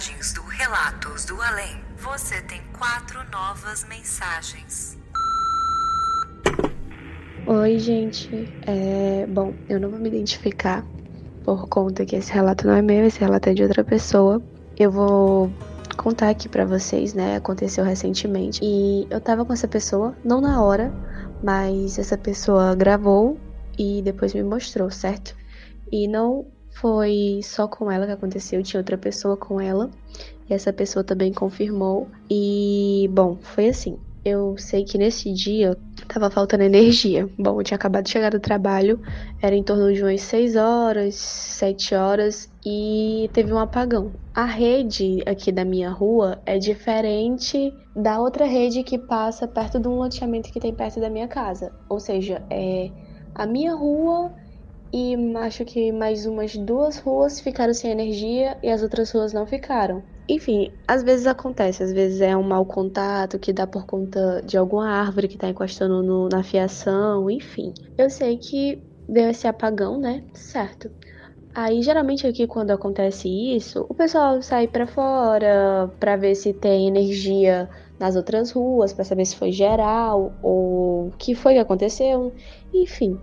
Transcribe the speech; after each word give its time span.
Mensagens 0.00 0.32
do 0.32 0.40
Relatos 0.40 1.26
do 1.26 1.42
Além. 1.42 1.78
Você 1.98 2.40
tem 2.40 2.62
quatro 2.78 3.20
novas 3.30 3.84
mensagens. 3.86 4.96
Oi, 7.46 7.78
gente. 7.78 8.48
É, 8.66 9.26
bom, 9.28 9.52
eu 9.68 9.78
não 9.78 9.90
vou 9.90 9.98
me 9.98 10.08
identificar 10.08 10.86
por 11.44 11.68
conta 11.68 12.06
que 12.06 12.16
esse 12.16 12.32
relato 12.32 12.66
não 12.66 12.76
é 12.76 12.80
meu, 12.80 13.04
esse 13.04 13.20
relato 13.20 13.50
é 13.50 13.52
de 13.52 13.62
outra 13.62 13.84
pessoa. 13.84 14.42
Eu 14.78 14.90
vou 14.90 15.52
contar 15.98 16.30
aqui 16.30 16.48
para 16.48 16.64
vocês, 16.64 17.12
né? 17.12 17.36
Aconteceu 17.36 17.84
recentemente 17.84 18.58
e 18.62 19.06
eu 19.10 19.20
tava 19.20 19.44
com 19.44 19.52
essa 19.52 19.68
pessoa, 19.68 20.16
não 20.24 20.40
na 20.40 20.62
hora, 20.62 20.90
mas 21.42 21.98
essa 21.98 22.16
pessoa 22.16 22.74
gravou 22.74 23.38
e 23.78 24.00
depois 24.00 24.32
me 24.32 24.42
mostrou, 24.42 24.90
certo? 24.90 25.36
E 25.92 26.08
não 26.08 26.46
foi 26.80 27.40
só 27.42 27.68
com 27.68 27.90
ela 27.90 28.06
que 28.06 28.12
aconteceu, 28.12 28.62
tinha 28.62 28.80
outra 28.80 28.96
pessoa 28.96 29.36
com 29.36 29.60
ela. 29.60 29.90
E 30.48 30.54
essa 30.54 30.72
pessoa 30.72 31.04
também 31.04 31.32
confirmou. 31.32 32.08
E, 32.28 33.08
bom, 33.12 33.38
foi 33.40 33.68
assim. 33.68 33.98
Eu 34.24 34.54
sei 34.58 34.84
que 34.84 34.98
nesse 34.98 35.32
dia 35.32 35.76
tava 36.06 36.30
faltando 36.30 36.62
energia. 36.62 37.26
Bom, 37.38 37.58
eu 37.58 37.64
tinha 37.64 37.76
acabado 37.76 38.04
de 38.04 38.10
chegar 38.10 38.30
do 38.30 38.38
trabalho, 38.38 39.00
era 39.40 39.56
em 39.56 39.62
torno 39.62 39.90
de 39.94 40.02
umas 40.02 40.20
6 40.20 40.56
horas, 40.56 41.14
7 41.14 41.94
horas 41.94 42.52
e 42.64 43.30
teve 43.32 43.50
um 43.50 43.58
apagão. 43.58 44.12
A 44.34 44.44
rede 44.44 45.22
aqui 45.24 45.50
da 45.50 45.64
minha 45.64 45.90
rua 45.90 46.38
é 46.44 46.58
diferente 46.58 47.72
da 47.96 48.20
outra 48.20 48.44
rede 48.44 48.82
que 48.82 48.98
passa 48.98 49.48
perto 49.48 49.80
de 49.80 49.88
um 49.88 49.96
loteamento 49.96 50.52
que 50.52 50.60
tem 50.60 50.74
perto 50.74 51.00
da 51.00 51.08
minha 51.08 51.26
casa. 51.26 51.72
Ou 51.88 51.98
seja, 51.98 52.42
é 52.50 52.90
a 53.34 53.46
minha 53.46 53.74
rua 53.74 54.34
e 54.92 55.14
acho 55.38 55.64
que 55.64 55.92
mais 55.92 56.26
umas 56.26 56.56
duas 56.56 56.98
ruas 56.98 57.40
ficaram 57.40 57.72
sem 57.72 57.90
energia 57.90 58.56
e 58.62 58.68
as 58.68 58.82
outras 58.82 59.10
ruas 59.12 59.32
não 59.32 59.46
ficaram. 59.46 60.02
Enfim, 60.28 60.70
às 60.86 61.02
vezes 61.02 61.26
acontece, 61.26 61.82
às 61.82 61.92
vezes 61.92 62.20
é 62.20 62.36
um 62.36 62.42
mau 62.42 62.64
contato 62.64 63.38
que 63.38 63.52
dá 63.52 63.66
por 63.66 63.84
conta 63.84 64.40
de 64.44 64.56
alguma 64.56 64.88
árvore 64.88 65.26
que 65.26 65.36
tá 65.36 65.48
encostando 65.48 66.02
no, 66.02 66.28
na 66.28 66.42
fiação, 66.42 67.28
enfim. 67.28 67.72
Eu 67.98 68.08
sei 68.08 68.38
que 68.38 68.80
deu 69.08 69.28
esse 69.28 69.48
apagão, 69.48 69.98
né? 69.98 70.24
Certo. 70.32 70.90
Aí 71.52 71.82
geralmente 71.82 72.26
aqui 72.26 72.46
quando 72.46 72.70
acontece 72.70 73.28
isso, 73.28 73.84
o 73.88 73.94
pessoal 73.94 74.40
sai 74.40 74.68
para 74.68 74.86
fora 74.86 75.92
para 75.98 76.16
ver 76.16 76.36
se 76.36 76.52
tem 76.52 76.86
energia 76.86 77.68
nas 77.98 78.14
outras 78.14 78.52
ruas, 78.52 78.92
para 78.92 79.04
saber 79.04 79.24
se 79.26 79.34
foi 79.34 79.50
geral 79.50 80.32
ou 80.42 81.08
o 81.08 81.12
que 81.18 81.34
foi 81.34 81.54
que 81.54 81.58
aconteceu, 81.58 82.32
enfim. 82.72 83.20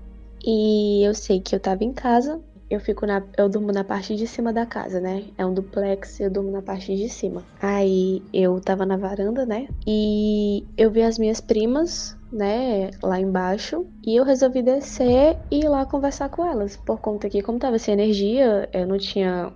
E 0.47 1.03
eu 1.05 1.13
sei 1.13 1.41
que 1.41 1.53
eu 1.53 1.59
tava 1.59 1.83
em 1.83 1.91
casa. 1.93 2.41
Eu 2.69 2.79
fico 2.79 3.05
na. 3.05 3.21
Eu 3.37 3.49
durmo 3.49 3.71
na 3.71 3.83
parte 3.83 4.15
de 4.15 4.25
cima 4.25 4.53
da 4.53 4.65
casa, 4.65 5.01
né? 5.01 5.29
É 5.37 5.45
um 5.45 5.53
duplex, 5.53 6.21
eu 6.21 6.31
durmo 6.31 6.51
na 6.51 6.61
parte 6.61 6.95
de 6.95 7.09
cima. 7.09 7.45
Aí 7.61 8.23
eu 8.33 8.59
tava 8.61 8.85
na 8.85 8.95
varanda, 8.95 9.45
né? 9.45 9.67
E 9.85 10.65
eu 10.77 10.89
vi 10.89 11.01
as 11.01 11.17
minhas 11.17 11.41
primas, 11.41 12.17
né, 12.31 12.91
lá 13.03 13.19
embaixo. 13.19 13.85
E 14.05 14.15
eu 14.15 14.23
resolvi 14.23 14.61
descer 14.61 15.37
e 15.51 15.65
ir 15.65 15.69
lá 15.69 15.85
conversar 15.85 16.29
com 16.29 16.45
elas. 16.45 16.77
Por 16.77 16.99
conta 17.01 17.29
que, 17.29 17.41
como 17.41 17.59
tava 17.59 17.77
sem 17.77 17.93
energia, 17.93 18.69
eu 18.73 18.87
não 18.87 18.97
tinha 18.97 19.53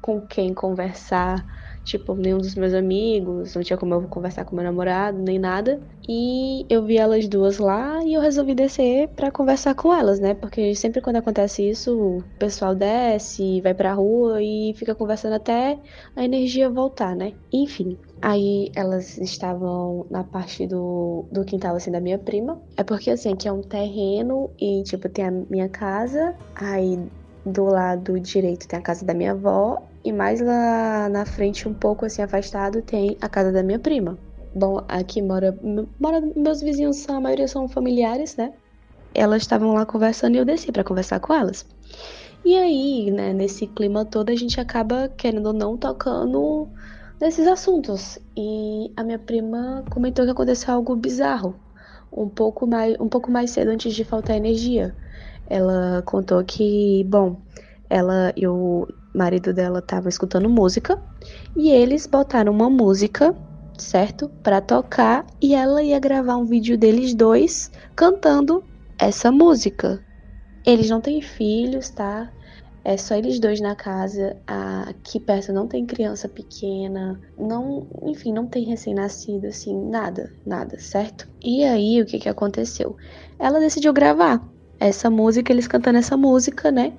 com 0.00 0.26
quem 0.26 0.54
conversar 0.54 1.44
tipo, 1.90 2.14
nenhum 2.14 2.38
dos 2.38 2.54
meus 2.54 2.72
amigos, 2.72 3.54
não 3.54 3.62
tinha 3.62 3.76
como 3.76 3.94
eu 3.94 4.02
conversar 4.08 4.44
com 4.44 4.54
meu 4.54 4.64
namorado, 4.64 5.18
nem 5.18 5.38
nada. 5.38 5.80
E 6.08 6.64
eu 6.68 6.84
vi 6.84 6.96
elas 6.96 7.28
duas 7.28 7.58
lá 7.58 8.02
e 8.04 8.14
eu 8.14 8.20
resolvi 8.20 8.54
descer 8.54 9.08
para 9.08 9.30
conversar 9.30 9.74
com 9.74 9.92
elas, 9.92 10.20
né? 10.20 10.34
Porque 10.34 10.74
sempre 10.74 11.00
quando 11.00 11.16
acontece 11.16 11.68
isso, 11.68 11.98
o 11.98 12.22
pessoal 12.38 12.74
desce, 12.74 13.60
vai 13.60 13.74
pra 13.74 13.92
rua 13.92 14.42
e 14.42 14.72
fica 14.76 14.94
conversando 14.94 15.34
até 15.34 15.78
a 16.16 16.24
energia 16.24 16.70
voltar, 16.70 17.14
né? 17.16 17.34
Enfim, 17.52 17.98
Aí 18.22 18.70
elas 18.76 19.16
estavam 19.16 20.06
na 20.10 20.22
parte 20.22 20.66
do, 20.66 21.26
do 21.32 21.42
quintal, 21.42 21.74
assim, 21.74 21.90
da 21.90 22.00
minha 22.00 22.18
prima. 22.18 22.60
É 22.76 22.84
porque, 22.84 23.10
assim, 23.10 23.32
aqui 23.32 23.48
é 23.48 23.52
um 23.52 23.62
terreno 23.62 24.50
e, 24.60 24.82
tipo, 24.82 25.08
tem 25.08 25.26
a 25.26 25.30
minha 25.30 25.70
casa. 25.70 26.36
Aí 26.54 26.98
do 27.44 27.64
lado 27.64 28.18
direito 28.20 28.68
tem 28.68 28.78
a 28.78 28.82
casa 28.82 29.04
da 29.04 29.14
minha 29.14 29.32
avó 29.32 29.82
e 30.04 30.12
mais 30.12 30.40
lá 30.40 31.08
na 31.08 31.24
frente, 31.26 31.68
um 31.68 31.74
pouco 31.74 32.06
assim 32.06 32.22
afastado, 32.22 32.82
tem 32.82 33.16
a 33.20 33.28
casa 33.28 33.52
da 33.52 33.62
minha 33.62 33.78
prima. 33.78 34.18
Bom, 34.54 34.82
aqui 34.88 35.22
mora, 35.22 35.56
mora 35.98 36.20
meus 36.34 36.60
vizinhos, 36.60 36.96
são, 36.96 37.16
a 37.16 37.20
maioria 37.20 37.46
são 37.46 37.68
familiares, 37.68 38.36
né? 38.36 38.52
Elas 39.14 39.42
estavam 39.42 39.72
lá 39.72 39.84
conversando 39.84 40.34
e 40.34 40.38
eu 40.38 40.44
desci 40.44 40.72
para 40.72 40.84
conversar 40.84 41.20
com 41.20 41.34
elas. 41.34 41.66
E 42.44 42.56
aí, 42.56 43.10
né, 43.10 43.32
nesse 43.32 43.66
clima 43.66 44.04
todo, 44.04 44.30
a 44.30 44.34
gente 44.34 44.58
acaba, 44.60 45.08
querendo 45.08 45.46
ou 45.46 45.52
não, 45.52 45.76
tocando 45.76 46.68
nesses 47.20 47.46
assuntos. 47.46 48.18
E 48.36 48.90
a 48.96 49.04
minha 49.04 49.18
prima 49.18 49.84
comentou 49.90 50.24
que 50.24 50.30
aconteceu 50.30 50.74
algo 50.74 50.96
bizarro, 50.96 51.54
um 52.10 52.28
pouco 52.28 52.66
mais, 52.66 52.98
um 52.98 53.08
pouco 53.08 53.30
mais 53.30 53.50
cedo 53.50 53.68
antes 53.68 53.94
de 53.94 54.04
faltar 54.04 54.36
energia. 54.36 54.96
Ela 55.50 56.00
contou 56.06 56.42
que, 56.44 57.04
bom, 57.08 57.36
ela 57.88 58.32
e 58.36 58.46
o 58.46 58.86
marido 59.12 59.52
dela 59.52 59.80
estavam 59.80 60.08
escutando 60.08 60.48
música 60.48 60.96
e 61.56 61.70
eles 61.70 62.06
botaram 62.06 62.52
uma 62.52 62.70
música, 62.70 63.34
certo? 63.76 64.28
Para 64.44 64.60
tocar 64.60 65.26
e 65.42 65.52
ela 65.52 65.82
ia 65.82 65.98
gravar 65.98 66.36
um 66.36 66.44
vídeo 66.44 66.78
deles 66.78 67.14
dois 67.14 67.68
cantando 67.96 68.62
essa 68.96 69.32
música. 69.32 70.00
Eles 70.64 70.88
não 70.88 71.00
têm 71.00 71.20
filhos, 71.20 71.90
tá? 71.90 72.30
É 72.84 72.96
só 72.96 73.16
eles 73.16 73.40
dois 73.40 73.60
na 73.60 73.74
casa. 73.74 74.36
Aqui 74.46 75.18
perto 75.18 75.52
não 75.52 75.66
tem 75.66 75.84
criança 75.84 76.28
pequena, 76.28 77.20
não, 77.36 77.88
enfim, 78.04 78.32
não 78.32 78.46
tem 78.46 78.64
recém-nascido, 78.66 79.48
assim, 79.48 79.76
nada, 79.90 80.30
nada, 80.46 80.78
certo? 80.78 81.28
E 81.42 81.64
aí 81.64 82.00
o 82.00 82.06
que 82.06 82.20
que 82.20 82.28
aconteceu? 82.28 82.96
Ela 83.38 83.58
decidiu 83.58 83.92
gravar 83.92 84.40
essa 84.80 85.10
música, 85.10 85.52
eles 85.52 85.68
cantando 85.68 85.98
essa 85.98 86.16
música, 86.16 86.72
né? 86.72 86.94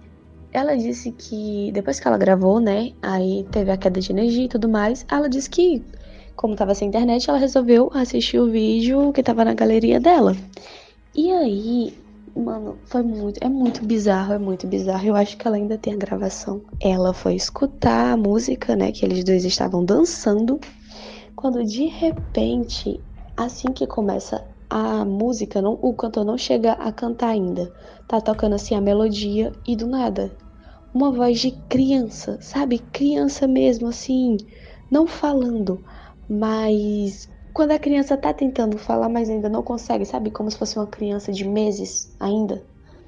Ela 0.54 0.78
disse 0.78 1.12
que 1.12 1.72
depois 1.74 2.00
que 2.00 2.08
ela 2.08 2.18
gravou, 2.18 2.60
né, 2.60 2.92
aí 3.02 3.46
teve 3.52 3.72
a 3.72 3.78
queda 3.78 4.00
de 4.00 4.12
energia 4.12 4.46
e 4.46 4.50
tudo 4.50 4.70
mais, 4.70 5.06
ela 5.10 5.28
disse 5.28 5.50
que 5.50 5.84
como 6.36 6.56
tava 6.56 6.74
sem 6.74 6.88
internet, 6.88 7.30
ela 7.30 7.38
resolveu 7.38 7.92
assistir 7.94 8.40
o 8.40 8.50
vídeo 8.50 9.14
que 9.14 9.22
tava 9.22 9.46
na 9.46 9.54
galeria 9.54 10.00
dela. 10.00 10.36
E 11.16 11.30
aí, 11.32 11.94
mano, 12.36 12.80
foi 12.86 13.04
muito, 13.04 13.38
é 13.44 13.48
muito 13.48 13.86
bizarro, 13.86 14.34
é 14.34 14.40
muito 14.40 14.66
bizarro. 14.66 15.06
Eu 15.06 15.16
acho 15.16 15.38
que 15.38 15.48
ela 15.48 15.58
ainda 15.58 15.78
tem 15.78 15.94
a 15.94 15.98
gravação. 15.98 16.62
Ela 16.80 17.14
foi 17.14 17.36
escutar 17.36 18.14
a 18.14 18.18
música, 18.18 18.76
né, 18.76 18.92
que 18.92 19.06
eles 19.06 19.24
dois 19.24 19.46
estavam 19.46 19.86
dançando, 19.86 20.60
quando 21.36 21.64
de 21.64 21.86
repente, 21.86 23.00
assim 23.38 23.72
que 23.72 23.86
começa 23.86 24.44
a 24.72 25.04
música, 25.04 25.62
não, 25.62 25.78
o 25.82 25.94
cantor 25.94 26.24
não 26.24 26.38
chega 26.38 26.72
a 26.72 26.94
cantar 26.94 27.28
ainda. 27.28 27.74
Tá 28.08 28.22
tocando 28.22 28.56
assim 28.56 28.74
a 28.74 28.80
melodia 28.80 29.52
e 29.68 29.76
do 29.76 29.86
nada, 29.86 30.32
uma 30.94 31.12
voz 31.12 31.42
de 31.42 31.52
criança, 31.68 32.38
sabe? 32.40 32.80
Criança 32.80 33.46
mesmo, 33.50 33.90
assim, 33.90 34.38
não 34.90 35.06
falando, 35.06 35.84
mas 36.30 37.30
quando 37.54 37.72
a 37.72 37.80
criança 37.80 38.16
tá 38.16 38.34
tentando 38.34 38.78
falar, 38.78 39.10
mas 39.10 39.30
ainda 39.30 39.50
não 39.50 39.62
consegue, 39.62 40.06
sabe? 40.06 40.32
Como 40.32 40.50
se 40.50 40.58
fosse 40.58 40.80
uma 40.80 40.88
criança 40.88 41.34
de 41.34 41.46
meses 41.46 42.16
ainda, 42.18 42.66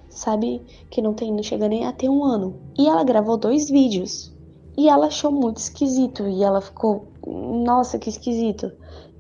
sabe? 0.10 0.62
Que 0.90 1.02
não 1.02 1.14
tem, 1.14 1.32
não 1.32 1.44
chega 1.44 1.70
nem 1.70 1.86
a 1.86 1.94
ter 1.94 2.10
um 2.10 2.26
ano. 2.26 2.60
E 2.78 2.90
ela 2.90 3.06
gravou 3.06 3.38
dois 3.38 3.70
vídeos. 3.70 4.36
E 4.78 4.90
ela 4.90 5.06
achou 5.06 5.32
muito 5.32 5.58
esquisito. 5.58 6.28
E 6.28 6.44
ela 6.44 6.60
ficou, 6.60 7.08
nossa, 7.26 7.98
que 7.98 8.10
esquisito. 8.10 8.70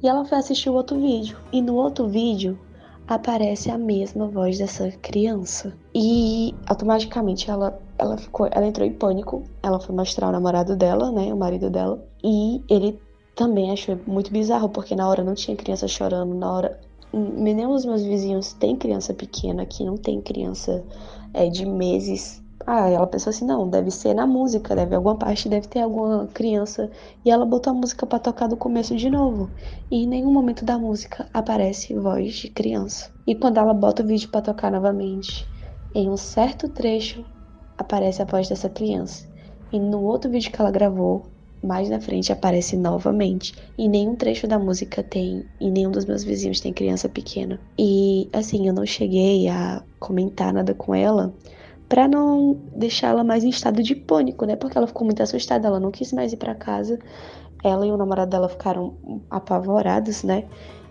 E 0.04 0.08
ela 0.08 0.26
foi 0.26 0.38
assistir 0.38 0.70
o 0.70 0.74
outro 0.74 1.00
vídeo. 1.00 1.38
E 1.52 1.62
no 1.62 1.76
outro 1.76 2.10
vídeo 2.10 2.60
aparece 3.08 3.72
a 3.72 3.78
mesma 3.78 4.28
voz 4.28 4.58
dessa 4.58 4.92
criança. 5.02 5.74
E 5.96 6.54
automaticamente 6.68 7.50
ela, 7.50 7.80
ela 7.98 8.18
ficou, 8.18 8.50
ela 8.52 8.68
entrou 8.68 8.86
em 8.86 8.92
pânico. 8.92 9.44
Ela 9.64 9.80
foi 9.80 9.96
mostrar 9.96 10.28
o 10.28 10.32
namorado 10.34 10.76
dela, 10.76 11.10
né, 11.10 11.34
o 11.34 11.38
marido 11.38 11.70
dela, 11.70 12.06
e 12.22 12.62
ele 12.70 13.00
também 13.34 13.72
achou 13.72 13.98
muito 14.06 14.32
bizarro 14.32 14.70
porque 14.70 14.96
na 14.96 15.08
hora 15.08 15.24
não 15.24 15.34
tinha 15.34 15.56
criança 15.56 15.88
chorando, 15.88 16.36
na 16.36 16.52
hora 16.52 16.80
nenhum 17.12 17.72
dos 17.72 17.86
meus 17.86 18.04
vizinhos 18.04 18.54
tem 18.54 18.76
criança 18.76 19.14
pequena 19.14 19.64
aqui, 19.64 19.84
não 19.84 19.98
tem 19.98 20.22
criança 20.22 20.84
é, 21.34 21.50
de 21.50 21.66
meses 21.66 22.43
Ah, 22.65 22.89
ela 22.89 23.06
pensou 23.06 23.30
assim, 23.30 23.45
não, 23.45 23.69
deve 23.69 23.92
ser 23.92 24.13
na 24.13 24.25
música, 24.25 24.74
deve 24.74 24.95
alguma 24.95 25.18
parte, 25.18 25.50
deve 25.50 25.68
ter 25.68 25.81
alguma 25.81 26.27
criança. 26.27 26.89
E 27.24 27.30
ela 27.30 27.45
botou 27.45 27.71
a 27.71 27.75
música 27.75 28.06
para 28.06 28.19
tocar 28.19 28.48
do 28.48 28.56
começo 28.56 28.95
de 28.95 29.10
novo. 29.10 29.51
E 29.92 30.04
em 30.04 30.07
nenhum 30.07 30.31
momento 30.31 30.63
da 30.63 30.77
música 30.77 31.27
aparece 31.33 31.94
voz 31.94 32.36
de 32.36 32.50
criança. 32.50 33.12
E 33.27 33.36
quando 33.36 33.57
ela 33.57 33.74
bota 33.74 34.01
o 34.01 34.07
vídeo 34.07 34.30
para 34.30 34.42
tocar 34.42 34.71
novamente, 34.71 35.45
em 35.94 36.10
um 36.10 36.15
certo 36.15 36.69
trecho 36.69 37.25
aparece 37.77 38.21
a 38.21 38.25
voz 38.25 38.48
dessa 38.48 38.69
criança. 38.69 39.27
E 39.69 39.77
no 39.77 40.01
outro 40.01 40.31
vídeo 40.31 40.51
que 40.51 40.62
ela 40.62 40.71
gravou, 40.71 41.25
mais 41.62 41.89
na 41.89 42.00
frente 42.00 42.31
aparece 42.31 42.77
novamente. 42.77 43.54
E 43.77 43.89
nenhum 43.89 44.16
trecho 44.16 44.48
da 44.48 44.57
música 44.57 45.04
tem, 45.04 45.45
e 45.59 45.69
nenhum 45.69 45.92
dos 45.92 46.06
meus 46.06 46.24
vizinhos 46.24 46.62
tem 46.62 46.71
criança 46.71 47.09
pequena. 47.09 47.59
E 47.77 48.30
assim, 48.31 48.68
eu 48.68 48.74
não 48.74 48.86
cheguei 48.86 49.50
a 49.50 49.83
comentar 50.00 50.54
nada 50.54 50.74
com 50.74 50.95
ela 50.95 51.33
para 51.94 52.07
não 52.07 52.60
deixá-la 52.75 53.24
mais 53.24 53.44
em 53.44 53.50
estado 53.50 53.84
de 53.84 53.94
pânico, 53.94 54.48
né? 54.48 54.56
Porque 54.56 54.75
ela 54.75 54.88
ficou 54.88 55.06
muito 55.06 55.22
assustada, 55.22 55.68
ela 55.68 55.80
não 55.80 55.92
quis 55.92 56.12
mais 56.12 56.34
ir 56.34 56.38
para 56.38 56.56
casa. 56.56 56.98
Ela 57.63 57.86
e 57.86 57.92
o 57.92 57.98
namorado 57.98 58.31
dela 58.31 58.50
ficaram 58.50 58.95
apavorados, 59.30 60.24
né? 60.24 60.45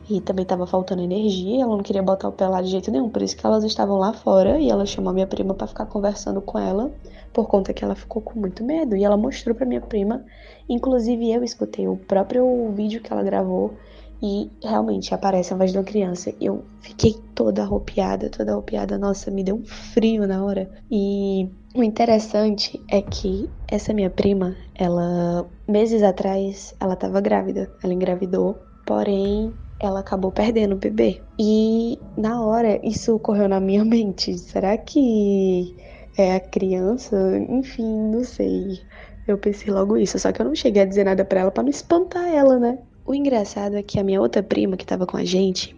E 0.08 0.20
também 0.20 0.44
tava 0.44 0.64
faltando 0.64 1.02
energia, 1.02 1.64
ela 1.64 1.75
não 1.75 1.82
queria 1.82 2.04
botar 2.04 2.28
o 2.28 2.32
pé 2.32 2.46
lá 2.46 2.62
de 2.62 2.69
jeito 2.69 2.88
nenhum, 2.93 3.08
por 3.08 3.20
isso 3.20 3.37
que 3.37 3.44
elas 3.44 3.64
estavam 3.64 3.99
lá 3.99 4.12
fora 4.12 4.60
e 4.60 4.70
ela 4.70 4.87
chamou 4.87 5.12
minha 5.12 5.26
prima 5.26 5.54
para 5.54 5.66
ficar 5.66 5.87
conversando 5.87 6.40
com 6.40 6.56
ela, 6.56 6.93
por 7.32 7.49
conta 7.49 7.72
que 7.72 7.84
ela 7.84 7.96
ficou 7.96 8.22
com 8.22 8.38
muito 8.38 8.62
medo. 8.62 8.94
E 8.94 9.02
ela 9.02 9.16
mostrou 9.16 9.56
para 9.56 9.66
minha 9.66 9.81
prima, 9.81 10.25
inclusive 10.69 11.32
eu 11.32 11.43
escutei 11.43 11.88
o 11.88 11.96
próprio 11.96 12.70
vídeo 12.76 13.02
que 13.02 13.12
ela 13.12 13.25
gravou 13.25 13.75
e 14.22 14.48
realmente 14.62 15.12
aparece 15.12 15.52
a 15.52 15.56
voz 15.56 15.72
de 15.72 15.78
uma 15.78 15.84
criança. 15.84 16.32
Eu 16.40 16.64
fiquei 16.80 17.16
toda 17.34 17.62
arropiada, 17.62 18.30
toda 18.30 18.52
arropiada. 18.52 18.96
Nossa, 18.96 19.30
me 19.32 19.42
deu 19.42 19.56
um 19.56 19.64
frio 19.64 20.28
na 20.28 20.44
hora. 20.44 20.70
E 20.88 21.48
o 21.74 21.82
interessante 21.82 22.80
é 22.88 23.02
que 23.02 23.50
essa 23.66 23.92
minha 23.92 24.10
prima, 24.10 24.54
ela, 24.76 25.44
meses 25.66 26.04
atrás, 26.04 26.72
ela 26.78 26.94
tava 26.94 27.20
grávida. 27.20 27.69
Ela 27.82 27.92
engravidou, 27.92 28.56
porém, 28.86 29.52
ela 29.80 29.98
acabou 30.00 30.30
perdendo 30.30 30.76
o 30.76 30.78
bebê. 30.78 31.20
E 31.36 31.98
na 32.16 32.40
hora, 32.42 32.78
isso 32.86 33.16
ocorreu 33.16 33.48
na 33.48 33.58
minha 33.58 33.84
mente. 33.84 34.38
Será 34.38 34.78
que 34.78 35.76
é 36.16 36.36
a 36.36 36.40
criança? 36.40 37.16
Enfim, 37.48 38.10
não 38.12 38.22
sei. 38.22 38.80
Eu 39.26 39.36
pensei 39.38 39.72
logo 39.72 39.96
isso, 39.96 40.18
só 40.18 40.30
que 40.30 40.40
eu 40.40 40.46
não 40.46 40.54
cheguei 40.54 40.82
a 40.82 40.86
dizer 40.86 41.04
nada 41.04 41.25
para 41.25 41.40
ela 41.40 41.50
para 41.50 41.62
não 41.62 41.70
espantar 41.70 42.28
ela, 42.28 42.58
né? 42.58 42.78
O 43.04 43.14
engraçado 43.14 43.76
é 43.76 43.82
que 43.82 43.99
a 43.99 44.04
minha 44.04 44.20
outra 44.20 44.43
prima 44.43 44.76
que 44.76 44.87
tava 44.87 45.06
com 45.06 45.16
a 45.16 45.25
gente, 45.25 45.76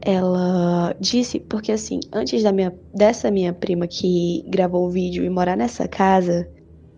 ela 0.00 0.94
disse, 0.98 1.38
porque 1.38 1.70
assim, 1.70 2.00
antes 2.12 2.42
da 2.42 2.52
minha, 2.52 2.74
dessa 2.94 3.30
minha 3.30 3.52
prima 3.52 3.86
que 3.86 4.44
gravou 4.48 4.86
o 4.86 4.90
vídeo 4.90 5.24
e 5.24 5.30
morar 5.30 5.56
nessa 5.56 5.86
casa, 5.86 6.48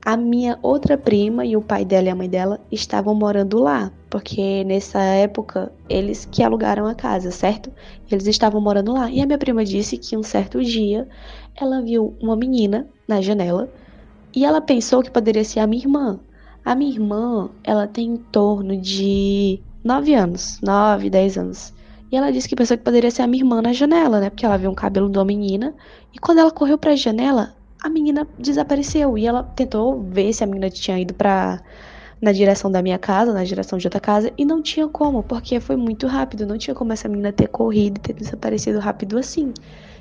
a 0.05 0.17
minha 0.17 0.59
outra 0.63 0.97
prima 0.97 1.45
e 1.45 1.57
o 1.57 1.61
pai 1.61 1.85
dela 1.85 2.07
e 2.07 2.11
a 2.11 2.15
mãe 2.15 2.29
dela 2.29 2.61
estavam 2.71 3.15
morando 3.15 3.59
lá, 3.59 3.93
porque 4.09 4.63
nessa 4.65 5.01
época 5.01 5.73
eles 5.89 6.25
que 6.25 6.43
alugaram 6.43 6.87
a 6.87 6.95
casa, 6.95 7.31
certo? 7.31 7.71
Eles 8.11 8.27
estavam 8.27 8.61
morando 8.61 8.93
lá. 8.93 9.11
E 9.11 9.21
a 9.21 9.27
minha 9.27 9.39
prima 9.39 9.65
disse 9.65 9.99
que 9.99 10.17
um 10.17 10.23
certo 10.23 10.63
dia 10.63 11.09
ela 11.61 11.83
viu 11.83 12.17
uma 12.23 12.37
menina 12.37 12.89
na 13.09 13.21
janela 13.21 13.69
e 14.35 14.45
ela 14.45 14.61
pensou 14.61 15.03
que 15.03 15.11
poderia 15.11 15.45
ser 15.45 15.61
a 15.61 15.67
minha 15.67 15.83
irmã. 15.83 16.21
A 16.69 16.75
minha 16.75 16.93
irmã, 16.93 17.49
ela 17.65 17.87
tem 17.87 18.09
em 18.09 18.17
torno 18.19 18.77
de 18.77 19.59
9 19.83 20.13
anos, 20.13 20.61
9, 20.61 21.09
10 21.09 21.39
anos. 21.39 21.73
E 22.13 22.17
ela 22.17 22.31
disse 22.31 22.47
que 22.47 22.55
pensou 22.55 22.77
que 22.77 22.85
poderia 22.85 23.11
ser 23.11 23.23
a 23.23 23.27
minha 23.27 23.43
irmã 23.43 23.63
na 23.63 23.73
janela, 23.73 24.21
né? 24.21 24.29
Porque 24.29 24.45
ela 24.45 24.59
viu 24.59 24.71
um 24.71 24.75
cabelo 24.75 25.09
de 25.09 25.17
uma 25.17 25.25
menina. 25.25 25.75
E 26.13 26.19
quando 26.19 26.41
ela 26.41 26.51
correu 26.51 26.77
para 26.77 26.93
a 26.93 26.95
janela, 26.95 27.55
a 27.83 27.89
menina 27.89 28.29
desapareceu. 28.39 29.17
E 29.17 29.27
ela 29.27 29.45
tentou 29.45 30.03
ver 30.11 30.31
se 30.35 30.45
a 30.45 30.47
menina 30.47 30.69
tinha 30.69 30.99
ido 30.99 31.15
para 31.15 31.59
na 32.21 32.33
direção 32.33 32.71
da 32.71 32.83
minha 32.83 32.99
casa, 32.99 33.33
na 33.33 33.45
direção 33.45 33.79
de 33.79 33.87
outra 33.87 33.99
casa, 33.99 34.31
e 34.37 34.45
não 34.45 34.61
tinha 34.61 34.87
como, 34.89 35.23
porque 35.23 35.61
foi 35.61 35.77
muito 35.77 36.07
rápido, 36.07 36.47
não 36.47 36.59
tinha 36.59 36.75
como 36.75 36.93
essa 36.93 37.09
menina 37.09 37.33
ter 37.33 37.49
corrido 37.49 37.97
e 37.97 38.01
ter 38.01 38.13
desaparecido 38.13 38.79
rápido 38.79 39.17
assim. 39.17 39.55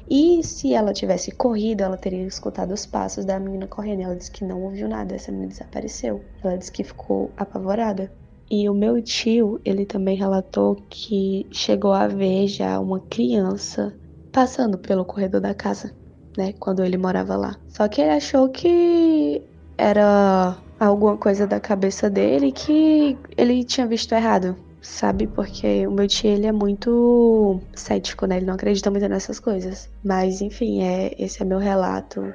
E 0.10 0.42
se 0.44 0.74
ela 0.74 0.94
tivesse 0.94 1.32
corrido, 1.32 1.82
ela 1.82 1.98
teria 1.98 2.26
escutado 2.26 2.74
os 2.74 2.86
passos 2.86 3.26
da 3.26 3.40
menina 3.40 3.68
correndo. 3.68 4.02
Ela 4.02 4.16
disse 4.16 4.32
que 4.32 4.46
não 4.46 4.64
ouviu 4.64 4.88
nada, 4.88 5.16
essa 5.16 5.32
menina 5.32 5.50
desapareceu. 5.50 6.22
Ela 6.44 6.58
disse 6.58 6.72
que 6.72 6.84
ficou 6.84 7.32
apavorada. 7.36 8.12
E 8.50 8.70
o 8.70 8.74
meu 8.74 9.02
tio, 9.02 9.60
ele 9.66 9.86
também 9.86 10.16
relatou 10.16 10.78
que 10.90 11.46
chegou 11.52 11.92
a 11.92 12.08
ver 12.08 12.48
já 12.48 12.80
uma 12.80 13.02
criança 13.02 13.94
passando 14.32 14.78
pelo 14.78 15.04
corredor 15.04 15.42
da 15.42 15.54
casa, 15.54 15.94
né, 16.38 16.54
quando 16.54 16.84
ele 16.84 16.98
morava 16.98 17.36
lá. 17.36 17.58
Só 17.68 17.90
que 17.90 18.00
ele 18.00 18.12
achou 18.12 18.48
que 18.48 19.42
era 19.78 20.58
alguma 20.80 21.18
coisa 21.18 21.46
da 21.46 21.60
cabeça 21.60 22.10
dele 22.10 22.54
que 22.54 23.18
ele 23.36 23.64
tinha 23.66 23.86
visto 23.86 24.14
errado 24.14 24.56
sabe? 24.88 25.28
Porque 25.28 25.86
o 25.86 25.92
meu 25.92 26.08
tio, 26.08 26.30
ele 26.30 26.48
é 26.48 26.52
muito 26.52 27.60
cético, 27.76 28.26
né? 28.26 28.38
Ele 28.38 28.46
não 28.46 28.56
acredita 28.56 28.90
muito 28.90 29.08
nessas 29.08 29.40
coisas. 29.40 29.90
Mas, 30.04 30.42
enfim, 30.42 30.82
é, 30.82 31.14
esse 31.20 31.42
é 31.42 31.46
meu 31.46 31.60
relato. 31.60 32.34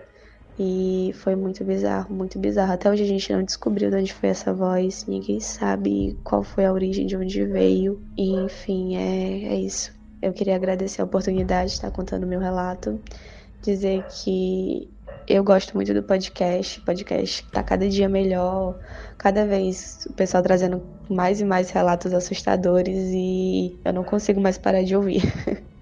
E 0.58 1.12
foi 1.14 1.34
muito 1.34 1.64
bizarro, 1.64 2.14
muito 2.14 2.38
bizarro. 2.38 2.72
Até 2.72 2.90
hoje 2.90 3.02
a 3.02 3.06
gente 3.06 3.32
não 3.32 3.42
descobriu 3.42 3.90
de 3.90 3.96
onde 3.96 4.12
foi 4.12 4.28
essa 4.28 4.52
voz. 4.52 5.06
Ninguém 5.06 5.40
sabe 5.40 6.16
qual 6.22 6.42
foi 6.42 6.66
a 6.66 6.72
origem, 6.72 7.06
de 7.06 7.16
onde 7.16 7.44
veio. 7.44 8.00
E, 8.16 8.34
enfim, 8.34 8.96
é, 8.96 9.54
é 9.54 9.56
isso. 9.56 9.92
Eu 10.20 10.32
queria 10.32 10.54
agradecer 10.54 11.00
a 11.00 11.04
oportunidade 11.04 11.70
de 11.70 11.76
estar 11.76 11.90
contando 11.90 12.26
meu 12.26 12.38
relato. 12.38 13.00
Dizer 13.62 14.04
que 14.08 14.88
eu 15.26 15.44
gosto 15.44 15.74
muito 15.74 15.94
do 15.94 16.02
podcast. 16.02 16.80
O 16.80 16.84
podcast 16.84 17.46
tá 17.50 17.62
cada 17.62 17.88
dia 17.88 18.08
melhor, 18.08 18.78
cada 19.18 19.46
vez 19.46 20.06
o 20.08 20.12
pessoal 20.12 20.42
trazendo 20.42 20.82
mais 21.08 21.40
e 21.40 21.44
mais 21.44 21.70
relatos 21.70 22.12
assustadores 22.12 22.96
e 23.12 23.78
eu 23.84 23.92
não 23.92 24.04
consigo 24.04 24.40
mais 24.40 24.58
parar 24.58 24.82
de 24.82 24.96
ouvir. 24.96 25.22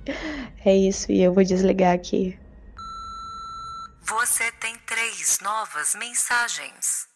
é 0.64 0.76
isso, 0.76 1.10
e 1.10 1.22
eu 1.22 1.32
vou 1.32 1.44
desligar 1.44 1.94
aqui. 1.94 2.38
Você 4.02 4.50
tem 4.60 4.74
três 4.86 5.38
novas 5.42 5.94
mensagens. 5.94 7.08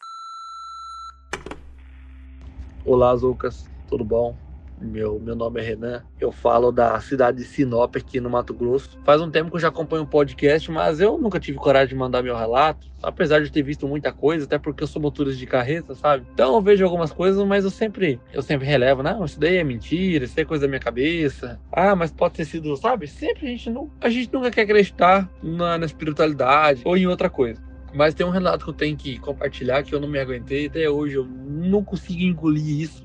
Olá, 2.85 3.12
Lucas, 3.12 3.65
tudo 3.88 4.05
bom? 4.05 4.37
Meu, 4.81 5.21
meu 5.21 5.37
nome 5.37 5.61
é 5.61 5.65
Renan, 5.65 6.03
eu 6.21 6.32
falo 6.32 6.73
da 6.73 6.99
cidade 7.00 7.38
de 7.38 7.44
Sinop, 7.44 7.97
aqui 7.97 8.21
no 8.21 8.29
Mato 8.29 8.53
Grosso. 8.53 8.99
Faz 9.05 9.21
um 9.21 9.31
tempo 9.31 9.50
que 9.50 9.56
eu 9.56 9.61
já 9.61 9.69
acompanho 9.69 10.03
o 10.03 10.06
podcast, 10.06 10.71
mas 10.71 11.00
eu 11.00 11.17
nunca 11.17 11.38
tive 11.38 11.59
coragem 11.59 11.91
de 11.91 11.94
mandar 11.94 12.23
meu 12.23 12.37
relato, 12.37 12.88
apesar 13.03 13.43
de 13.43 13.50
ter 13.50 13.62
visto 13.62 13.87
muita 13.87 14.12
coisa, 14.12 14.44
até 14.44 14.59
porque 14.59 14.82
eu 14.82 14.87
sou 14.87 15.00
motorista 15.00 15.38
de 15.38 15.47
carreta, 15.47 15.94
sabe? 15.94 16.26
Então 16.35 16.55
eu 16.55 16.61
vejo 16.61 16.85
algumas 16.85 17.12
coisas, 17.12 17.43
mas 17.47 17.65
eu 17.65 17.71
sempre, 17.71 18.21
eu 18.33 18.43
sempre 18.43 18.66
relevo, 18.66 19.02
não, 19.02 19.25
isso 19.25 19.38
daí 19.38 19.57
é 19.57 19.64
mentira, 19.64 20.25
isso 20.25 20.38
é 20.38 20.45
coisa 20.45 20.62
da 20.62 20.69
minha 20.69 20.81
cabeça. 20.81 21.61
Ah, 21.73 21.95
mas 21.95 22.11
pode 22.11 22.35
ter 22.35 22.45
sido, 22.45 22.76
sabe? 22.76 23.07
Sempre 23.07 23.47
a 23.47 23.50
gente, 23.50 23.71
não, 23.71 23.90
a 24.00 24.09
gente 24.09 24.33
nunca 24.33 24.50
quer 24.50 24.62
acreditar 24.62 25.31
na, 25.43 25.78
na 25.78 25.87
espiritualidade 25.87 26.83
ou 26.85 26.97
em 26.97 27.07
outra 27.07 27.31
coisa. 27.31 27.62
Mas 27.95 28.12
tem 28.12 28.26
um 28.26 28.31
relato 28.31 28.64
que 28.64 28.71
eu 28.71 28.75
tenho 28.75 28.97
que 28.97 29.19
compartilhar 29.21 29.85
que 29.85 29.95
eu 29.95 30.00
não 30.00 30.09
me 30.09 30.19
aguentei 30.19 30.66
até 30.66 30.90
hoje. 30.90 31.14
Eu 31.14 31.25
não 31.25 31.85
consigo 31.85 32.23
engolir 32.23 32.81
isso 32.81 33.04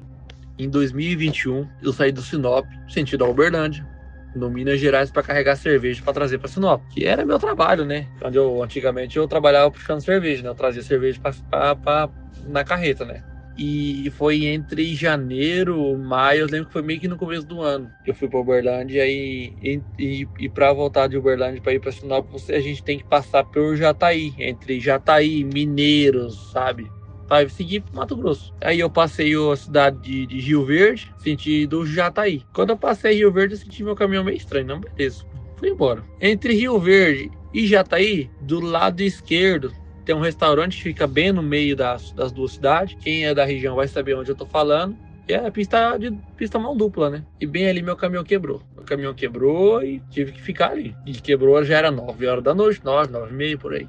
em 0.60 0.70
2021, 0.70 1.68
eu 1.82 1.94
saí 1.94 2.12
do 2.12 2.22
Sinop, 2.22 2.66
sentido 2.90 3.24
a 3.24 3.30
Uberlândia, 3.30 3.88
no 4.36 4.50
Minas 4.50 4.80
Gerais, 4.80 5.10
para 5.10 5.24
carregar 5.24 5.56
cerveja 5.56 6.04
para 6.04 6.14
trazer 6.14 6.38
para 6.38 6.50
Sinop, 6.50 6.82
que 6.90 7.06
era 7.06 7.26
meu 7.26 7.40
trabalho, 7.40 7.86
né? 7.86 8.08
Eu 8.34 8.62
antigamente 8.62 9.18
eu 9.18 9.28
trabalhava 9.28 9.72
puxando 9.72 10.02
cerveja, 10.02 10.44
né? 10.44 10.50
Eu 10.50 10.56
trazia 10.56 10.84
cerveja 10.84 11.20
pra, 11.50 12.10
na 12.46 12.64
carreta, 12.64 13.06
né? 13.06 13.24
E 13.58 14.10
foi 14.12 14.46
entre 14.46 14.96
janeiro, 14.96 15.98
maio, 15.98 16.42
eu 16.42 16.48
lembro 16.48 16.68
que 16.68 16.74
foi 16.74 16.82
meio 16.82 17.00
que 17.00 17.10
no 17.10 17.18
começo 17.18 17.46
do 17.46 17.62
ano. 17.62 17.92
Eu 18.06 18.14
fui 18.14 18.30
para 18.30 18.40
Uberlândia 18.40 19.06
e, 19.06 19.54
e, 19.62 19.82
e, 19.98 20.28
e 20.40 20.50
para 20.50 20.72
voltar 20.72 21.08
de 21.08 21.18
Uberlândia 21.18 21.62
para 21.62 21.74
ir 21.74 21.80
para 21.80 21.92
Sinop, 21.92 22.26
a 22.50 22.60
gente 22.60 22.84
tem 22.84 22.98
que 22.98 23.04
passar 23.04 23.44
por 23.44 23.76
Jataí, 23.76 24.34
entre 24.38 24.80
Jataí, 24.80 25.44
Mineiros, 25.44 26.52
sabe? 26.52 26.90
Para 27.30 27.48
seguir 27.48 27.82
pro 27.82 27.96
Mato 27.96 28.18
Grosso. 28.18 28.54
Aí 28.60 28.80
eu 28.80 28.90
passei 28.90 29.34
a 29.36 29.56
cidade 29.56 30.00
de, 30.00 30.26
de, 30.26 30.40
Rio 30.40 30.66
Verde, 30.66 31.14
sentido 31.20 31.86
Jataí. 31.86 32.44
Quando 32.52 32.72
eu 32.72 32.78
passei 32.78 33.14
Rio 33.14 33.32
Verde, 33.32 33.54
eu 33.54 33.60
senti 33.60 33.84
meu 33.84 33.96
caminhão 33.96 34.24
meio 34.24 34.36
estranho, 34.36 34.66
não, 34.66 34.80
beleza. 34.80 35.24
Fui 35.58 35.70
embora. 35.70 36.04
Entre 36.20 36.56
Rio 36.56 36.80
Verde 36.80 37.32
e 37.54 37.68
Jataí, 37.68 38.30
do 38.42 38.60
lado 38.60 39.02
esquerdo, 39.02 39.72
tem 40.04 40.16
um 40.16 40.22
restaurante 40.22 40.78
que 40.78 40.84
fica 40.84 41.06
bem 41.06 41.32
no 41.32 41.44
meio 41.44 41.76
das, 41.76 42.12
das 42.14 42.32
duas 42.32 42.54
cidades. 42.54 42.98
Quem 43.00 43.28
é 43.28 43.34
da 43.34 43.46
região 43.46 43.76
vai 43.76 43.88
saber 43.88 44.16
onde 44.16 44.32
eu 44.32 44.36
tô 44.36 44.46
falando. 44.46 44.98
E 45.28 45.34
é 45.34 45.52
pista 45.52 45.96
de 45.98 46.12
pista 46.36 46.58
mão 46.58 46.76
dupla, 46.76 47.12
né? 47.12 47.24
E 47.40 47.46
bem 47.46 47.70
ali 47.70 47.84
meu 47.84 47.96
caminhão 47.96 48.24
quebrou. 48.24 48.64
Meu 48.76 48.84
caminhão 48.84 49.14
quebrou 49.14 49.84
e 49.84 50.02
tive 50.10 50.32
que 50.32 50.42
ficar 50.42 50.72
ali. 50.72 50.96
E 51.06 51.14
quebrou 51.14 51.64
já 51.64 51.78
era 51.78 51.92
9 51.92 52.26
horas 52.26 52.44
da 52.44 52.56
noite, 52.56 52.84
9, 52.84 53.12
9 53.12 53.32
e 53.32 53.36
meia 53.36 53.58
por 53.58 53.76
aí. 53.76 53.88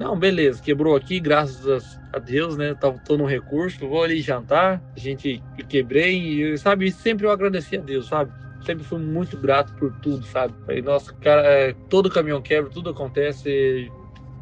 Não, 0.00 0.18
beleza, 0.18 0.62
quebrou 0.62 0.96
aqui, 0.96 1.20
graças 1.20 1.98
a 2.10 2.18
Deus, 2.18 2.56
né? 2.56 2.74
Tava 2.74 2.98
todo 3.04 3.18
no 3.18 3.26
recurso, 3.26 3.86
vou 3.86 4.02
ali 4.02 4.22
jantar, 4.22 4.82
a 4.96 4.98
gente 4.98 5.42
quebrei 5.68 6.16
e, 6.16 6.56
sabe, 6.56 6.90
sempre 6.90 7.26
eu 7.26 7.30
agradeci 7.30 7.76
a 7.76 7.80
Deus, 7.82 8.08
sabe? 8.08 8.32
Sempre 8.64 8.82
fui 8.82 8.98
muito 8.98 9.36
grato 9.36 9.74
por 9.74 9.92
tudo, 10.00 10.24
sabe? 10.24 10.54
Falei, 10.64 10.80
nossa, 10.80 11.12
cara, 11.16 11.42
é, 11.42 11.74
todo 11.90 12.08
caminhão 12.08 12.40
quebra, 12.40 12.70
tudo 12.70 12.88
acontece. 12.88 13.92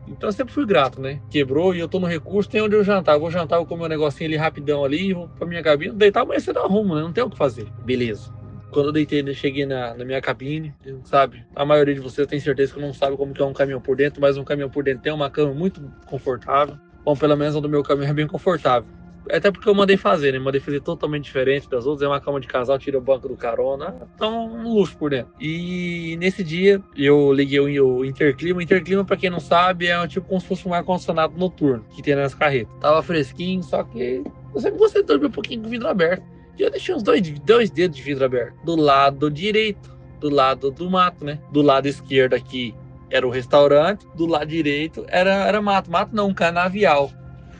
Então 0.07 0.29
eu 0.29 0.33
sempre 0.33 0.55
fui 0.55 0.65
grato, 0.65 1.01
né? 1.01 1.21
Quebrou 1.29 1.75
e 1.75 1.81
eu 1.81 1.89
tô 1.89 1.99
no 1.99 2.07
recurso, 2.07 2.49
tem 2.49 2.63
onde 2.63 2.77
eu 2.77 2.85
jantar. 2.85 3.17
Eu 3.17 3.21
vou 3.21 3.31
jantar, 3.31 3.57
eu 3.57 3.67
comer 3.67 3.87
um 3.87 3.89
negocinho 3.89 4.31
ali 4.31 4.37
rapidão 4.37 4.85
ali, 4.85 5.13
vou 5.13 5.29
pra 5.29 5.45
minha 5.45 5.63
cabine, 5.63 5.93
deitar, 5.93 6.21
amanhã 6.21 6.39
você 6.39 6.53
dá 6.53 6.63
rumo, 6.63 6.95
né? 6.95 7.03
Não 7.03 7.13
tem 7.13 7.25
o 7.25 7.31
que 7.31 7.37
fazer. 7.37 7.67
Beleza. 7.85 8.33
Quando 8.71 8.87
eu 8.87 8.93
deitei, 8.93 9.23
né, 9.23 9.33
cheguei 9.33 9.65
na, 9.65 9.95
na 9.95 10.05
minha 10.05 10.21
cabine, 10.21 10.75
sabe? 11.05 11.45
A 11.57 11.65
maioria 11.65 11.95
de 11.95 12.01
vocês 12.01 12.27
tem 12.27 12.39
certeza 12.39 12.75
que 12.75 12.81
não 12.81 12.93
sabe 12.93 13.17
como 13.17 13.33
que 13.33 13.41
é 13.41 13.45
um 13.45 13.53
caminhão 13.53 13.81
por 13.81 13.97
dentro, 13.97 14.21
mas 14.21 14.37
um 14.37 14.45
caminhão 14.45 14.71
por 14.71 14.85
dentro 14.85 15.03
tem 15.03 15.13
uma 15.13 15.31
cama 15.31 15.55
muito 15.55 15.81
confortável. 16.07 16.77
Bom, 17.05 17.17
pelo 17.17 17.37
menos 17.37 17.57
o 17.57 17.61
do 17.61 17.69
meu 17.69 17.83
caminhão 17.83 18.11
é 18.11 18.15
bem 18.15 18.27
confortável. 18.27 18.89
Até 19.31 19.51
porque 19.51 19.69
eu 19.69 19.75
mandei 19.75 19.97
fazer, 19.97 20.33
né? 20.33 20.39
Mandei 20.39 20.61
fazer 20.61 20.81
totalmente 20.81 21.25
diferente 21.25 21.69
das 21.69 21.87
outras. 21.87 22.03
É 22.03 22.09
uma 22.09 22.21
cama 22.21 22.41
de 22.41 22.47
casal, 22.47 22.79
tira 22.79 22.97
o 22.97 23.01
banco 23.01 23.29
do 23.29 23.37
carona. 23.37 23.95
Então, 24.15 24.47
um 24.47 24.75
luxo 24.75 24.97
por 24.97 25.11
dentro. 25.11 25.33
E 25.39 26.17
nesse 26.19 26.43
dia, 26.43 26.83
eu 26.97 27.33
liguei 27.33 27.61
o 27.61 28.05
Interclima. 28.05 28.59
O 28.59 28.63
Interclima, 28.63 29.05
pra 29.05 29.17
quem 29.17 29.29
não 29.29 29.41
sabe, 29.41 29.87
é 29.87 30.07
tipo 30.07 30.27
como 30.27 30.41
se 30.41 30.47
fosse 30.47 30.67
um 30.67 30.73
ar-condicionado 30.73 31.37
noturno 31.37 31.85
que 31.95 32.03
tem 32.03 32.15
nas 32.15 32.35
carretas. 32.35 32.73
Tava 32.81 33.03
fresquinho, 33.03 33.63
só 33.63 33.83
que 33.83 34.23
eu 34.55 34.61
sempre 34.61 34.79
gostei 34.79 35.03
de 35.03 35.09
dormir 35.09 35.27
um 35.27 35.31
pouquinho 35.31 35.61
com 35.61 35.67
o 35.67 35.71
vidro 35.71 35.89
aberto. 35.89 36.25
E 36.59 36.63
eu 36.63 36.71
deixei 36.71 36.95
uns 36.95 37.03
dois, 37.03 37.23
dois 37.41 37.71
dedos 37.71 37.97
de 37.97 38.03
vidro 38.03 38.25
aberto. 38.25 38.57
Do 38.65 38.75
lado 38.75 39.31
direito, 39.31 39.97
do 40.19 40.29
lado 40.29 40.71
do 40.71 40.91
mato, 40.91 41.25
né? 41.25 41.39
Do 41.53 41.63
lado 41.63 41.87
esquerdo 41.87 42.35
aqui 42.35 42.75
era 43.11 43.27
o 43.27 43.31
restaurante, 43.31 44.07
do 44.15 44.27
lado 44.27 44.47
direito 44.47 45.05
era, 45.09 45.31
era 45.47 45.63
mato. 45.63 45.91
Mato 45.91 46.15
não, 46.15 46.29
um 46.29 46.35
canavial. 46.35 47.11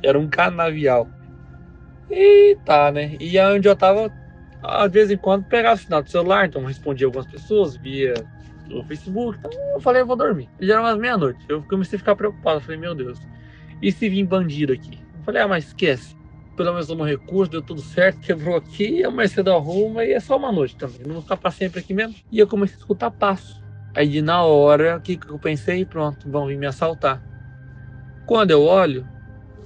Era 0.03 0.19
um 0.19 0.29
canavial. 0.29 1.09
E 2.11 2.57
tá, 2.65 2.91
né? 2.91 3.17
E 3.21 3.39
onde 3.41 3.69
eu 3.69 3.77
tava, 3.77 4.11
de 4.11 4.89
vez 4.89 5.11
em 5.11 5.17
quando, 5.17 5.45
pegava 5.45 5.77
o 5.77 5.79
sinal 5.79 6.03
do 6.03 6.11
celular, 6.11 6.47
então 6.47 6.65
respondia 6.65 7.07
algumas 7.07 7.27
pessoas 7.27 7.77
via 7.77 8.15
o 8.71 8.83
Facebook. 8.85 9.39
Então 9.39 9.53
eu 9.75 9.81
falei, 9.81 10.03
eu 10.03 10.07
vou 10.07 10.17
dormir. 10.17 10.49
Já 10.61 10.75
era 10.75 10.83
umas 10.83 10.99
meia-noite. 10.99 11.39
Eu 11.49 11.63
comecei 11.63 11.97
a 11.97 12.01
ficar 12.01 12.17
preocupado. 12.17 12.57
Eu 12.57 12.63
falei, 12.63 12.81
meu 12.81 12.95
Deus, 12.95 13.19
e 13.81 13.93
se 13.93 14.09
vir 14.09 14.25
bandido 14.25 14.73
aqui? 14.73 14.99
Eu 15.19 15.25
falei, 15.25 15.43
ah, 15.43 15.49
mas 15.49 15.67
esquece. 15.69 16.18
Pelo 16.59 16.73
menos 16.73 16.89
no 16.89 17.05
recurso, 17.05 17.53
deu 17.53 17.63
tudo 17.63 17.81
certo, 17.81 18.19
quebrou 18.27 18.57
aqui, 18.57 19.05
amanhã 19.05 19.29
cedo 19.29 19.53
arruma 19.53 20.05
e 20.05 20.13
é 20.13 20.19
só 20.19 20.37
uma 20.37 20.51
noite 20.51 20.75
também. 20.75 21.07
Não 21.07 21.15
vou 21.15 21.23
ficar 21.23 21.37
pra 21.37 21.53
sempre 21.53 21.79
aqui 21.79 21.95
mesmo. 21.95 22.17
E 22.33 22.41
eu 22.41 22.49
comecei 22.49 22.75
a 22.75 22.79
escutar 22.81 23.13
passo. 23.13 23.63
Aí 23.95 24.21
na 24.21 24.43
hora, 24.43 24.97
o 24.97 25.01
que, 25.01 25.21
eu 25.29 25.39
pensei? 25.39 25.85
Pronto, 25.85 26.29
vão 26.29 26.49
vir 26.49 26.59
me 26.59 26.67
assaltar. 26.67 27.23
Quando 28.27 28.51
eu 28.51 28.65
olho, 28.65 29.07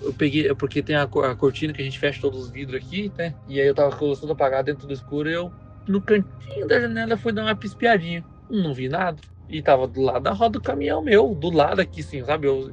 eu 0.02 0.12
peguei, 0.12 0.50
é 0.50 0.54
porque 0.54 0.82
tem 0.82 0.94
a, 0.94 1.04
a, 1.04 1.34
cortina 1.34 1.72
que 1.72 1.80
a 1.80 1.84
gente 1.84 1.98
fecha 1.98 2.20
todos 2.20 2.44
os 2.44 2.50
vidros 2.50 2.76
aqui, 2.76 3.10
né? 3.16 3.34
E 3.48 3.58
aí 3.58 3.66
eu 3.66 3.74
tava 3.74 3.96
com 3.96 4.04
a 4.04 4.08
luz 4.08 4.20
toda 4.20 4.34
apagada 4.34 4.64
dentro 4.64 4.86
do 4.86 4.92
escuro 4.92 5.30
e 5.30 5.32
eu, 5.32 5.50
no 5.88 5.98
cantinho 5.98 6.68
da 6.68 6.78
janela, 6.78 7.16
fui 7.16 7.32
dar 7.32 7.42
uma 7.42 7.56
pispiadinha. 7.56 8.22
Não 8.50 8.74
vi 8.74 8.86
nada. 8.86 9.16
E 9.48 9.62
tava 9.62 9.88
do 9.88 10.02
lado 10.02 10.24
da 10.24 10.32
roda 10.32 10.58
do 10.58 10.60
caminhão 10.60 11.00
meu, 11.00 11.34
do 11.34 11.50
lado 11.50 11.80
aqui, 11.80 12.02
sim, 12.02 12.22
sabe? 12.22 12.46
Eu, 12.46 12.70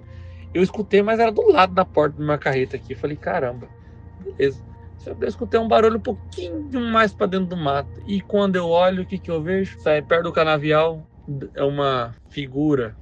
eu 0.54 0.62
escutei, 0.62 1.02
mas 1.02 1.20
era 1.20 1.32
do 1.32 1.50
lado 1.50 1.74
da 1.74 1.86
porta 1.86 2.18
de 2.18 2.24
uma 2.24 2.38
carreta 2.38 2.76
aqui. 2.76 2.94
Eu 2.94 2.98
falei, 2.98 3.16
caramba, 3.16 3.68
beleza. 4.20 4.64
Eu 5.06 5.28
escutei 5.28 5.60
um 5.60 5.68
barulho 5.68 5.98
um 5.98 6.02
pouquinho 6.02 6.82
mais 6.92 7.14
para 7.14 7.28
dentro 7.28 7.48
do 7.48 7.58
mato. 7.58 8.02
E 8.06 8.20
quando 8.22 8.58
eu 8.58 8.68
olho, 8.68 9.04
o 9.04 9.06
que, 9.06 9.18
que 9.18 9.32
eu 9.32 9.42
vejo? 9.42 9.80
Sai 9.80 10.02
perto 10.02 10.24
do 10.24 10.34
canavial, 10.34 11.08
é 11.54 11.64
uma 11.64 12.16
figura. 12.30 12.98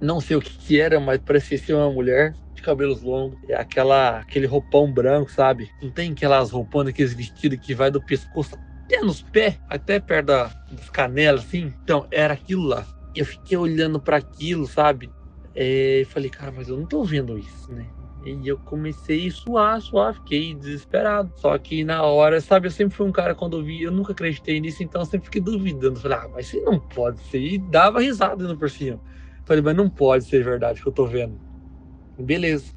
Não 0.00 0.20
sei 0.20 0.36
o 0.36 0.40
que, 0.40 0.50
que 0.50 0.80
era, 0.80 1.00
mas 1.00 1.18
parecia 1.18 1.58
ser 1.58 1.74
uma 1.74 1.90
mulher 1.90 2.34
de 2.54 2.62
cabelos 2.62 3.02
longos, 3.02 3.38
é 3.48 3.54
aquela, 3.54 4.18
aquele 4.18 4.46
roupão 4.46 4.90
branco, 4.92 5.30
sabe? 5.30 5.70
Não 5.82 5.90
tem 5.90 6.12
aquelas 6.12 6.50
roupões, 6.50 6.88
aqueles 6.88 7.14
vestidos 7.14 7.58
que 7.58 7.74
vai 7.74 7.90
do 7.90 8.02
pescoço 8.02 8.58
até 8.84 9.00
nos 9.00 9.22
pés, 9.22 9.58
até 9.68 9.98
perto 9.98 10.26
da, 10.26 10.50
das 10.70 10.90
canelas, 10.90 11.44
assim. 11.44 11.72
Então, 11.82 12.06
era 12.10 12.34
aquilo 12.34 12.64
lá. 12.64 12.86
Eu 13.14 13.24
fiquei 13.24 13.56
olhando 13.56 14.00
para 14.00 14.16
aquilo, 14.16 14.66
sabe? 14.66 15.10
É, 15.54 16.02
falei, 16.08 16.30
cara, 16.30 16.52
mas 16.52 16.68
eu 16.68 16.76
não 16.76 16.86
tô 16.86 17.02
vendo 17.02 17.38
isso, 17.38 17.72
né? 17.72 17.86
E 18.24 18.46
eu 18.46 18.58
comecei 18.58 19.28
a 19.28 19.30
suar, 19.30 19.80
suar, 19.80 20.14
fiquei 20.14 20.54
desesperado. 20.54 21.32
Só 21.36 21.56
que 21.58 21.84
na 21.84 22.02
hora, 22.02 22.40
sabe, 22.40 22.66
eu 22.66 22.70
sempre 22.70 22.94
fui 22.94 23.06
um 23.06 23.12
cara, 23.12 23.34
quando 23.34 23.56
eu 23.56 23.62
vi, 23.62 23.82
eu 23.82 23.90
nunca 23.90 24.12
acreditei 24.12 24.60
nisso, 24.60 24.82
então 24.82 25.02
eu 25.02 25.06
sempre 25.06 25.26
fiquei 25.26 25.40
duvidando. 25.40 25.98
Falei, 25.98 26.18
ah, 26.18 26.28
mas 26.32 26.46
isso 26.52 26.62
não 26.64 26.78
pode 26.78 27.20
ser. 27.22 27.40
E 27.40 27.58
dava 27.58 28.00
risada 28.00 28.46
no 28.46 28.56
por 28.56 28.70
cima. 28.70 29.00
Falei, 29.44 29.62
mas 29.62 29.76
não 29.76 29.88
pode 29.88 30.24
ser 30.24 30.44
verdade 30.44 30.82
que 30.82 30.86
eu 30.86 30.92
tô 30.92 31.06
vendo. 31.06 31.40
Beleza. 32.18 32.72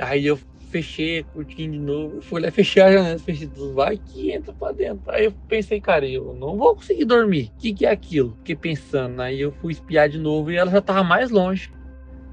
Aí 0.00 0.26
eu 0.26 0.38
fechei 0.74 1.20
a 1.20 1.24
cortina 1.24 1.72
de 1.72 1.78
novo, 1.78 2.20
fui 2.20 2.40
lá 2.40 2.50
fechar 2.50 2.86
a 2.86 2.92
janela, 2.92 3.18
fechei 3.18 3.46
tudo, 3.46 3.74
vai 3.74 3.96
que 3.96 4.32
entra 4.32 4.52
pra 4.52 4.72
dentro. 4.72 5.02
Aí 5.08 5.26
eu 5.26 5.32
pensei, 5.46 5.80
cara, 5.80 6.04
eu 6.04 6.34
não 6.34 6.56
vou 6.56 6.74
conseguir 6.74 7.04
dormir. 7.04 7.52
O 7.54 7.60
que, 7.60 7.72
que 7.72 7.86
é 7.86 7.90
aquilo? 7.90 8.34
Fiquei 8.38 8.56
pensando, 8.56 9.22
aí 9.22 9.40
eu 9.40 9.52
fui 9.52 9.72
espiar 9.72 10.08
de 10.08 10.18
novo 10.18 10.50
e 10.50 10.56
ela 10.56 10.72
já 10.72 10.80
tava 10.80 11.04
mais 11.04 11.30
longe. 11.30 11.70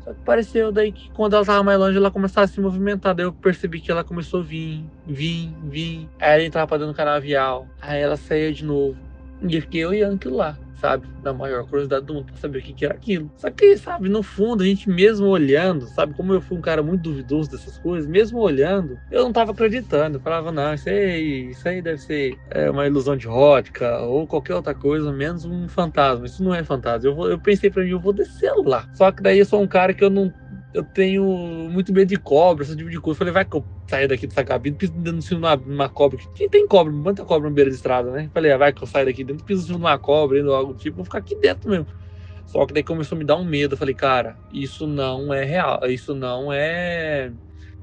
Só 0.04 0.14
que 0.14 0.22
pareceu 0.22 0.72
daí 0.72 0.92
que 0.92 1.12
quando 1.12 1.36
ela 1.36 1.46
tava 1.46 1.64
mais 1.64 1.78
longe, 1.78 1.98
ela 1.98 2.12
começava 2.12 2.46
a 2.46 2.48
se 2.48 2.60
movimentar. 2.60 3.14
Daí 3.14 3.26
eu 3.26 3.34
percebi 3.34 3.80
que 3.80 3.92
ela 3.92 4.04
começou 4.04 4.42
a 4.42 4.44
vir, 4.44 4.84
vir, 5.06 5.54
vir. 5.64 6.10
Aí 6.20 6.34
ela 6.34 6.44
entrava 6.44 6.68
pra 6.68 6.78
dentro 6.78 6.94
do 6.94 6.98
canavial. 6.98 7.68
Aí 7.82 8.02
ela 8.02 8.18
saía 8.18 8.52
de 8.52 8.66
novo. 8.66 8.98
E 9.42 9.56
eu 9.56 9.62
fiquei 9.62 9.86
olhando 9.86 10.16
aquilo 10.16 10.38
lá 10.38 10.58
sabe? 10.82 11.08
Da 11.22 11.32
maior 11.32 11.64
curiosidade 11.66 12.06
do 12.06 12.16
mundo 12.16 12.26
pra 12.26 12.36
saber 12.38 12.58
o 12.58 12.62
que, 12.62 12.74
que 12.74 12.84
era 12.84 12.96
aquilo. 12.96 13.32
Só 13.38 13.50
que, 13.52 13.78
sabe, 13.78 14.10
no 14.10 14.24
fundo, 14.24 14.64
a 14.64 14.66
gente 14.66 14.90
mesmo 14.90 15.28
olhando, 15.28 15.86
sabe? 15.86 16.16
Como 16.16 16.34
eu 16.34 16.42
fui 16.42 16.58
um 16.58 16.62
cara 16.62 16.82
muito 16.82 17.04
duvidoso 17.04 17.52
dessas 17.52 17.78
coisas, 17.78 18.10
mesmo 18.10 18.40
olhando, 18.40 19.00
eu 19.12 19.24
não 19.24 19.32
tava 19.32 19.52
acreditando. 19.52 20.18
Eu 20.18 20.22
falava, 20.22 20.52
não, 20.52 20.74
isso 20.74 20.90
aí, 20.90 21.52
isso 21.52 21.68
aí 21.70 21.82
deve 21.82 22.00
ser 22.00 22.36
é, 22.50 22.70
uma 22.70 22.88
ilusão 22.88 23.16
de 23.16 23.28
ótica 23.28 24.00
ou 24.00 24.26
qualquer 24.26 24.56
outra 24.56 24.74
coisa, 24.74 25.12
menos 25.12 25.46
um 25.46 25.70
fantasma. 25.70 26.26
Isso 26.26 26.44
não 26.44 26.54
é 26.54 26.64
fantasma. 26.64 27.08
Eu, 27.08 27.16
vou, 27.16 27.30
eu 27.30 27.40
pensei 27.40 27.70
pra 27.70 27.84
mim, 27.84 27.92
eu 27.92 28.00
vou 28.00 28.12
descer 28.12 28.52
lá. 28.66 28.90
Só 28.96 29.12
que 29.12 29.22
daí 29.22 29.38
eu 29.38 29.46
sou 29.46 29.62
um 29.62 29.68
cara 29.68 29.94
que 29.94 30.04
eu 30.04 30.10
não 30.10 30.34
eu 30.74 30.84
tenho 30.84 31.24
muito 31.70 31.92
medo 31.94 32.08
de 32.08 32.18
cobra, 32.18 32.64
esse 32.64 32.76
tipo 32.76 32.90
de 32.90 33.00
coisa. 33.00 33.16
Eu 33.16 33.20
falei, 33.20 33.34
vai 33.34 33.46
que 33.46 33.56
eu 33.56 33.66
saio 33.88 34.08
daqui 34.08 34.26
dessa 34.26 34.44
cabine, 34.44 34.76
piso 34.76 34.94
dentro 34.94 35.36
numa, 35.36 35.56
numa 35.56 35.90
cobra. 35.90 36.18
Quem 36.36 36.50
tem 36.50 36.68
cobra? 36.68 36.92
Muita 36.92 37.26
cobra 37.26 37.50
na 37.50 37.56
beira 37.56 37.70
de 37.70 37.76
estrada, 37.76 38.12
né? 38.12 38.30
Falei, 38.34 38.52
ah, 38.52 38.58
vai 38.58 38.72
que 38.74 38.82
eu 38.82 38.88
saio 38.88 39.06
daqui 39.06 39.24
dentro, 39.24 39.44
piso 39.46 39.72
numa 39.74 39.98
cobra, 39.98 40.44
ou 40.44 40.56
algo 40.56 40.74
tipo, 40.74 40.98
vou 40.98 41.06
ficar 41.06 41.20
aqui 41.20 41.36
dentro 41.36 41.70
mesmo. 41.70 41.88
Só 42.46 42.66
que 42.66 42.74
daí 42.74 42.84
começou 42.84 43.16
a 43.16 43.20
me 43.20 43.26
dar 43.26 43.36
um 43.38 43.46
medo. 43.46 43.74
Eu 43.74 43.78
falei, 43.78 43.94
cara, 43.94 44.38
isso 44.52 44.88
não 44.88 45.34
é 45.34 45.44
real, 45.44 45.80
isso 45.88 46.14
não 46.14 46.52
é 46.52 47.32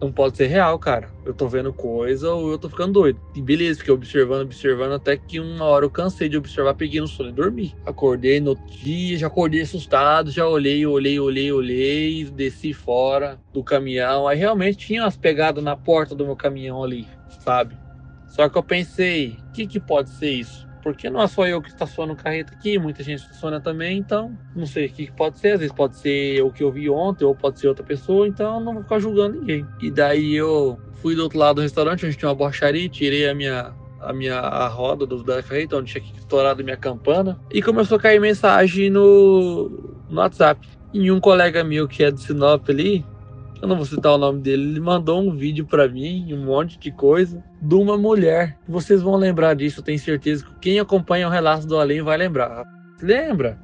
não 0.00 0.12
pode 0.12 0.36
ser 0.36 0.46
real, 0.46 0.78
cara. 0.78 1.10
Eu 1.24 1.34
tô 1.34 1.48
vendo 1.48 1.72
coisa 1.72 2.32
ou 2.32 2.52
eu 2.52 2.58
tô 2.58 2.68
ficando 2.68 2.92
doido. 2.92 3.20
E 3.34 3.42
beleza, 3.42 3.78
fiquei 3.80 3.92
observando, 3.92 4.42
observando, 4.42 4.92
até 4.92 5.16
que 5.16 5.40
uma 5.40 5.64
hora 5.64 5.84
eu 5.84 5.90
cansei 5.90 6.28
de 6.28 6.36
observar, 6.36 6.74
peguei 6.74 7.00
no 7.00 7.08
sono 7.08 7.30
e 7.30 7.32
dormi. 7.32 7.74
Acordei 7.84 8.40
no 8.40 8.54
dia, 8.54 9.18
já 9.18 9.26
acordei 9.26 9.62
assustado, 9.62 10.30
já 10.30 10.46
olhei, 10.46 10.86
olhei, 10.86 11.18
olhei, 11.18 11.52
olhei, 11.52 12.24
desci 12.24 12.72
fora 12.72 13.40
do 13.52 13.64
caminhão. 13.64 14.28
Aí 14.28 14.38
realmente 14.38 14.78
tinha 14.78 15.02
umas 15.02 15.16
pegadas 15.16 15.62
na 15.62 15.76
porta 15.76 16.14
do 16.14 16.24
meu 16.24 16.36
caminhão 16.36 16.82
ali, 16.82 17.08
sabe? 17.40 17.76
Só 18.28 18.48
que 18.48 18.56
eu 18.56 18.62
pensei, 18.62 19.38
o 19.48 19.52
que, 19.52 19.66
que 19.66 19.80
pode 19.80 20.10
ser 20.10 20.30
isso? 20.30 20.67
Porque 20.92 21.10
não 21.10 21.20
é 21.20 21.26
só 21.26 21.46
eu 21.46 21.60
que 21.60 21.68
estaciono 21.68 22.16
carreta 22.16 22.54
aqui, 22.54 22.78
muita 22.78 23.02
gente 23.02 23.20
estaciona 23.20 23.60
também, 23.60 23.98
então 23.98 24.36
não 24.56 24.66
sei 24.66 24.86
o 24.86 24.88
que 24.88 25.10
pode 25.12 25.38
ser, 25.38 25.52
às 25.52 25.60
vezes 25.60 25.74
pode 25.74 25.96
ser 25.96 26.42
o 26.42 26.50
que 26.50 26.62
eu 26.62 26.72
vi 26.72 26.88
ontem, 26.88 27.24
ou 27.24 27.34
pode 27.34 27.60
ser 27.60 27.68
outra 27.68 27.84
pessoa, 27.84 28.26
então 28.26 28.58
não 28.58 28.72
vou 28.72 28.82
ficar 28.82 28.98
julgando 28.98 29.38
ninguém. 29.38 29.66
E 29.82 29.90
daí 29.90 30.34
eu 30.34 30.78
fui 30.94 31.14
do 31.14 31.22
outro 31.22 31.38
lado 31.38 31.56
do 31.56 31.62
restaurante, 31.62 32.06
onde 32.06 32.16
tinha 32.16 32.28
uma 32.28 32.34
borracharia, 32.34 32.88
tirei 32.88 33.28
a 33.28 33.34
minha 33.34 33.72
a 34.00 34.12
minha 34.12 34.38
a 34.38 34.68
roda 34.68 35.04
do, 35.04 35.22
da 35.22 35.42
carreta, 35.42 35.76
onde 35.76 35.92
tinha 35.92 36.04
estourado 36.16 36.62
a 36.62 36.64
minha 36.64 36.76
campana, 36.76 37.38
e 37.52 37.60
começou 37.60 37.98
a 37.98 38.00
cair 38.00 38.20
mensagem 38.20 38.88
no, 38.88 39.68
no 40.08 40.20
WhatsApp. 40.20 40.66
E 40.94 41.12
um 41.12 41.20
colega 41.20 41.62
meu 41.62 41.86
que 41.86 42.02
é 42.02 42.10
de 42.10 42.20
Sinop 42.22 42.70
ali, 42.70 43.04
eu 43.60 43.68
não 43.68 43.76
vou 43.76 43.84
citar 43.84 44.12
o 44.12 44.18
nome 44.18 44.40
dele, 44.40 44.62
ele 44.62 44.80
mandou 44.80 45.20
um 45.20 45.34
vídeo 45.34 45.66
para 45.66 45.88
mim, 45.88 46.32
um 46.32 46.44
monte 46.44 46.78
de 46.78 46.90
coisa, 46.90 47.42
de 47.60 47.74
uma 47.74 47.96
mulher. 47.96 48.58
Vocês 48.68 49.02
vão 49.02 49.16
lembrar 49.16 49.54
disso, 49.54 49.80
eu 49.80 49.84
tenho 49.84 49.98
certeza 49.98 50.44
que 50.44 50.54
quem 50.60 50.78
acompanha 50.78 51.28
o 51.28 51.30
relato 51.30 51.66
do 51.66 51.78
além 51.78 52.02
vai 52.02 52.16
lembrar. 52.16 52.64
Lembra 53.02 53.58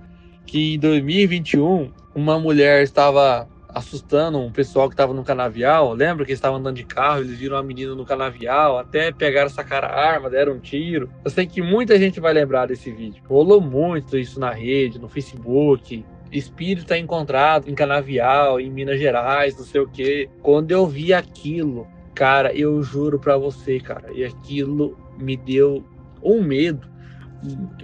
que 0.47 0.75
em 0.75 0.79
2021 0.79 1.91
uma 2.15 2.39
mulher 2.39 2.83
estava 2.83 3.49
assustando 3.75 4.39
um 4.39 4.53
pessoal 4.53 4.89
que 4.89 4.95
estava 4.95 5.13
no 5.13 5.25
canavial. 5.25 5.93
Lembra 5.93 6.25
que 6.25 6.31
eles 6.31 6.39
estavam 6.39 6.59
andando 6.59 6.77
de 6.77 6.85
carro, 6.85 7.21
eles 7.21 7.37
viram 7.37 7.57
uma 7.57 7.63
menina 7.63 7.95
no 7.95 8.05
canavial, 8.05 8.79
até 8.79 9.11
pegaram, 9.11 9.51
sacar 9.51 9.85
a 9.85 9.93
arma, 9.93 10.31
deram 10.31 10.55
um 10.55 10.61
tiro. 10.61 11.11
Eu 11.25 11.31
sei 11.31 11.47
que 11.47 11.61
muita 11.61 11.99
gente 11.99 12.21
vai 12.21 12.33
lembrar 12.33 12.67
desse 12.67 12.91
vídeo. 12.91 13.23
Rolou 13.29 13.61
muito 13.61 14.17
isso 14.17 14.39
na 14.39 14.51
rede, 14.51 14.99
no 14.99 15.09
Facebook 15.09 16.05
espírito 16.38 16.93
é 16.93 16.99
encontrado 16.99 17.71
em 17.71 17.75
Canavial, 17.75 18.61
em 18.61 18.71
Minas 18.71 18.99
Gerais, 18.99 19.57
não 19.57 19.64
sei 19.64 19.81
o 19.81 19.88
que. 19.88 20.29
Quando 20.43 20.71
eu 20.71 20.87
vi 20.87 21.12
aquilo, 21.12 21.87
cara, 22.14 22.53
eu 22.53 22.83
juro 22.83 23.19
para 23.19 23.37
você, 23.37 23.79
cara, 23.81 24.12
e 24.12 24.25
aquilo 24.25 24.99
me 25.19 25.37
deu 25.37 25.85
um 26.23 26.43
medo. 26.43 26.88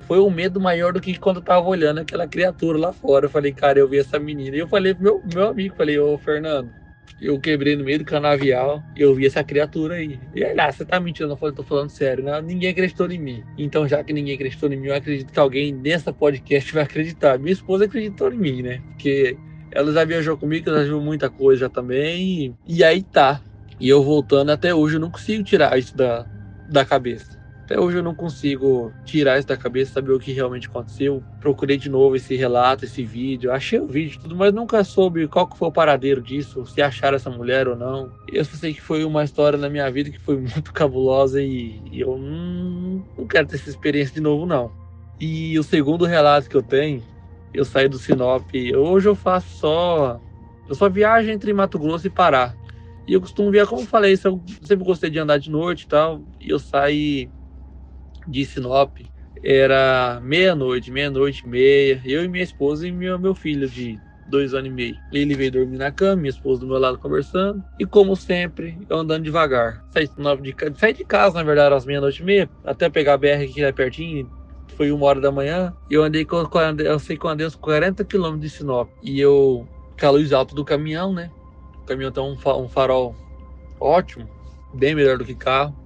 Foi 0.03 0.19
um 0.19 0.31
medo 0.31 0.59
maior 0.59 0.93
do 0.93 1.01
que 1.01 1.19
quando 1.19 1.37
eu 1.37 1.43
tava 1.43 1.69
olhando 1.69 1.99
aquela 1.99 2.27
criatura 2.27 2.79
lá 2.79 2.93
fora. 2.93 3.27
Eu 3.27 3.31
falei, 3.31 3.53
cara, 3.53 3.79
eu 3.79 3.87
vi 3.87 3.99
essa 3.99 4.19
menina. 4.19 4.57
E 4.57 4.61
eu 4.61 4.69
falei 4.69 4.95
pro 4.95 5.03
meu, 5.03 5.23
meu 5.35 5.49
amigo, 5.49 5.77
falei, 5.77 5.99
ô 5.99 6.17
Fernando, 6.17 6.71
eu 7.21 7.39
quebrei 7.39 7.77
no 7.77 7.85
meio 7.85 7.99
do 7.99 8.05
canavial 8.05 8.83
e 8.97 9.03
eu 9.03 9.15
vi 9.15 9.27
essa 9.27 9.45
criatura 9.45 9.97
aí. 9.97 10.19
E 10.35 10.43
aí, 10.45 10.55
lá, 10.55 10.71
você 10.73 10.85
tá 10.85 10.99
mentindo? 10.99 11.31
Eu 11.33 11.37
falei, 11.37 11.55
tô 11.55 11.63
falando 11.63 11.91
sério, 11.91 12.25
né? 12.25 12.41
Ninguém 12.41 12.71
acreditou 12.71 13.11
em 13.11 13.19
mim. 13.19 13.45
Então, 13.59 13.87
já 13.87 14.03
que 14.03 14.13
ninguém 14.13 14.35
acreditou 14.35 14.73
em 14.73 14.77
mim, 14.77 14.89
eu 14.89 14.95
acredito 14.95 15.33
que 15.33 15.39
alguém 15.39 15.73
nessa 15.73 16.13
podcast 16.13 16.73
vai 16.73 16.83
acreditar. 16.85 17.39
Minha 17.39 17.53
esposa 17.53 17.85
acreditou 17.85 18.33
em 18.33 18.39
mim, 18.39 18.63
né? 18.63 18.83
Porque 18.93 19.37
Ela 19.73 19.93
já 19.93 20.05
viajou 20.05 20.37
comigo, 20.37 20.69
ela 20.69 20.81
já 20.81 20.89
viu 20.89 21.01
muita 21.01 21.31
coisa 21.31 21.69
também. 21.69 22.57
E 22.67 22.83
aí 22.83 23.03
tá. 23.03 23.41
E 23.79 23.89
eu 23.89 24.03
voltando 24.03 24.51
até 24.51 24.75
hoje, 24.75 24.97
eu 24.97 25.01
não 25.01 25.11
consigo 25.11 25.43
tirar 25.45 25.79
isso 25.79 25.97
da, 25.97 26.27
da 26.69 26.85
cabeça. 26.85 27.40
Até 27.71 27.79
hoje 27.79 27.99
eu 27.99 28.03
não 28.03 28.17
consigo 28.17 28.93
tirar 29.05 29.39
isso 29.39 29.47
da 29.47 29.57
cabeça, 29.57 29.93
saber 29.93 30.11
o 30.11 30.19
que 30.19 30.33
realmente 30.33 30.67
aconteceu. 30.67 31.23
Procurei 31.41 31.77
de 31.77 31.89
novo 31.89 32.17
esse 32.17 32.35
relato, 32.35 32.85
esse 32.85 33.05
vídeo. 33.05 33.53
Achei 33.53 33.79
o 33.79 33.87
vídeo 33.87 34.19
tudo, 34.21 34.35
mas 34.35 34.53
nunca 34.53 34.83
soube 34.83 35.29
qual 35.29 35.47
que 35.47 35.57
foi 35.57 35.69
o 35.69 35.73
paradeiro 35.73 36.21
disso, 36.21 36.67
se 36.67 36.83
acharam 36.83 37.15
essa 37.15 37.31
mulher 37.31 37.69
ou 37.69 37.77
não. 37.77 38.11
Eu 38.27 38.45
só 38.45 38.57
sei 38.57 38.75
que 38.75 38.81
foi 38.81 39.05
uma 39.05 39.23
história 39.23 39.57
na 39.57 39.69
minha 39.69 39.89
vida 39.89 40.11
que 40.11 40.19
foi 40.19 40.35
muito 40.43 40.73
cabulosa 40.73 41.41
e, 41.41 41.81
e 41.93 42.01
eu 42.01 42.19
não, 42.19 43.05
não 43.17 43.25
quero 43.29 43.47
ter 43.47 43.55
essa 43.55 43.71
experiência 43.71 44.15
de 44.15 44.21
novo, 44.21 44.45
não. 44.45 44.73
E 45.21 45.57
o 45.57 45.63
segundo 45.63 46.05
relato 46.05 46.51
que 46.51 46.57
eu 46.57 46.63
tenho, 46.65 47.01
eu 47.55 47.65
saí 47.65 47.89
do 47.89 47.99
Sinop. 47.99 48.51
Hoje 48.77 49.09
eu 49.09 49.15
faço 49.15 49.59
só. 49.59 50.21
Eu 50.69 50.75
só 50.75 50.89
viajo 50.89 51.31
entre 51.31 51.53
Mato 51.53 51.79
Grosso 51.79 52.05
e 52.05 52.11
Pará. 52.11 52.53
E 53.07 53.13
eu 53.13 53.21
costumo 53.21 53.49
ver, 53.49 53.65
como 53.69 53.83
eu 53.83 53.87
falei, 53.87 54.15
eu 54.15 54.41
sempre 54.65 54.85
gostei 54.85 55.09
de 55.09 55.21
andar 55.21 55.39
de 55.39 55.53
noite 55.53 55.83
e 55.83 55.87
tal. 55.87 56.21
E 56.41 56.51
eu 56.51 56.59
saí 56.59 57.31
de 58.31 58.47
Sinop 58.47 58.99
era 59.43 60.21
meia-noite, 60.23 60.91
meia-noite 60.91 61.45
e 61.45 61.49
meia. 61.49 62.01
Eu 62.05 62.25
e 62.25 62.29
minha 62.29 62.45
esposa 62.45 62.87
e 62.87 62.93
meu, 62.93 63.19
meu 63.19 63.35
filho 63.35 63.69
de 63.69 63.99
dois 64.27 64.55
anos 64.55 64.69
e 64.69 64.73
meio. 64.73 64.97
Ele 65.13 65.35
veio 65.35 65.51
dormir 65.51 65.79
na 65.79 65.91
cama, 65.91 66.17
minha 66.17 66.31
esposa 66.31 66.61
do 66.61 66.67
meu 66.67 66.79
lado 66.79 66.99
conversando. 66.99 67.63
E 67.79 67.85
como 67.85 68.15
sempre, 68.15 68.79
eu 68.89 68.99
andando 68.99 69.25
devagar. 69.25 69.85
Saí 69.93 70.07
de, 70.07 70.55
saí 70.79 70.93
de 70.93 71.05
casa, 71.05 71.37
na 71.37 71.43
verdade, 71.43 71.75
às 71.75 71.85
meia-noite 71.85 72.23
e 72.23 72.25
meia, 72.25 72.51
até 72.65 72.89
pegar 72.89 73.15
a 73.15 73.19
BR 73.19 73.45
aqui 73.45 73.63
é 73.63 73.73
pertinho. 73.73 74.31
Foi 74.77 74.93
uma 74.93 75.07
hora 75.07 75.21
da 75.21 75.33
manhã. 75.33 75.75
E 75.91 75.95
eu 75.95 76.03
andei 76.03 76.25
com, 76.25 76.37
eu 76.79 76.99
sei 76.99 77.17
que 77.17 77.27
eu 77.27 77.31
andei 77.31 77.47
uns 77.47 77.57
40 77.57 78.05
quilômetros 78.05 78.51
de 78.51 78.57
Sinop. 78.57 78.89
E 79.03 79.21
eu, 79.21 79.67
com 79.99 80.07
a 80.07 80.11
luz 80.11 80.33
alta 80.33 80.55
do 80.55 80.65
caminhão, 80.65 81.13
né? 81.13 81.31
O 81.83 81.87
caminhão 81.87 82.13
tem 82.13 82.23
um, 82.23 82.35
um 82.35 82.69
farol 82.69 83.17
ótimo, 83.81 84.29
bem 84.75 84.95
melhor 84.95 85.19
do 85.19 85.25
que 85.25 85.35
carro. 85.35 85.80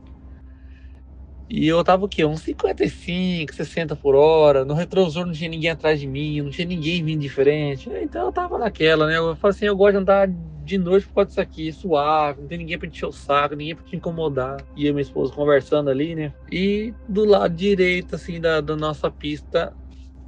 E 1.57 1.69
eu 1.69 1.85
tava 1.85 2.05
o 2.05 2.09
quê? 2.09 2.25
Uns 2.25 2.41
55, 2.41 3.55
60 3.55 3.95
por 3.95 4.17
hora. 4.17 4.65
No 4.65 4.75
retrovisor 4.75 5.25
não 5.25 5.33
tinha 5.33 5.49
ninguém 5.49 5.71
atrás 5.71 6.01
de 6.01 6.07
mim, 6.07 6.41
não 6.41 6.51
tinha 6.51 6.67
ninguém 6.67 7.05
vindo 7.05 7.21
diferente. 7.21 7.89
Então 8.03 8.27
eu 8.27 8.33
tava 8.33 8.59
naquela, 8.59 9.07
né? 9.07 9.19
Eu 9.19 9.37
falei 9.37 9.55
assim, 9.55 9.67
eu 9.67 9.77
gosto 9.77 9.93
de 9.93 9.99
andar 9.99 10.29
de 10.65 10.77
noite 10.77 11.07
por 11.07 11.15
causa 11.15 11.29
disso 11.29 11.41
aqui, 11.41 11.73
suave, 11.73 12.41
não 12.41 12.49
tem 12.49 12.59
ninguém 12.59 12.77
pra 12.77 12.89
te 12.89 12.97
encher 12.97 13.07
o 13.07 13.13
saco, 13.13 13.55
ninguém 13.55 13.77
pra 13.77 13.85
te 13.85 13.95
incomodar. 13.95 14.57
E 14.75 14.85
eu 14.85 14.91
e 14.91 14.93
minha 14.95 15.03
esposa 15.03 15.33
conversando 15.33 15.91
ali, 15.91 16.17
né? 16.17 16.33
E 16.51 16.93
do 17.09 17.25
lado 17.25 17.55
direito, 17.55 18.17
assim, 18.17 18.41
da, 18.41 18.61
da 18.61 18.75
nossa 18.75 19.09
pista, 19.09 19.73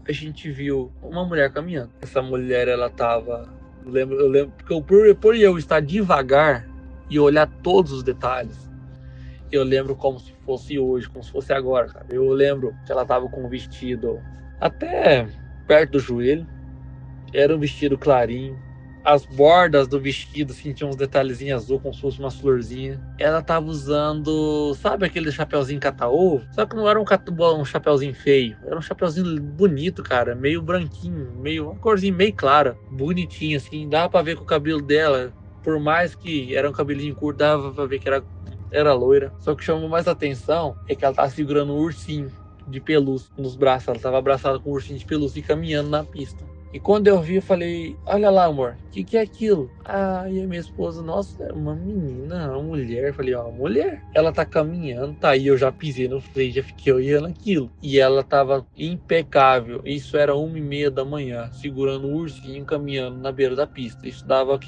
a 0.07 0.13
gente 0.13 0.49
viu 0.49 0.93
uma 1.03 1.25
mulher 1.25 1.53
caminhando. 1.53 1.91
Essa 2.01 2.23
mulher, 2.23 2.69
ela 2.69 2.89
tava. 2.89 3.53
Eu 3.85 3.91
lembro, 3.91 4.17
eu 4.17 4.29
lembro, 4.29 4.53
porque 4.57 4.73
eu, 4.73 4.81
por, 4.81 5.13
por 5.17 5.35
eu 5.35 5.59
estar 5.59 5.81
devagar 5.81 6.69
e 7.11 7.19
olhar 7.19 7.49
todos 7.65 7.91
os 7.91 8.05
detalhes 8.05 8.66
eu 9.55 9.63
lembro 9.63 9.95
como 9.95 10.19
se 10.19 10.33
fosse 10.45 10.79
hoje, 10.79 11.09
como 11.09 11.23
se 11.23 11.31
fosse 11.31 11.53
agora, 11.53 11.87
cara. 11.87 12.07
Eu 12.11 12.29
lembro 12.33 12.75
que 12.85 12.91
ela 12.91 13.05
tava 13.05 13.29
com 13.29 13.45
um 13.45 13.49
vestido 13.49 14.21
até 14.61 15.29
perto 15.67 15.93
do 15.93 15.99
joelho. 15.99 16.47
Era 17.33 17.55
um 17.55 17.59
vestido 17.59 17.99
clarinho. 17.99 18.59
As 19.05 19.25
bordas 19.25 19.87
do 19.87 20.01
vestido 20.01 20.53
assim, 20.53 20.73
tinham 20.73 20.91
uns 20.91 20.97
detalhezinhos 20.97 21.63
azul, 21.63 21.79
como 21.79 21.95
se 21.95 22.01
fosse 22.01 22.19
uma 22.19 22.31
florzinha. 22.31 23.01
Ela 23.21 23.41
tava 23.41 23.67
usando, 23.67 24.75
sabe 24.75 25.07
aquele 25.07 25.31
chapeuzinho 25.31 25.79
cataú? 25.79 26.43
Só 26.51 26.67
que 26.67 26.75
não 26.75 26.89
era 26.89 26.99
um, 27.01 27.05
um 27.61 27.65
chapeuzinho 27.65 28.15
feio. 28.15 28.57
Era 28.67 28.77
um 28.77 28.83
chapeuzinho 28.83 29.41
bonito, 29.41 30.03
cara. 30.03 30.35
Meio 30.35 30.61
branquinho, 30.61 31.33
meio. 31.37 31.71
Uma 31.71 31.79
corzinha 31.79 32.13
meio 32.13 32.35
clara. 32.35 32.77
Bonitinho, 32.91 33.57
assim. 33.59 33.89
Dava 33.89 34.11
pra 34.11 34.23
ver 34.23 34.35
que 34.35 34.43
o 34.43 34.47
cabelo 34.47 34.83
dela, 34.83 35.33
por 35.63 35.79
mais 35.79 36.17
que 36.17 36.57
era 36.57 36.69
um 36.69 36.73
cabelinho 36.73 37.15
curto, 37.15 37.39
dava 37.39 37.73
pra 37.73 37.87
ver 37.87 38.01
que 38.01 38.09
era 38.09 38.25
era 38.77 38.93
loira. 38.93 39.33
Só 39.41 39.55
que 39.55 39.65
chamou 39.65 39.89
mais 39.89 40.07
atenção 40.07 40.77
é 40.89 40.95
que 40.95 41.05
ela 41.05 41.15
tava 41.15 41.31
segurando 41.31 41.73
um 41.73 41.79
ursinho 41.79 42.31
de 42.69 42.81
pelúcia 42.81 43.31
nos 43.37 43.57
braços. 43.57 43.89
Ela 43.89 43.99
tava 43.99 44.19
abraçada 44.19 44.59
com 44.59 44.71
um 44.71 44.75
ursinho 44.75 44.99
de 44.99 45.07
pelúcia 45.07 45.41
e 45.41 45.43
caminhando 45.43 45.89
na 45.89 46.05
pista. 46.05 46.45
E 46.73 46.81
quando 46.81 47.07
eu 47.07 47.23
vi, 47.23 47.37
eu 47.37 47.43
falei: 47.43 47.97
Olha 48.05 48.29
lá, 48.29 48.45
amor, 48.45 48.77
o 48.89 48.91
que, 48.91 49.03
que 49.03 49.17
é 49.17 49.23
aquilo? 49.23 49.71
Ah, 49.83 50.27
e 50.29 50.43
a 50.43 50.47
minha 50.47 50.61
esposa, 50.61 51.01
nossa, 51.01 51.45
é 51.45 51.53
uma 51.53 51.75
menina, 51.75 52.51
uma 52.51 52.63
mulher. 52.63 53.09
Eu 53.09 53.15
falei: 53.15 53.35
Ó, 53.35 53.51
mulher. 53.51 54.03
Ela 54.15 54.31
tá 54.31 54.45
caminhando, 54.45 55.15
tá 55.15 55.31
aí. 55.31 55.47
Eu 55.47 55.57
já 55.57 55.73
pisei 55.73 56.07
no 56.07 56.21
freio, 56.21 56.53
já 56.53 56.63
fiquei 56.63 56.93
olhando 56.93 57.29
aquilo. 57.29 57.71
E 57.83 57.99
ela 57.99 58.23
tava 58.23 58.67
impecável. 58.77 59.81
Isso 59.87 60.19
era 60.19 60.35
uma 60.35 60.59
e 60.59 60.61
meia 60.61 60.91
da 60.91 61.05
manhã, 61.05 61.51
segurando 61.53 62.09
o 62.09 62.15
ursinho 62.15 62.65
caminhando 62.67 63.19
na 63.19 63.33
beira 63.33 63.57
da 63.57 63.67
pista. 63.67 64.07
Isso 64.07 64.27
dava? 64.27 64.59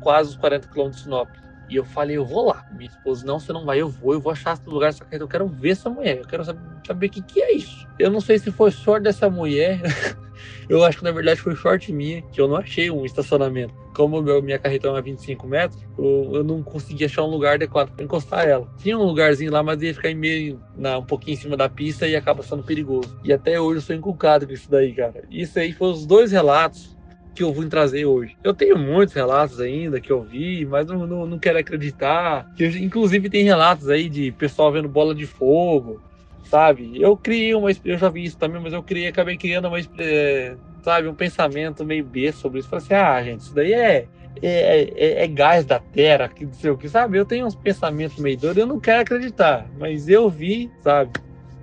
Quase 0.00 0.30
os 0.30 0.36
40 0.36 0.68
km 0.68 0.88
de 0.88 1.00
Sinop. 1.00 1.28
E 1.68 1.76
eu 1.76 1.84
falei, 1.84 2.16
eu 2.16 2.24
vou 2.24 2.46
lá. 2.46 2.66
Minha 2.72 2.90
esposa, 2.90 3.26
não, 3.26 3.38
você 3.38 3.52
não 3.52 3.64
vai, 3.64 3.80
eu 3.80 3.88
vou, 3.88 4.14
eu 4.14 4.20
vou 4.20 4.32
achar 4.32 4.54
esse 4.54 4.68
lugar 4.68 4.92
secreto, 4.92 5.22
eu 5.22 5.28
quero 5.28 5.46
ver 5.46 5.70
essa 5.70 5.90
mulher, 5.90 6.18
eu 6.18 6.26
quero 6.26 6.44
saber, 6.44 7.06
o 7.06 7.10
que, 7.10 7.22
que 7.22 7.42
é 7.42 7.52
isso. 7.52 7.86
Eu 7.98 8.10
não 8.10 8.20
sei 8.20 8.38
se 8.38 8.50
foi 8.50 8.70
sorte 8.70 9.04
dessa 9.04 9.28
mulher, 9.28 9.80
eu 10.68 10.82
acho 10.84 10.98
que 10.98 11.04
na 11.04 11.10
verdade 11.10 11.40
foi 11.40 11.54
sorte 11.56 11.92
minha, 11.92 12.22
que 12.22 12.40
eu 12.40 12.48
não 12.48 12.56
achei 12.56 12.90
um 12.90 13.04
estacionamento. 13.04 13.74
Como 13.94 14.22
meu, 14.22 14.40
minha 14.40 14.58
carreta 14.58 14.88
é 14.88 15.02
25 15.02 15.46
metros, 15.46 15.82
eu, 15.98 16.30
eu 16.34 16.44
não 16.44 16.62
consegui 16.62 17.04
achar 17.04 17.24
um 17.24 17.30
lugar 17.30 17.54
adequado 17.54 17.90
para 17.90 18.04
encostar 18.04 18.46
ela. 18.46 18.68
Tinha 18.78 18.96
um 18.96 19.02
lugarzinho 19.02 19.50
lá, 19.50 19.62
mas 19.62 19.82
ia 19.82 19.92
ficar 19.92 20.14
meio, 20.14 20.60
na, 20.76 20.98
um 20.98 21.04
pouquinho 21.04 21.34
em 21.34 21.40
cima 21.40 21.56
da 21.56 21.68
pista 21.68 22.06
e 22.06 22.14
acaba 22.14 22.42
sendo 22.42 22.62
perigoso. 22.62 23.18
E 23.24 23.32
até 23.32 23.60
hoje 23.60 23.78
eu 23.78 23.82
sou 23.82 23.96
inculcado 23.96 24.46
com 24.46 24.52
isso 24.52 24.70
daí, 24.70 24.94
cara. 24.94 25.24
Isso 25.30 25.58
aí 25.58 25.72
foram 25.72 25.92
os 25.92 26.06
dois 26.06 26.30
relatos 26.30 26.97
que 27.38 27.44
eu 27.44 27.52
vim 27.52 27.68
trazer 27.68 28.04
hoje. 28.04 28.36
Eu 28.42 28.52
tenho 28.52 28.76
muitos 28.76 29.14
relatos 29.14 29.60
ainda 29.60 30.00
que 30.00 30.10
eu 30.10 30.20
vi, 30.20 30.66
mas 30.66 30.88
não, 30.88 31.06
não, 31.06 31.24
não 31.24 31.38
quero 31.38 31.56
acreditar. 31.56 32.52
Que, 32.56 32.66
inclusive 32.66 33.30
tem 33.30 33.44
relatos 33.44 33.88
aí 33.88 34.08
de 34.08 34.32
pessoal 34.32 34.72
vendo 34.72 34.88
bola 34.88 35.14
de 35.14 35.24
fogo, 35.24 36.00
sabe? 36.42 37.00
Eu 37.00 37.16
criei 37.16 37.54
uma, 37.54 37.70
eu 37.84 37.96
já 37.96 38.08
vi 38.08 38.24
isso 38.24 38.36
também, 38.36 38.60
mas 38.60 38.72
eu 38.72 38.82
criei, 38.82 39.06
acabei 39.06 39.36
criando 39.36 39.68
uma, 39.68 39.78
é, 40.00 40.56
sabe, 40.82 41.06
um 41.06 41.14
pensamento 41.14 41.84
meio 41.84 42.04
B 42.04 42.32
sobre 42.32 42.58
isso. 42.58 42.68
Falei 42.68 42.84
assim, 42.84 42.94
ah, 42.94 43.22
gente, 43.22 43.40
isso 43.42 43.54
daí 43.54 43.72
é 43.72 44.08
é, 44.42 44.82
é, 44.96 45.24
é, 45.24 45.26
gás 45.28 45.64
da 45.64 45.78
terra, 45.78 46.28
que 46.28 46.46
sei 46.52 46.70
o 46.70 46.76
que, 46.76 46.88
sabe? 46.88 47.18
Eu 47.18 47.24
tenho 47.24 47.46
uns 47.46 47.54
pensamentos 47.54 48.18
meio 48.18 48.36
doidos, 48.36 48.58
eu 48.58 48.66
não 48.66 48.78
quero 48.78 49.02
acreditar, 49.02 49.66
mas 49.78 50.08
eu 50.08 50.28
vi, 50.28 50.70
sabe? 50.82 51.10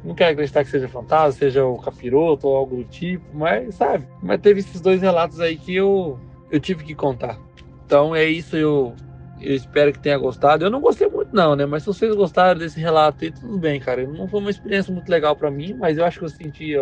Não 0.05 0.13
quero 0.13 0.33
acreditar 0.33 0.63
que 0.63 0.69
seja 0.69 0.87
fantasma, 0.87 1.31
seja 1.31 1.65
o 1.65 1.79
capiroto 1.79 2.47
ou 2.47 2.55
algo 2.55 2.77
do 2.77 2.83
tipo, 2.83 3.25
mas 3.33 3.73
sabe? 3.73 4.07
Mas 4.21 4.39
teve 4.39 4.59
esses 4.59 4.79
dois 4.79 5.01
relatos 5.01 5.39
aí 5.39 5.57
que 5.57 5.75
eu, 5.75 6.19
eu 6.51 6.59
tive 6.59 6.83
que 6.83 6.93
contar. 6.93 7.39
Então 7.85 8.15
é 8.15 8.23
isso, 8.23 8.55
eu, 8.55 8.95
eu 9.41 9.55
espero 9.55 9.91
que 9.91 9.99
tenha 9.99 10.17
gostado. 10.17 10.63
Eu 10.63 10.69
não 10.69 10.79
gostei 10.79 11.07
muito, 11.07 11.35
não, 11.35 11.55
né? 11.55 11.65
Mas 11.65 11.83
se 11.83 11.87
vocês 11.87 12.13
gostaram 12.15 12.59
desse 12.59 12.79
relato 12.79 13.23
aí, 13.23 13.31
tudo 13.31 13.57
bem, 13.57 13.79
cara. 13.79 14.05
Não 14.05 14.27
foi 14.27 14.39
uma 14.39 14.51
experiência 14.51 14.93
muito 14.93 15.09
legal 15.09 15.35
para 15.35 15.49
mim, 15.49 15.73
mas 15.73 15.97
eu 15.97 16.05
acho 16.05 16.19
que 16.19 16.25
eu 16.25 16.29
senti 16.29 16.75
a 16.75 16.81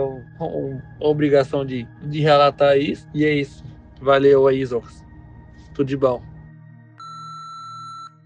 obrigação 1.00 1.66
de, 1.66 1.88
de 2.04 2.20
relatar 2.20 2.78
isso. 2.78 3.08
E 3.14 3.24
é 3.24 3.34
isso. 3.34 3.64
Valeu 4.02 4.48
aí, 4.48 4.66
Zocas. 4.66 5.02
Tudo 5.74 5.88
de 5.88 5.98
bom. 5.98 6.22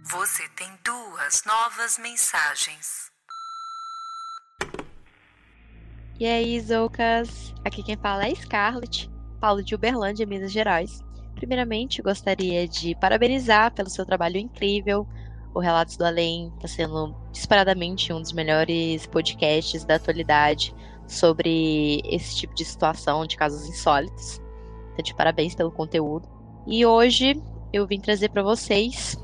Você 0.10 0.43
tem 0.55 0.69
duas 0.83 1.43
novas 1.45 1.99
mensagens. 1.99 3.06
E 6.19 6.25
aí, 6.25 6.60
Zoucas? 6.60 7.53
Aqui 7.63 7.84
quem 7.84 7.95
fala 7.95 8.25
é 8.25 8.34
Scarlett, 8.34 9.08
Paulo 9.39 9.62
de 9.62 9.75
Uberlândia, 9.75 10.25
Minas 10.25 10.51
Gerais. 10.51 11.03
Primeiramente, 11.36 12.01
gostaria 12.01 12.67
de 12.67 12.95
parabenizar 12.95 13.71
pelo 13.71 13.88
seu 13.88 14.03
trabalho 14.03 14.38
incrível. 14.38 15.08
O 15.53 15.60
Relatos 15.60 15.95
do 15.95 16.03
Além 16.03 16.51
está 16.56 16.67
sendo 16.67 17.15
disparadamente 17.32 18.12
um 18.12 18.19
dos 18.19 18.32
melhores 18.32 19.06
podcasts 19.06 19.86
da 19.86 19.95
atualidade 19.95 20.73
sobre 21.06 22.01
esse 22.03 22.36
tipo 22.36 22.56
de 22.56 22.65
situação, 22.65 23.23
de 23.27 23.38
casos 23.38 23.69
insólitos. 23.69 24.41
Então, 24.93 25.03
de 25.03 25.13
parabéns 25.13 25.53
pelo 25.53 25.71
conteúdo. 25.71 26.27
E 26.65 26.84
hoje 26.84 27.39
eu 27.71 27.86
vim 27.86 27.99
trazer 27.99 28.30
para 28.30 28.41
vocês, 28.41 29.15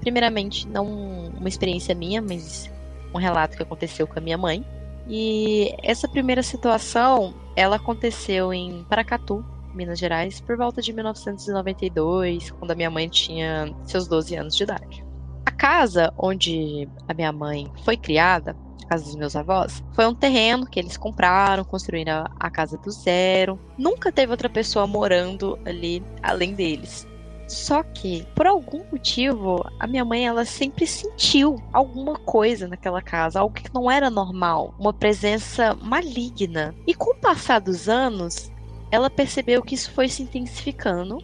primeiramente, 0.00 0.66
não 0.66 0.84
uma 1.28 1.48
experiência 1.48 1.94
minha, 1.94 2.20
mas 2.20 2.68
um 3.14 3.18
relato 3.18 3.56
que 3.56 3.62
aconteceu 3.62 4.04
com 4.08 4.18
a 4.18 4.22
minha 4.22 4.36
mãe. 4.36 4.66
E 5.08 5.74
essa 5.82 6.08
primeira 6.08 6.42
situação, 6.42 7.34
ela 7.56 7.76
aconteceu 7.76 8.52
em 8.52 8.84
Paracatu, 8.84 9.44
Minas 9.74 9.98
Gerais, 9.98 10.40
por 10.40 10.56
volta 10.56 10.82
de 10.82 10.92
1992, 10.92 12.50
quando 12.50 12.70
a 12.70 12.74
minha 12.74 12.90
mãe 12.90 13.08
tinha 13.08 13.74
seus 13.84 14.06
12 14.08 14.36
anos 14.36 14.56
de 14.56 14.62
idade. 14.62 15.04
A 15.46 15.50
casa 15.50 16.12
onde 16.18 16.88
a 17.08 17.14
minha 17.14 17.32
mãe 17.32 17.70
foi 17.84 17.96
criada, 17.96 18.56
a 18.84 18.88
casa 18.88 19.04
dos 19.04 19.16
meus 19.16 19.36
avós, 19.36 19.82
foi 19.94 20.06
um 20.06 20.14
terreno 20.14 20.66
que 20.66 20.78
eles 20.78 20.96
compraram, 20.96 21.64
construíram 21.64 22.24
a 22.38 22.50
casa 22.50 22.76
do 22.78 22.90
zero. 22.90 23.58
Nunca 23.78 24.10
teve 24.10 24.32
outra 24.32 24.48
pessoa 24.48 24.86
morando 24.86 25.58
ali 25.64 26.02
além 26.22 26.54
deles. 26.54 27.06
Só 27.50 27.82
que, 27.82 28.24
por 28.36 28.46
algum 28.46 28.84
motivo, 28.92 29.60
a 29.80 29.86
minha 29.88 30.04
mãe 30.04 30.24
ela 30.24 30.44
sempre 30.44 30.86
sentiu 30.86 31.56
alguma 31.72 32.14
coisa 32.16 32.68
naquela 32.68 33.02
casa, 33.02 33.40
algo 33.40 33.52
que 33.52 33.74
não 33.74 33.90
era 33.90 34.08
normal, 34.08 34.72
uma 34.78 34.92
presença 34.92 35.74
maligna. 35.74 36.72
E 36.86 36.94
com 36.94 37.10
o 37.10 37.20
passar 37.20 37.58
dos 37.60 37.88
anos, 37.88 38.52
ela 38.88 39.10
percebeu 39.10 39.62
que 39.62 39.74
isso 39.74 39.90
foi 39.92 40.08
se 40.08 40.22
intensificando 40.22 41.18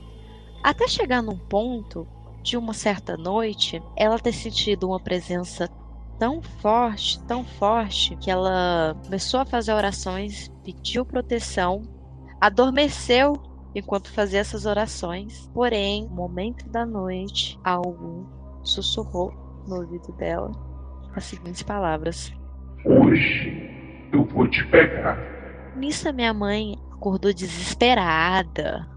Até 0.65 0.89
chegar 0.89 1.23
num 1.23 1.39
ponto 1.39 2.09
de 2.43 2.57
uma 2.57 2.75
certa 2.75 3.17
noite, 3.17 3.81
ela 3.97 4.19
ter 4.19 4.33
sentido 4.33 4.89
uma 4.89 4.99
presença 4.99 5.69
tão 6.19 6.43
forte, 6.43 7.21
tão 7.25 7.45
forte, 7.45 8.17
que 8.17 8.33
ela 8.33 8.97
começou 9.05 9.39
a 9.39 9.47
fazer 9.47 9.73
orações, 9.73 10.51
pediu 10.65 11.05
proteção, 11.07 11.83
adormeceu 12.41 13.35
enquanto 13.79 14.12
fazia 14.12 14.41
essas 14.41 14.67
orações. 14.67 15.51
Porém, 15.53 16.05
no 16.05 16.15
momento 16.15 16.69
da 16.69 16.85
noite, 16.85 17.59
algo 17.62 18.27
sussurrou 18.62 19.33
no 19.67 19.77
ouvido 19.77 20.12
dela 20.12 20.51
as 21.15 21.25
seguintes 21.25 21.62
palavras: 21.62 22.33
Hoje 22.85 24.09
eu 24.12 24.25
vou 24.25 24.49
te 24.49 24.65
pegar. 24.67 25.19
Nisso, 25.77 26.09
a 26.09 26.12
minha 26.12 26.33
mãe 26.33 26.79
acordou 26.93 27.33
desesperada. 27.33 28.89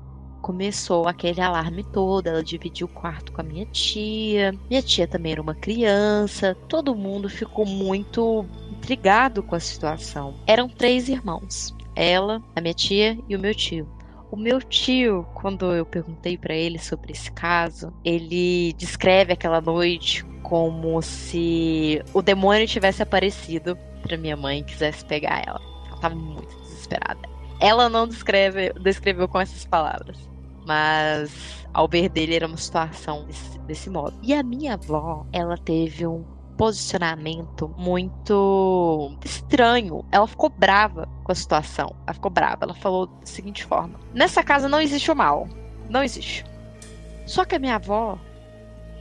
Começou 0.42 1.08
aquele 1.08 1.42
alarme 1.42 1.84
todo. 1.84 2.28
Ela 2.28 2.42
dividiu 2.42 2.88
o 2.88 2.90
quarto 2.90 3.32
com 3.32 3.42
a 3.42 3.44
minha 3.44 3.66
tia. 3.66 4.54
Minha 4.70 4.82
tia 4.82 5.08
também 5.08 5.34
era 5.34 5.42
uma 5.42 5.56
criança. 5.56 6.56
Todo 6.68 6.96
mundo 6.96 7.30
ficou 7.30 7.66
muito 7.66 8.46
intrigado 8.72 9.44
com 9.44 9.56
a 9.56 9.60
situação. 9.60 10.36
Eram 10.48 10.70
três 10.70 11.10
irmãos: 11.10 11.76
ela, 11.96 12.42
a 12.56 12.62
minha 12.62 12.74
tia 12.74 13.18
e 13.28 13.36
o 13.36 13.40
meu 13.40 13.54
tio. 13.54 13.88
O 14.32 14.38
meu 14.38 14.62
tio, 14.62 15.26
quando 15.34 15.74
eu 15.74 15.86
perguntei 15.86 16.38
para 16.38 16.54
ele 16.54 16.78
sobre 16.78 17.12
esse 17.12 17.32
caso, 17.32 17.92
ele 18.06 18.74
descreve 18.74 19.34
aquela 19.34 19.60
noite 19.60 20.24
como 20.44 21.02
se 21.02 22.02
o 22.14 22.22
demônio 22.22 22.68
tivesse 22.68 23.02
aparecido 23.02 23.76
para 24.04 24.18
minha 24.18 24.38
mãe 24.38 24.60
e 24.60 24.64
quisesse 24.64 25.04
pegar 25.04 25.44
ela. 25.46 25.60
Ela 25.88 26.00
tava 26.00 26.16
muito 26.16 26.56
desesperada. 26.62 27.20
Ela 27.60 27.90
não 27.90 28.08
descreve, 28.08 28.72
descreveu 28.74 29.28
com 29.28 29.40
essas 29.40 29.66
palavras, 29.66 30.18
mas 30.66 31.68
ao 31.74 31.88
ver 31.88 32.08
dele 32.10 32.36
era 32.36 32.48
uma 32.48 32.58
situação 32.58 33.26
desse, 33.26 33.60
desse 33.60 33.90
modo. 33.90 34.18
E 34.22 34.34
a 34.34 34.44
minha 34.44 34.76
avó, 34.76 35.26
ela 35.34 35.58
teve 35.58 36.06
um 36.06 36.24
posicionamento 36.60 37.74
muito 37.78 39.18
estranho. 39.24 40.04
Ela 40.12 40.28
ficou 40.28 40.50
brava 40.50 41.08
com 41.24 41.32
a 41.32 41.36
situação. 41.36 41.96
Ela 42.06 42.14
ficou 42.14 42.30
brava. 42.30 42.66
Ela 42.66 42.74
falou 42.74 43.08
da 43.08 43.26
seguinte 43.26 43.64
forma: 43.64 43.98
Nessa 44.14 44.44
casa 44.44 44.68
não 44.68 44.82
existe 44.82 45.10
o 45.10 45.16
mal. 45.16 45.48
Não 45.90 46.04
existe. 46.04 46.44
Só 47.26 47.46
que 47.46 47.56
a 47.56 47.60
minha 47.60 47.76
avó, 47.76 48.20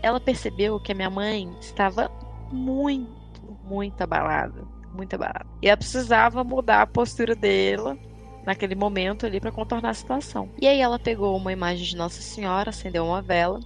ela 0.01 0.21
percebeu 0.21 0.79
que 0.79 0.93
a 0.93 0.95
minha 0.95 1.11
mãe 1.11 1.53
estava 1.61 2.09
muito, 2.53 3.59
muito 3.65 4.01
abalada. 4.03 4.63
Muito 4.95 5.15
abalada. 5.15 5.47
E 5.61 5.67
ela 5.67 5.77
precisava 5.77 6.45
mudar 6.45 6.83
a 6.83 6.87
postura 6.87 7.35
dela 7.35 7.99
naquele 8.47 8.77
momento 8.77 9.27
ali 9.27 9.41
para 9.41 9.51
contornar 9.51 9.91
a 9.91 9.95
situação. 9.95 10.49
E 10.61 10.69
aí 10.69 10.81
ela 10.81 10.99
pegou 10.99 11.37
uma 11.37 11.53
imagem 11.53 11.85
de 11.85 11.97
Nossa 11.97 12.23
Senhora, 12.23 12.71
acendeu 12.71 13.05
uma 13.05 13.21
vela 13.21 13.59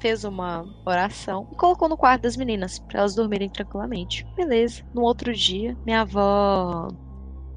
fez 0.00 0.24
uma 0.24 0.64
oração 0.84 1.48
e 1.52 1.54
colocou 1.56 1.88
no 1.88 1.96
quarto 1.96 2.22
das 2.22 2.36
meninas 2.36 2.78
para 2.78 3.00
elas 3.00 3.14
dormirem 3.14 3.48
tranquilamente. 3.48 4.26
Beleza. 4.36 4.82
No 4.94 5.02
outro 5.02 5.32
dia, 5.32 5.76
minha 5.84 6.02
avó 6.02 6.88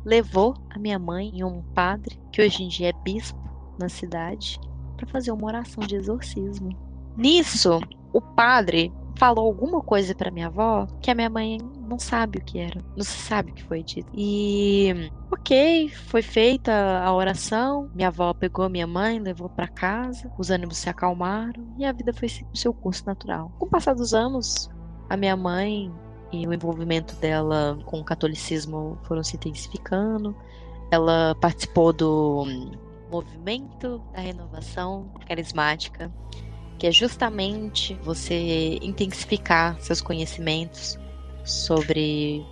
levou 0.05 0.55
a 0.69 0.79
minha 0.79 0.97
mãe 0.97 1.31
e 1.33 1.43
um 1.43 1.61
padre, 1.73 2.19
que 2.31 2.41
hoje 2.41 2.63
em 2.63 2.67
dia 2.67 2.89
é 2.89 3.03
bispo 3.03 3.39
na 3.79 3.89
cidade, 3.89 4.59
para 4.97 5.07
fazer 5.07 5.31
uma 5.31 5.47
oração 5.47 5.85
de 5.85 5.95
exorcismo. 5.95 6.69
Nisso, 7.15 7.79
o 8.13 8.21
padre 8.21 8.93
falou 9.17 9.45
alguma 9.45 9.81
coisa 9.81 10.15
para 10.15 10.31
minha 10.31 10.47
avó 10.47 10.87
que 11.01 11.11
a 11.11 11.15
minha 11.15 11.29
mãe 11.29 11.57
não 11.89 11.99
sabe 11.99 12.37
o 12.37 12.41
que 12.41 12.59
era, 12.59 12.81
não 12.95 13.03
se 13.03 13.17
sabe 13.17 13.51
o 13.51 13.53
que 13.53 13.63
foi 13.63 13.83
dito. 13.83 14.09
E 14.13 15.11
ok, 15.31 15.89
foi 15.89 16.21
feita 16.21 16.71
a 17.03 17.13
oração, 17.13 17.89
minha 17.93 18.07
avó 18.09 18.33
pegou 18.33 18.69
minha 18.69 18.87
mãe, 18.87 19.19
levou 19.19 19.49
para 19.49 19.67
casa, 19.67 20.31
os 20.37 20.49
ânimos 20.49 20.77
se 20.77 20.89
acalmaram 20.89 21.67
e 21.77 21.85
a 21.85 21.91
vida 21.91 22.13
foi 22.13 22.29
o 22.53 22.57
seu 22.57 22.73
curso 22.73 23.05
natural. 23.05 23.51
Com 23.57 23.65
o 23.65 23.69
passar 23.69 23.95
dos 23.95 24.13
anos, 24.13 24.69
a 25.09 25.17
minha 25.17 25.35
mãe 25.35 25.91
e 26.31 26.47
o 26.47 26.53
envolvimento 26.53 27.15
dela 27.15 27.77
com 27.85 27.99
o 27.99 28.03
catolicismo 28.03 28.97
foram 29.03 29.23
se 29.23 29.35
intensificando. 29.35 30.35
Ela 30.91 31.35
participou 31.41 31.91
do 31.91 32.45
movimento 33.11 33.99
da 34.13 34.21
renovação 34.21 35.11
carismática 35.27 36.11
que 36.79 36.87
é 36.87 36.91
justamente 36.91 37.93
você 38.01 38.79
intensificar 38.81 39.79
seus 39.81 40.01
conhecimentos 40.01 40.97
sobre 41.49 42.45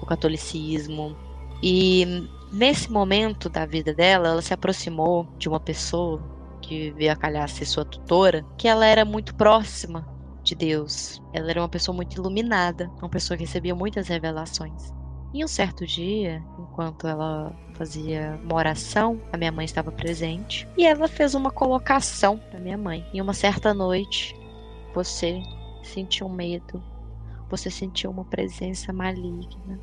o 0.00 0.06
catolicismo. 0.06 1.16
E 1.62 2.28
nesse 2.52 2.90
momento 2.90 3.48
da 3.48 3.66
vida 3.66 3.92
dela, 3.92 4.28
ela 4.28 4.42
se 4.42 4.54
aproximou 4.54 5.26
de 5.38 5.48
uma 5.48 5.60
pessoa 5.60 6.22
que 6.60 6.90
veio 6.92 7.12
a 7.12 7.16
calhar 7.16 7.48
ser 7.48 7.64
sua 7.64 7.84
tutora, 7.84 8.44
que 8.58 8.68
ela 8.68 8.86
era 8.86 9.04
muito 9.04 9.34
próxima 9.34 10.06
de 10.42 10.54
Deus. 10.54 11.22
Ela 11.32 11.50
era 11.50 11.60
uma 11.60 11.68
pessoa 11.68 11.94
muito 11.94 12.16
iluminada, 12.16 12.90
uma 12.98 13.08
pessoa 13.08 13.36
que 13.36 13.44
recebia 13.44 13.74
muitas 13.74 14.08
revelações. 14.08 14.92
E 15.34 15.44
um 15.44 15.48
certo 15.48 15.86
dia, 15.86 16.42
enquanto 16.58 17.06
ela 17.06 17.54
fazia 17.74 18.40
uma 18.42 18.54
oração, 18.54 19.20
a 19.32 19.36
minha 19.36 19.52
mãe 19.52 19.64
estava 19.64 19.92
presente, 19.92 20.66
e 20.78 20.86
ela 20.86 21.08
fez 21.08 21.34
uma 21.34 21.50
colocação 21.50 22.38
para 22.38 22.58
minha 22.58 22.78
mãe. 22.78 23.04
Em 23.12 23.20
uma 23.20 23.34
certa 23.34 23.74
noite, 23.74 24.34
você 24.94 25.42
sentiu 25.82 26.28
medo, 26.28 26.82
você 27.48 27.70
sentiu 27.70 28.10
uma 28.10 28.24
presença 28.24 28.92
maligna. 28.92 29.80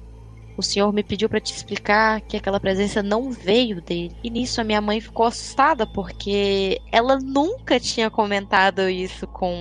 O 0.56 0.62
Senhor 0.62 0.92
me 0.94 1.04
pediu 1.04 1.28
para 1.28 1.40
te 1.40 1.52
explicar 1.52 2.22
que 2.22 2.38
aquela 2.38 2.60
presença 2.60 3.02
não 3.02 3.32
veio 3.32 3.82
dele. 3.82 4.16
E 4.24 4.30
nisso 4.30 4.62
a 4.62 4.64
minha 4.64 4.82
mãe 4.82 5.02
ficou 5.02 5.26
assustada 5.26 5.88
porque 5.88 6.80
ela 6.92 7.18
nunca 7.18 7.80
tinha 7.80 8.10
comentado 8.10 8.88
isso 8.88 9.26
com 9.26 9.52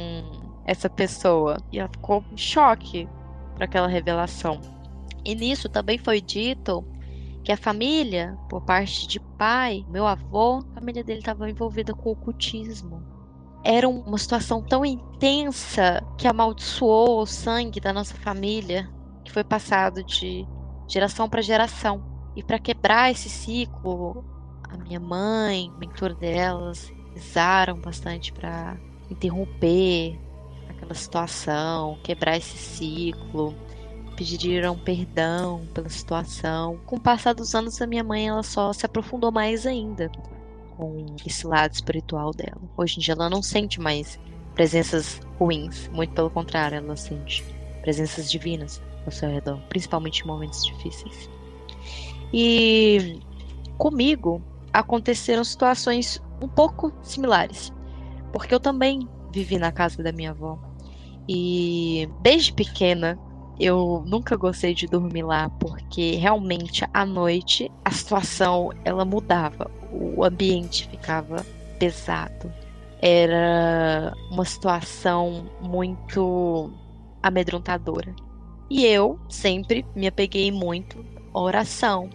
essa 0.67 0.91
pessoa. 0.91 1.57
E 1.73 1.79
ela 1.79 1.88
ficou 1.88 2.23
em 2.31 2.37
choque 2.37 3.09
para 3.55 3.65
aquela 3.65 3.88
revelação. 3.88 4.61
E 5.25 5.35
nisso 5.35 5.69
também 5.69 5.97
foi 5.97 6.21
dito 6.21 6.85
que 7.43 7.53
a 7.53 7.57
família, 7.57 8.37
por 8.49 8.62
parte 8.62 9.07
de 9.07 9.19
pai, 9.19 9.85
meu 9.88 10.07
avô, 10.07 10.59
a 10.59 10.75
família 10.75 11.03
dele 11.03 11.21
estava 11.21 11.49
envolvida 11.49 11.95
com 11.95 12.11
o 12.11 12.12
ocultismo. 12.12 13.03
Era 13.64 13.88
uma 13.88 14.18
situação 14.18 14.61
tão 14.61 14.85
intensa 14.85 16.03
que 16.18 16.27
amaldiçoou 16.27 17.20
o 17.20 17.27
sangue 17.27 17.81
da 17.81 17.92
nossa 17.92 18.14
família, 18.14 18.90
que 19.25 19.31
foi 19.31 19.44
passado 19.44 20.03
de 20.03 20.46
geração 20.88 21.29
para 21.29 21.40
geração. 21.40 22.03
E 22.35 22.42
para 22.42 22.59
quebrar 22.59 23.11
esse 23.11 23.29
ciclo, 23.29 24.25
a 24.64 24.77
minha 24.77 24.98
mãe, 24.98 25.70
o 25.70 25.79
mentor 25.79 26.14
delas, 26.14 26.92
rezaram 27.14 27.79
bastante 27.81 28.33
para 28.33 28.77
interromper 29.09 30.18
aquela 30.68 30.94
situação, 30.94 31.98
quebrar 32.03 32.37
esse 32.37 32.57
ciclo 32.57 33.55
pediram 34.16 34.79
perdão 34.79 35.66
pela 35.75 35.88
situação. 35.88 36.79
Com 36.87 36.96
o 36.96 37.01
passar 37.01 37.33
dos 37.33 37.55
anos, 37.55 37.81
a 37.81 37.87
minha 37.87 38.05
mãe 38.05 38.29
ela 38.29 38.42
só 38.42 38.72
se 38.72 38.85
aprofundou 38.87 39.33
mais 39.33 39.66
ainda 39.66 40.11
com 40.83 41.07
esse 41.25 41.47
lado 41.47 41.73
espiritual 41.73 42.33
dela. 42.33 42.61
Hoje 42.77 42.97
em 42.97 43.01
dia 43.01 43.14
ela 43.14 43.31
não 43.31 43.40
sente 43.40 43.81
mais 43.81 44.18
presenças 44.53 45.21
ruins, 45.38 45.88
muito 45.92 46.12
pelo 46.12 46.29
contrário, 46.29 46.77
ela 46.77 46.97
sente 46.97 47.45
presenças 47.83 48.29
divinas 48.29 48.83
ao 49.07 49.12
seu 49.12 49.31
redor, 49.31 49.61
principalmente 49.68 50.25
em 50.25 50.27
momentos 50.27 50.66
difíceis. 50.66 51.31
E 52.33 53.21
comigo 53.79 54.42
aconteceram 54.73 55.45
situações 55.45 56.21
um 56.42 56.49
pouco 56.49 56.92
similares, 57.01 57.73
porque 58.33 58.53
eu 58.53 58.59
também 58.59 59.09
vivi 59.33 59.59
na 59.59 59.71
casa 59.71 60.03
da 60.03 60.11
minha 60.11 60.31
avó. 60.31 60.59
E 61.29 62.09
desde 62.21 62.53
pequena 62.53 63.16
eu 63.61 64.03
nunca 64.05 64.35
gostei 64.35 64.75
de 64.75 64.88
dormir 64.88 65.23
lá 65.23 65.49
porque 65.49 66.16
realmente 66.16 66.85
à 66.92 67.07
noite 67.07 67.71
a 67.85 67.90
situação 67.92 68.71
ela 68.85 69.05
mudava, 69.05 69.71
o 69.92 70.24
ambiente 70.24 70.88
ficava 70.88 71.44
pesado. 71.78 72.52
Era 73.00 74.12
uma 74.31 74.44
situação 74.44 75.50
muito 75.61 76.70
amedrontadora. 77.22 78.14
E 78.70 78.87
eu 78.87 79.18
sempre 79.28 79.85
me 79.94 80.07
apeguei 80.07 80.50
muito 80.50 81.05
à 81.35 81.40
oração, 81.40 82.09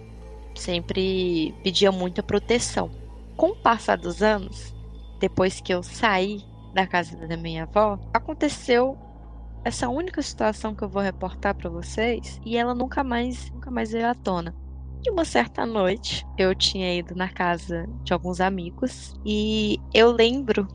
sempre 0.56 1.54
pedia 1.64 1.92
muita 1.92 2.24
proteção. 2.24 2.90
Com 3.36 3.50
o 3.50 3.56
passar 3.56 3.98
dos 3.98 4.24
anos, 4.24 4.74
depois 5.20 5.62
que 5.62 5.74
eu 5.74 5.84
saí 5.84 6.42
da 6.74 6.88
casa 6.88 7.16
da 7.28 7.38
minha 7.38 7.64
avó, 7.64 8.00
aconteceu 8.14 8.98
essa 9.64 9.90
única 9.90 10.22
situação 10.22 10.74
que 10.74 10.84
eu 10.84 10.90
vou 10.90 11.02
reportar 11.02 11.54
para 11.54 11.70
vocês 11.70 12.40
e 12.46 12.58
ela 12.58 12.74
nunca 12.74 13.04
mais, 13.04 13.52
nunca 13.52 13.70
mais 13.70 13.92
veio 13.92 14.08
à 14.08 14.16
tona. 14.16 14.56
E 15.06 15.12
uma 15.12 15.26
certa 15.26 15.66
noite, 15.66 16.26
eu 16.38 16.54
tinha 16.54 16.94
ido 16.96 17.16
na 17.16 17.30
casa 17.30 17.86
de 18.04 18.14
alguns 18.14 18.42
amigos 18.42 19.14
e 19.26 19.80
eu 19.94 20.12
lembro 20.12 20.68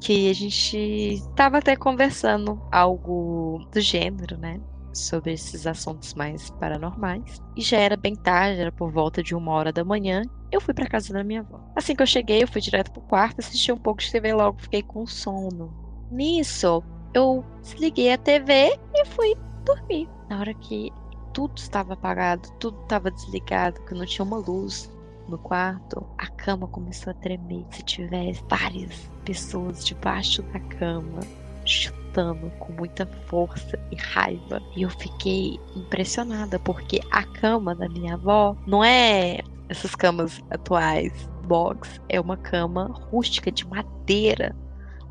que 0.00 0.28
a 0.28 0.32
gente 0.32 0.76
estava 0.76 1.58
até 1.58 1.76
conversando 1.76 2.60
algo 2.70 3.64
do 3.72 3.80
gênero, 3.80 4.36
né? 4.36 4.60
sobre 4.94 5.32
esses 5.32 5.66
assuntos 5.66 6.14
mais 6.14 6.50
paranormais. 6.50 7.40
E 7.56 7.62
já 7.62 7.78
era 7.78 7.96
bem 7.96 8.14
tarde, 8.14 8.60
era 8.60 8.72
por 8.72 8.90
volta 8.90 9.22
de 9.22 9.34
uma 9.34 9.52
hora 9.52 9.72
da 9.72 9.84
manhã. 9.84 10.22
Eu 10.50 10.60
fui 10.60 10.74
para 10.74 10.86
casa 10.86 11.12
da 11.12 11.24
minha 11.24 11.40
avó. 11.40 11.60
Assim 11.74 11.94
que 11.94 12.02
eu 12.02 12.06
cheguei, 12.06 12.42
eu 12.42 12.48
fui 12.48 12.60
direto 12.60 12.92
pro 12.92 13.00
quarto, 13.02 13.40
assisti 13.40 13.72
um 13.72 13.78
pouco 13.78 14.02
de 14.02 14.10
TV 14.10 14.34
logo, 14.34 14.60
fiquei 14.60 14.82
com 14.82 15.06
sono. 15.06 15.72
Nisso, 16.10 16.82
eu 17.14 17.44
desliguei 17.62 18.12
a 18.12 18.18
TV 18.18 18.78
e 18.94 19.04
fui 19.06 19.34
dormir. 19.64 20.08
Na 20.28 20.40
hora 20.40 20.54
que 20.54 20.90
tudo 21.32 21.56
estava 21.56 21.94
apagado, 21.94 22.50
tudo 22.58 22.80
estava 22.82 23.10
desligado, 23.10 23.80
que 23.82 23.94
não 23.94 24.06
tinha 24.06 24.24
uma 24.24 24.38
luz 24.38 24.90
no 25.28 25.38
quarto, 25.38 26.06
a 26.18 26.26
cama 26.26 26.66
começou 26.66 27.10
a 27.10 27.14
tremer. 27.14 27.64
Se 27.70 27.82
tivesse 27.82 28.42
várias 28.48 29.10
pessoas 29.24 29.84
debaixo 29.84 30.42
da 30.42 30.60
cama, 30.60 31.20
chutando 31.64 32.50
com 32.58 32.72
muita 32.72 33.06
força 33.26 33.78
e 33.90 33.96
raiva. 33.96 34.60
E 34.76 34.82
eu 34.82 34.90
fiquei 34.90 35.58
impressionada, 35.76 36.58
porque 36.58 37.00
a 37.10 37.22
cama 37.24 37.74
da 37.74 37.88
minha 37.88 38.14
avó 38.14 38.56
não 38.66 38.82
é 38.84 39.40
essas 39.68 39.94
camas 39.94 40.42
atuais, 40.50 41.12
box, 41.46 42.00
é 42.08 42.20
uma 42.20 42.36
cama 42.36 42.90
rústica 43.10 43.50
de 43.50 43.66
madeira, 43.66 44.54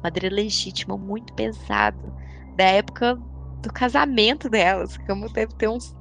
madeira 0.03 0.33
legítima, 0.33 0.97
muito 0.97 1.33
pesada, 1.33 2.13
da 2.55 2.65
época 2.65 3.17
do 3.61 3.71
casamento 3.71 4.49
delas. 4.49 4.95
A 4.95 5.03
cama 5.03 5.27
deve 5.29 5.53
ter 5.55 5.67
uns 5.67 5.95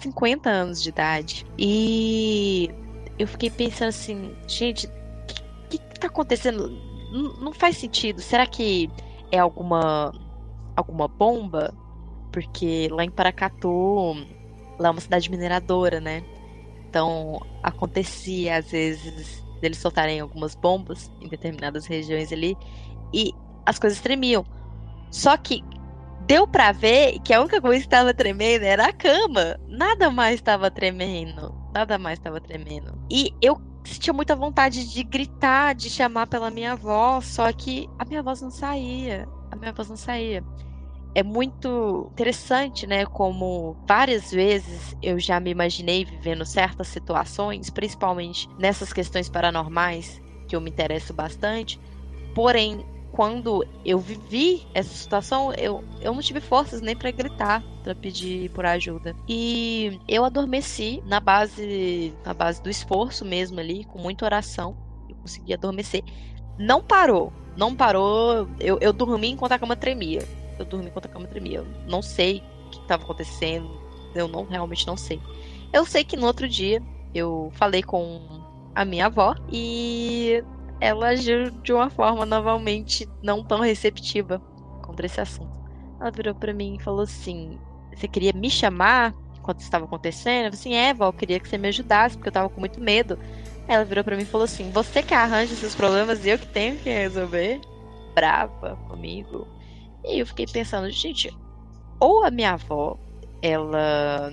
50 0.00 0.48
anos 0.48 0.82
de 0.82 0.88
idade. 0.88 1.46
E 1.58 2.70
eu 3.18 3.26
fiquei 3.26 3.50
pensando 3.50 3.88
assim, 3.88 4.34
gente, 4.46 4.86
o 4.86 5.68
que, 5.68 5.78
que, 5.78 6.00
tá 6.00 6.06
acontecendo? 6.06 6.70
Não, 7.12 7.34
não 7.40 7.52
faz 7.52 7.76
sentido. 7.76 8.20
Será 8.20 8.46
que 8.46 8.90
é 9.30 9.38
alguma 9.38 10.12
alguma 10.74 11.08
bomba? 11.08 11.74
Porque 12.32 12.88
lá 12.90 13.04
em 13.04 13.10
Paracatu, 13.10 14.14
lá 14.78 14.88
é 14.88 14.90
uma 14.90 15.00
cidade 15.00 15.30
mineradora, 15.30 16.00
né? 16.00 16.22
Então 16.88 17.40
acontecia 17.62 18.56
às 18.56 18.70
vezes 18.70 19.42
eles 19.62 19.78
soltarem 19.78 20.20
algumas 20.20 20.54
bombas 20.54 21.10
em 21.20 21.28
determinadas 21.28 21.86
regiões 21.86 22.32
ali 22.32 22.56
e 23.12 23.32
as 23.64 23.78
coisas 23.78 24.00
tremiam. 24.00 24.44
Só 25.10 25.36
que 25.36 25.62
deu 26.26 26.46
para 26.46 26.72
ver 26.72 27.20
que 27.20 27.32
a 27.32 27.40
única 27.40 27.60
coisa 27.60 27.78
que 27.78 27.86
estava 27.86 28.12
tremendo 28.12 28.64
era 28.64 28.86
a 28.86 28.92
cama. 28.92 29.58
Nada 29.68 30.10
mais 30.10 30.34
estava 30.34 30.70
tremendo. 30.70 31.54
Nada 31.72 31.98
mais 31.98 32.18
estava 32.18 32.40
tremendo. 32.40 32.98
E 33.10 33.32
eu 33.40 33.60
sentia 33.84 34.12
muita 34.12 34.34
vontade 34.34 34.92
de 34.92 35.02
gritar, 35.04 35.74
de 35.74 35.88
chamar 35.88 36.26
pela 36.26 36.50
minha 36.50 36.72
avó, 36.72 37.20
só 37.20 37.52
que 37.52 37.88
a 37.98 38.04
minha 38.04 38.22
voz 38.22 38.42
não 38.42 38.50
saía. 38.50 39.28
A 39.50 39.56
minha 39.56 39.72
voz 39.72 39.88
não 39.88 39.96
saía. 39.96 40.42
É 41.14 41.22
muito 41.22 42.08
interessante, 42.12 42.86
né? 42.86 43.06
Como 43.06 43.76
várias 43.86 44.30
vezes 44.30 44.94
eu 45.00 45.18
já 45.18 45.38
me 45.40 45.50
imaginei 45.50 46.04
vivendo 46.04 46.44
certas 46.44 46.88
situações, 46.88 47.70
principalmente 47.70 48.48
nessas 48.58 48.92
questões 48.92 49.28
paranormais, 49.28 50.20
que 50.48 50.56
eu 50.56 50.60
me 50.60 50.70
interesso 50.70 51.14
bastante. 51.14 51.80
Porém, 52.34 52.84
quando 53.16 53.66
eu 53.82 53.98
vivi 53.98 54.66
essa 54.74 54.94
situação, 54.94 55.50
eu, 55.54 55.82
eu 56.02 56.12
não 56.12 56.20
tive 56.20 56.38
forças 56.38 56.82
nem 56.82 56.94
para 56.94 57.10
gritar, 57.10 57.64
para 57.82 57.94
pedir 57.94 58.50
por 58.50 58.66
ajuda. 58.66 59.16
E 59.26 59.98
eu 60.06 60.22
adormeci 60.22 61.02
na 61.06 61.18
base, 61.18 62.12
na 62.22 62.34
base 62.34 62.62
do 62.62 62.68
esforço 62.68 63.24
mesmo 63.24 63.58
ali, 63.58 63.84
com 63.86 63.98
muita 63.98 64.26
oração. 64.26 64.76
Eu 65.08 65.16
consegui 65.16 65.54
adormecer. 65.54 66.04
Não 66.58 66.82
parou, 66.82 67.32
não 67.56 67.74
parou. 67.74 68.46
Eu, 68.60 68.78
eu 68.82 68.92
dormi 68.92 69.30
enquanto 69.30 69.52
a 69.52 69.58
cama 69.58 69.74
tremia. 69.74 70.22
Eu 70.58 70.66
dormi 70.66 70.88
enquanto 70.88 71.06
a 71.06 71.08
cama 71.08 71.26
tremia. 71.26 71.60
Eu 71.60 71.66
não 71.88 72.02
sei 72.02 72.42
o 72.66 72.70
que 72.70 72.80
estava 72.80 73.02
acontecendo. 73.02 73.80
Eu 74.14 74.28
não 74.28 74.44
realmente 74.44 74.86
não 74.86 74.96
sei. 74.96 75.18
Eu 75.72 75.86
sei 75.86 76.04
que 76.04 76.18
no 76.18 76.26
outro 76.26 76.46
dia 76.46 76.82
eu 77.14 77.50
falei 77.54 77.82
com 77.82 78.20
a 78.74 78.84
minha 78.84 79.06
avó 79.06 79.34
e 79.50 80.44
ela 80.80 81.08
agiu 81.08 81.50
de 81.50 81.72
uma 81.72 81.90
forma 81.90 82.26
novamente 82.26 83.08
não 83.22 83.42
tão 83.42 83.60
receptiva 83.60 84.40
contra 84.82 85.06
esse 85.06 85.20
assunto. 85.20 85.54
Ela 86.00 86.10
virou 86.10 86.34
para 86.34 86.52
mim 86.52 86.76
e 86.76 86.82
falou 86.82 87.02
assim: 87.02 87.58
Você 87.94 88.06
queria 88.06 88.32
me 88.32 88.50
chamar 88.50 89.14
enquanto 89.38 89.60
estava 89.60 89.84
acontecendo? 89.84 90.46
Eu 90.46 90.52
falei 90.52 90.60
assim: 90.60 90.74
É, 90.74 90.94
eu 90.98 91.12
queria 91.12 91.40
que 91.40 91.48
você 91.48 91.56
me 91.56 91.68
ajudasse, 91.68 92.16
porque 92.16 92.28
eu 92.28 92.32
tava 92.32 92.48
com 92.48 92.60
muito 92.60 92.80
medo. 92.80 93.18
Ela 93.66 93.84
virou 93.84 94.04
para 94.04 94.16
mim 94.16 94.22
e 94.22 94.26
falou 94.26 94.44
assim: 94.44 94.70
Você 94.70 95.02
que 95.02 95.14
arranja 95.14 95.54
esses 95.54 95.74
problemas 95.74 96.24
e 96.24 96.30
eu 96.30 96.38
que 96.38 96.46
tenho 96.46 96.76
que 96.76 96.90
resolver? 96.90 97.60
Brava 98.14 98.76
comigo. 98.88 99.46
E 100.04 100.20
eu 100.20 100.26
fiquei 100.26 100.46
pensando: 100.46 100.90
Gente, 100.90 101.34
ou 101.98 102.24
a 102.24 102.30
minha 102.30 102.52
avó, 102.52 102.98
ela 103.40 104.32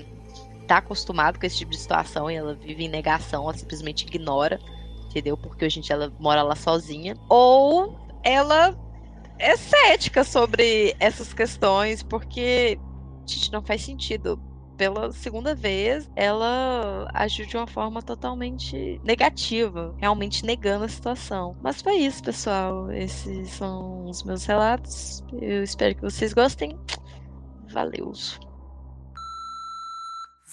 tá 0.67 0.77
acostumada 0.77 1.37
com 1.37 1.45
esse 1.45 1.57
tipo 1.57 1.71
de 1.71 1.77
situação 1.77 2.29
e 2.29 2.35
ela 2.35 2.53
vive 2.53 2.85
em 2.85 2.89
negação, 2.89 3.43
ela 3.43 3.53
simplesmente 3.53 4.05
ignora 4.05 4.59
entendeu? 5.13 5.37
Porque 5.37 5.65
hoje 5.65 5.79
em 5.79 5.81
dia 5.81 5.95
ela 5.95 6.11
mora 6.19 6.41
lá 6.41 6.55
sozinha. 6.55 7.15
Ou 7.29 7.95
ela 8.23 8.75
é 9.37 9.55
cética 9.55 10.23
sobre 10.23 10.95
essas 10.99 11.33
questões, 11.33 12.01
porque, 12.01 12.79
gente, 13.25 13.51
não 13.51 13.61
faz 13.63 13.83
sentido. 13.83 14.41
Pela 14.75 15.11
segunda 15.11 15.53
vez, 15.53 16.09
ela 16.15 17.07
agiu 17.13 17.45
de 17.45 17.55
uma 17.55 17.67
forma 17.67 18.01
totalmente 18.01 18.99
negativa, 19.03 19.93
realmente 19.99 20.43
negando 20.43 20.85
a 20.85 20.89
situação. 20.89 21.55
Mas 21.61 21.79
foi 21.79 21.97
isso, 21.97 22.23
pessoal. 22.23 22.91
Esses 22.91 23.51
são 23.51 24.05
os 24.05 24.23
meus 24.23 24.45
relatos. 24.45 25.23
Eu 25.31 25.63
espero 25.63 25.93
que 25.93 26.01
vocês 26.01 26.33
gostem. 26.33 26.77
Valeu! 27.71 28.11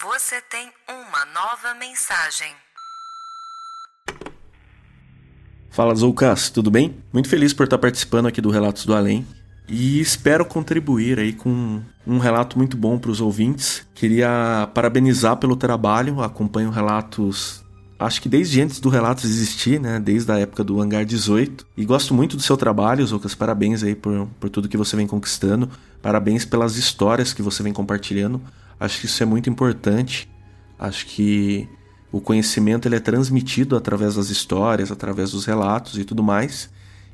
Você 0.02 0.40
tem 0.42 0.70
uma 0.86 1.24
nova 1.26 1.74
mensagem. 1.74 2.54
Fala 5.70 5.94
Zoucas, 5.94 6.50
tudo 6.50 6.68
bem? 6.68 6.96
Muito 7.12 7.28
feliz 7.28 7.54
por 7.54 7.64
estar 7.64 7.78
participando 7.78 8.26
aqui 8.26 8.40
do 8.40 8.50
Relatos 8.50 8.84
do 8.84 8.94
Além 8.94 9.24
e 9.68 10.00
espero 10.00 10.44
contribuir 10.44 11.20
aí 11.20 11.32
com 11.32 11.80
um 12.04 12.18
relato 12.18 12.58
muito 12.58 12.76
bom 12.76 12.98
para 12.98 13.10
os 13.12 13.20
ouvintes. 13.20 13.86
Queria 13.94 14.68
parabenizar 14.74 15.36
pelo 15.36 15.54
trabalho, 15.54 16.20
acompanho 16.20 16.70
relatos 16.70 17.64
acho 18.00 18.22
que 18.22 18.28
desde 18.28 18.60
antes 18.62 18.80
do 18.80 18.88
Relatos 18.88 19.24
existir, 19.24 19.78
né? 19.78 20.00
Desde 20.00 20.32
a 20.32 20.38
época 20.38 20.64
do 20.64 20.80
Hangar 20.80 21.04
18. 21.04 21.66
E 21.76 21.84
gosto 21.84 22.14
muito 22.14 22.36
do 22.36 22.42
seu 22.42 22.56
trabalho, 22.56 23.06
Zoucas. 23.06 23.34
Parabéns 23.34 23.84
aí 23.84 23.94
por, 23.94 24.26
por 24.40 24.48
tudo 24.48 24.68
que 24.68 24.76
você 24.76 24.96
vem 24.96 25.06
conquistando. 25.06 25.68
Parabéns 26.02 26.44
pelas 26.44 26.76
histórias 26.76 27.32
que 27.34 27.42
você 27.42 27.62
vem 27.62 27.72
compartilhando. 27.72 28.40
Acho 28.78 28.98
que 28.98 29.06
isso 29.06 29.22
é 29.22 29.26
muito 29.26 29.50
importante. 29.50 30.28
Acho 30.78 31.06
que 31.06 31.68
o 32.12 32.20
conhecimento 32.20 32.88
ele 32.88 32.96
é 32.96 33.00
transmitido 33.00 33.76
através 33.76 34.16
das 34.16 34.30
histórias, 34.30 34.90
através 34.90 35.30
dos 35.32 35.44
relatos 35.44 35.98
e 35.98 36.04
tudo 36.04 36.22
mais. 36.22 36.68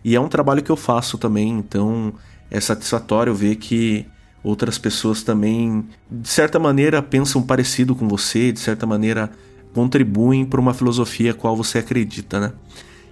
E 0.05 0.15
é 0.15 0.21
um 0.21 0.29
trabalho 0.29 0.63
que 0.63 0.71
eu 0.71 0.77
faço 0.77 1.19
também, 1.19 1.51
então 1.51 2.15
é 2.51 2.61
satisfatório 2.61 3.35
ver 3.35 3.57
que 3.57 4.07
outras 4.43 4.79
pessoas 4.79 5.23
também, 5.23 5.85
de 6.11 6.29
certa 6.29 6.59
maneira, 6.59 7.03
pensam 7.03 7.43
parecido 7.43 7.95
com 7.95 8.09
você, 8.09 8.53
de 8.53 8.61
certa 8.61 8.87
maneira, 8.87 9.31
contribuem 9.75 10.45
para 10.45 10.61
uma 10.61 10.73
filosofia 10.73 11.33
a 11.33 11.35
qual 11.35 11.57
você 11.57 11.79
acredita, 11.79 12.41
né? 12.41 12.53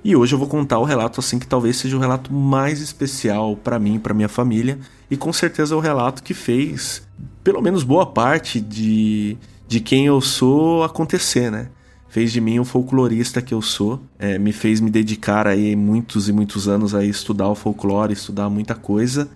E 0.04 0.14
hoje 0.14 0.34
eu 0.34 0.38
vou 0.38 0.46
contar 0.46 0.78
o 0.78 0.84
relato 0.84 1.18
assim 1.18 1.38
que 1.38 1.46
talvez 1.46 1.76
seja 1.76 1.96
o 1.96 2.00
relato 2.00 2.32
mais 2.32 2.80
especial 2.80 3.56
para 3.56 3.78
mim, 3.78 3.98
para 3.98 4.14
minha 4.14 4.28
família, 4.28 4.78
e 5.10 5.16
com 5.16 5.32
certeza 5.32 5.74
é 5.74 5.76
o 5.76 5.80
relato 5.80 6.22
que 6.22 6.34
fez 6.34 7.02
pelo 7.42 7.60
menos 7.60 7.82
boa 7.82 8.06
parte 8.06 8.60
de 8.60 9.36
de 9.66 9.80
quem 9.80 10.06
eu 10.06 10.20
sou 10.20 10.82
acontecer, 10.82 11.50
né? 11.50 11.68
Fez 12.08 12.32
de 12.32 12.40
mim 12.40 12.60
o 12.60 12.64
folclorista 12.64 13.42
que 13.42 13.52
eu 13.52 13.60
sou, 13.60 14.00
é, 14.18 14.38
me 14.38 14.52
fez 14.52 14.80
me 14.80 14.90
dedicar 14.90 15.48
aí 15.48 15.74
muitos 15.74 16.28
e 16.28 16.32
muitos 16.32 16.68
anos 16.68 16.94
a 16.94 17.04
estudar 17.04 17.48
o 17.48 17.56
folclore, 17.56 18.12
estudar 18.12 18.48
muita 18.48 18.74
coisa. 18.74 19.28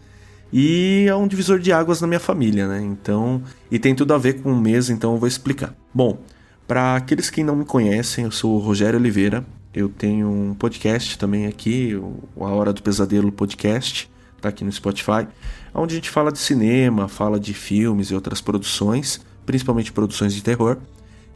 E 0.53 1.05
é 1.09 1.15
um 1.15 1.27
divisor 1.27 1.59
de 1.59 1.73
águas 1.73 2.01
na 2.01 2.07
minha 2.07 2.21
família, 2.21 2.69
né? 2.69 2.81
Então, 2.81 3.43
e 3.71 3.79
tem 3.79 3.95
tudo 3.95 4.15
a 4.15 4.19
ver 4.19 4.43
com 4.43 4.53
o 4.53 4.57
mês, 4.57 4.91
então 4.91 5.13
eu 5.15 5.19
vou 5.19 5.27
explicar. 5.27 5.75
Bom, 5.93 6.21
para 6.69 6.95
aqueles 6.97 7.31
que 7.31 7.43
não 7.43 7.57
me 7.57 7.65
conhecem, 7.65 8.25
eu 8.25 8.31
sou 8.31 8.55
o 8.55 8.59
Rogério 8.59 8.99
Oliveira. 8.99 9.45
Eu 9.75 9.89
tenho 9.89 10.29
um 10.29 10.55
podcast 10.55 11.19
também 11.19 11.47
aqui, 11.47 11.95
o 12.37 12.45
A 12.45 12.51
Hora 12.51 12.73
do 12.73 12.83
Pesadelo 12.83 13.31
Podcast, 13.31 14.11
tá 14.41 14.49
aqui 14.49 14.65
no 14.65 14.73
Spotify, 14.73 15.27
onde 15.75 15.95
a 15.95 15.97
gente 15.97 16.11
fala 16.11 16.33
de 16.33 16.39
cinema, 16.39 17.09
fala 17.09 17.39
de 17.41 17.53
filmes 17.53 18.11
e 18.11 18.15
outras 18.15 18.41
produções 18.41 19.21
principalmente 19.49 19.91
produções 19.91 20.35
de 20.35 20.43
terror. 20.43 20.77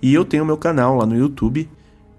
E 0.03 0.12
eu 0.12 0.22
tenho 0.22 0.44
meu 0.44 0.59
canal 0.59 0.98
lá 0.98 1.07
no 1.07 1.16
YouTube. 1.16 1.66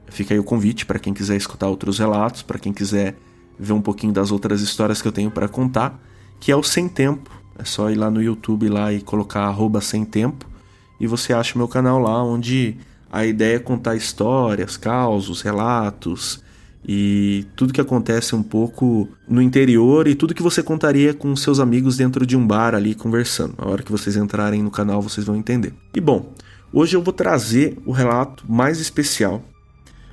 Fica 0.07 0.33
aí 0.33 0.39
o 0.39 0.43
convite 0.43 0.87
para 0.87 0.97
quem 0.97 1.13
quiser 1.13 1.37
escutar 1.37 1.67
outros 1.67 1.99
relatos, 1.99 2.41
para 2.41 2.57
quem 2.57 2.73
quiser 2.73 3.15
ver 3.59 3.73
um 3.73 3.81
pouquinho 3.81 4.11
das 4.11 4.31
outras 4.31 4.61
histórias 4.61 5.03
que 5.03 5.07
eu 5.07 5.11
tenho 5.11 5.29
para 5.29 5.47
contar, 5.47 6.01
que 6.39 6.51
é 6.51 6.55
o 6.55 6.63
Sem 6.63 6.89
Tempo. 6.89 7.29
É 7.59 7.63
só 7.63 7.91
ir 7.91 7.95
lá 7.95 8.09
no 8.09 8.23
YouTube 8.23 8.67
lá 8.69 8.91
e 8.91 9.01
colocar 9.01 9.55
Sem 9.81 10.03
Tempo 10.03 10.51
e 10.99 11.05
você 11.05 11.33
acha 11.33 11.53
o 11.55 11.57
meu 11.57 11.67
canal 11.67 11.99
lá 11.99 12.23
onde 12.23 12.77
a 13.11 13.25
ideia 13.25 13.57
é 13.57 13.59
contar 13.59 13.95
histórias, 13.95 14.77
causos, 14.77 15.41
relatos 15.41 16.41
e 16.85 17.45
tudo 17.55 17.73
que 17.73 17.79
acontece 17.79 18.35
um 18.35 18.43
pouco 18.43 19.07
no 19.27 19.41
interior 19.41 20.07
e 20.07 20.15
tudo 20.15 20.33
que 20.33 20.43
você 20.43 20.61
contaria 20.61 21.13
com 21.13 21.35
seus 21.35 21.59
amigos 21.59 21.97
dentro 21.97 22.25
de 22.25 22.35
um 22.35 22.45
bar 22.45 22.75
ali 22.75 22.93
conversando. 22.93 23.53
A 23.57 23.69
hora 23.69 23.83
que 23.83 23.91
vocês 23.91 24.15
entrarem 24.15 24.61
no 24.61 24.71
canal 24.71 25.01
vocês 25.01 25.25
vão 25.25 25.35
entender. 25.35 25.73
E 25.95 26.01
bom, 26.01 26.33
hoje 26.71 26.95
eu 26.95 27.01
vou 27.01 27.13
trazer 27.13 27.77
o 27.85 27.91
relato 27.91 28.43
mais 28.51 28.79
especial. 28.79 29.41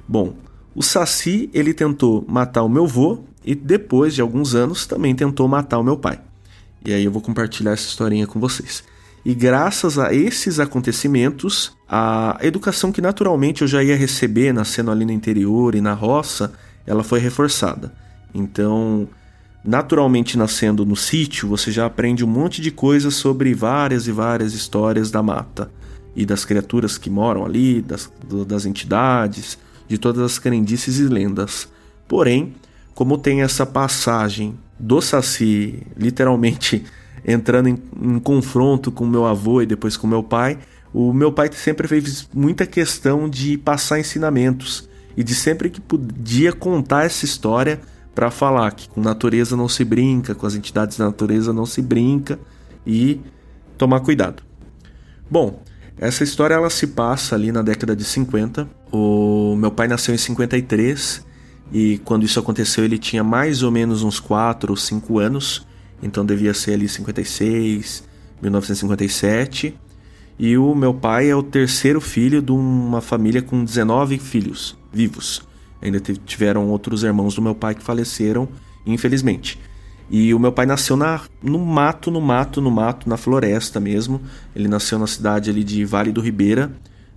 Bom, 0.07 0.35
o 0.75 0.83
Saci 0.83 1.51
ele 1.53 1.75
tentou 1.75 2.25
matar 2.29 2.63
o 2.63 2.69
meu 2.69 2.85
avô 2.85 3.25
e 3.45 3.55
depois 3.55 4.15
de 4.15 4.21
alguns 4.21 4.55
anos 4.55 4.87
também 4.87 5.15
tentou 5.15 5.49
matar 5.49 5.79
o 5.79 5.85
meu 5.85 5.97
pai. 5.97 6.21
E 6.85 6.93
aí 6.93 7.05
eu 7.05 7.11
vou 7.11 7.21
compartilhar 7.21 7.73
essa 7.73 7.89
historinha 7.89 8.27
com 8.27 8.39
vocês. 8.39 8.85
E 9.25 9.35
graças 9.35 9.99
a 9.99 10.15
esses 10.15 10.59
acontecimentos, 10.59 11.77
a 11.89 12.39
educação 12.41 12.91
que 12.91 13.03
naturalmente 13.03 13.63
eu 13.63 13.69
já 13.69 13.83
ia 13.83 13.97
receber 13.97 14.53
nascendo 14.53 14.91
ali 14.91 15.05
no 15.05 15.13
interior 15.13 15.75
e 15.75 15.81
na 15.81 15.93
roça, 15.93 16.53
ela 16.87 17.05
foi 17.05 17.21
reforçada. 17.21 17.93
Então, 18.35 19.09
naturalmente 19.63 20.39
nascendo 20.39 20.87
no 20.87 20.97
sítio, 20.97 21.49
você 21.49 21.71
já 21.71 21.85
aprende 21.85 22.25
um 22.25 22.29
monte 22.29 22.63
de 22.63 22.71
coisas 22.71 23.15
sobre 23.15 23.53
várias 23.53 24.07
e 24.07 24.13
várias 24.13 24.55
histórias 24.55 25.11
da 25.11 25.23
mata 25.23 25.71
e 26.17 26.25
das 26.25 26.45
criaturas 26.45 26.97
que 26.97 27.11
moram 27.11 27.45
ali, 27.45 27.83
das, 27.83 28.11
das 28.47 28.65
entidades, 28.65 29.59
de 29.87 29.99
todas 29.99 30.23
as 30.23 30.39
crendices 30.39 30.99
e 30.99 31.05
lendas. 31.05 31.69
Porém, 32.09 32.55
como 32.95 33.19
tem 33.19 33.43
essa 33.43 33.67
passagem 33.67 34.59
do 34.79 35.01
Saci 35.01 35.87
literalmente 35.97 36.85
entrando 37.25 37.69
em, 37.69 37.79
em 38.01 38.19
confronto 38.19 38.91
com 38.91 39.07
meu 39.07 39.27
avô 39.27 39.63
e 39.63 39.67
depois 39.67 39.97
com 39.97 40.07
meu 40.07 40.23
pai, 40.23 40.59
o 40.93 41.13
meu 41.13 41.33
pai 41.33 41.51
sempre 41.53 41.87
fez 41.87 42.29
muita 42.35 42.67
questão 42.67 43.29
de 43.29 43.57
passar 43.59 44.01
ensinamentos 44.01 44.89
e 45.17 45.23
de 45.23 45.35
sempre 45.35 45.71
que 45.71 45.81
podia 45.81 46.53
contar 46.53 47.05
essa 47.05 47.25
história 47.25 47.81
para 48.15 48.31
falar 48.31 48.73
que 48.73 48.89
com 48.89 49.01
natureza 49.01 49.57
não 49.57 49.69
se 49.69 49.85
brinca, 49.85 50.35
com 50.35 50.47
as 50.47 50.55
entidades 50.55 50.97
da 50.97 51.07
natureza 51.07 51.53
não 51.53 51.65
se 51.65 51.81
brinca 51.81 52.39
e 52.87 53.21
tomar 53.79 54.01
cuidado. 54.01 54.43
Bom, 55.31 55.63
essa 55.97 56.25
história 56.25 56.55
ela 56.55 56.71
se 56.71 56.89
passa 56.89 57.35
ali 57.35 57.53
na 57.53 57.63
década 57.63 57.95
de 57.95 58.05
50. 58.05 58.69
O 58.91 59.55
meu 59.57 59.71
pai 59.71 59.87
nasceu 59.87 60.15
em 60.15 60.19
53 60.19 61.25
e 61.73 61.99
quando 61.99 62.25
isso 62.25 62.41
aconteceu 62.41 62.85
ele 62.85 62.99
tinha 62.99 63.23
mais 63.23 63.63
ou 63.63 63.71
menos 63.71 64.03
uns 64.03 64.19
4 64.19 64.73
ou 64.73 64.77
5 64.77 65.19
anos. 65.19 65.67
Então 66.03 66.25
devia 66.25 66.55
ser 66.55 66.75
ali 66.75 66.89
56, 66.89 68.05
1957. 68.41 69.77
E 70.39 70.57
o 70.57 70.75
meu 70.75 70.95
pai 70.95 71.29
é 71.29 71.37
o 71.37 71.43
terceiro 71.43 72.01
filho 72.01 72.41
de 72.41 72.51
uma 72.51 73.01
família 73.01 73.43
com 73.43 73.63
19 73.63 74.19
filhos 74.19 74.77
vivos. 74.93 75.43
Ainda 75.83 76.01
tiveram 76.01 76.69
outros 76.69 77.03
irmãos 77.03 77.35
do 77.35 77.43
meu 77.43 77.55
pai 77.55 77.75
que 77.75 77.83
faleceram, 77.83 78.49
infelizmente. 78.87 79.59
E 80.11 80.35
o 80.35 80.39
meu 80.39 80.51
pai 80.51 80.67
nasceu 80.67 80.97
na, 80.97 81.21
no 81.43 81.59
mato, 81.59 82.11
no 82.11 82.21
mato, 82.21 82.61
no 82.61 82.71
mato, 82.71 83.09
na 83.09 83.17
floresta 83.17 83.79
mesmo. 83.79 84.21
Ele 84.57 84.67
nasceu 84.67 84.99
na 84.99 85.07
cidade 85.07 85.51
ali 85.51 85.63
de 85.63 85.85
Vale 85.85 86.11
do 86.11 86.21
Ribeira, 86.21 86.73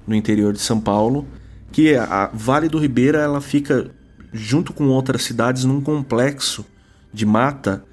no 0.05 0.13
interior 0.13 0.53
de 0.53 0.59
São 0.59 0.79
Paulo. 0.79 1.25
Que 1.71 1.95
a 1.95 2.29
Vale 2.33 2.69
do 2.69 2.77
Ribeira 2.77 3.19
ela 3.19 3.41
fica 3.41 3.89
junto 4.31 4.73
com 4.73 4.87
outras 4.89 5.23
cidades 5.23 5.63
num 5.63 5.81
complexo 5.81 6.65
de 7.11 7.25
mata 7.25 7.83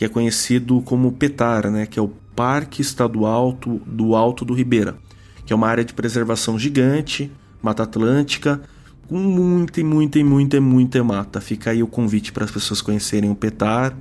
que 0.00 0.04
é 0.06 0.08
conhecido 0.08 0.80
como 0.80 1.12
PETAR, 1.12 1.70
né, 1.70 1.84
que 1.84 1.98
é 1.98 2.02
o 2.02 2.08
Parque 2.34 2.80
Estadual 2.80 3.52
do 3.86 4.16
Alto 4.16 4.46
do 4.46 4.54
Ribeira, 4.54 4.96
que 5.44 5.52
é 5.52 5.56
uma 5.56 5.68
área 5.68 5.84
de 5.84 5.92
preservação 5.92 6.58
gigante, 6.58 7.30
Mata 7.60 7.82
Atlântica, 7.82 8.62
com 9.06 9.18
muita 9.18 9.78
e 9.78 9.84
muita 9.84 10.18
e 10.18 10.24
muita 10.24 10.56
e 10.56 10.60
muita 10.60 11.04
mata. 11.04 11.38
Fica 11.38 11.72
aí 11.72 11.82
o 11.82 11.86
convite 11.86 12.32
para 12.32 12.46
as 12.46 12.50
pessoas 12.50 12.80
conhecerem 12.80 13.30
o 13.30 13.34
PETAR, 13.34 13.94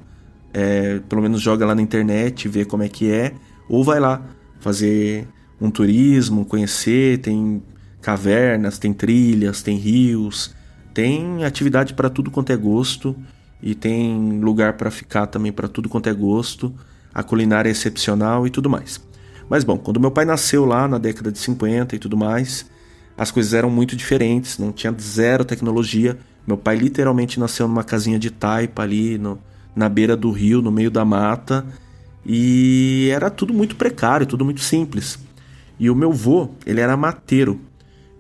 é, 0.54 1.00
pelo 1.00 1.22
menos 1.22 1.42
joga 1.42 1.66
lá 1.66 1.76
na 1.76 1.82
internet, 1.82 2.48
vê 2.48 2.64
como 2.64 2.82
é 2.82 2.88
que 2.88 3.12
é, 3.12 3.34
ou 3.68 3.84
vai 3.84 4.00
lá 4.00 4.26
fazer 4.62 5.28
um 5.60 5.70
turismo, 5.70 6.46
conhecer, 6.46 7.18
tem 7.18 7.62
cavernas, 8.02 8.80
tem 8.80 8.94
trilhas, 8.94 9.62
tem 9.62 9.76
rios, 9.76 10.56
tem 10.94 11.44
atividade 11.44 11.94
para 11.94 12.10
tudo 12.10 12.32
quanto 12.32 12.54
é 12.54 12.56
gosto 12.56 13.14
e 13.62 13.76
tem 13.76 14.40
lugar 14.40 14.74
para 14.74 14.90
ficar 14.90 15.28
também 15.28 15.52
para 15.52 15.68
tudo 15.68 15.90
quanto 15.90 16.10
é 16.10 16.14
gosto, 16.14 16.74
a 17.14 17.24
culinária 17.24 17.70
é 17.70 17.72
excepcional 17.72 18.48
e 18.48 18.50
tudo 18.50 18.70
mais. 18.70 19.02
Mas 19.50 19.64
bom, 19.64 19.78
quando 19.78 20.00
meu 20.00 20.12
pai 20.12 20.26
nasceu 20.26 20.66
lá 20.66 20.88
na 20.88 20.98
década 20.98 21.32
de 21.32 21.40
50 21.40 21.96
e 21.96 22.00
tudo 22.00 22.16
mais, 22.16 22.66
as 23.18 23.32
coisas 23.32 23.54
eram 23.54 23.70
muito 23.70 23.96
diferentes, 23.96 24.58
não 24.58 24.72
tinha 24.72 24.96
zero 25.00 25.44
tecnologia. 25.44 26.18
Meu 26.48 26.56
pai 26.56 26.78
literalmente 26.78 27.40
nasceu 27.40 27.68
numa 27.68 27.84
casinha 27.84 28.18
de 28.18 28.30
taipa 28.30 28.84
ali 28.84 29.18
no, 29.18 29.40
na 29.76 29.90
beira 29.90 30.16
do 30.16 30.32
rio, 30.32 30.62
no 30.62 30.72
meio 30.72 30.90
da 30.92 31.04
mata, 31.04 31.66
e 32.26 33.10
era 33.12 33.30
tudo 33.30 33.54
muito 33.54 33.76
precário, 33.76 34.26
tudo 34.26 34.46
muito 34.46 34.62
simples. 34.62 35.20
E 35.80 35.90
o 35.90 35.96
meu 35.96 36.12
vô, 36.12 36.50
ele 36.66 36.80
era 36.80 36.96
mateiro. 36.96 37.60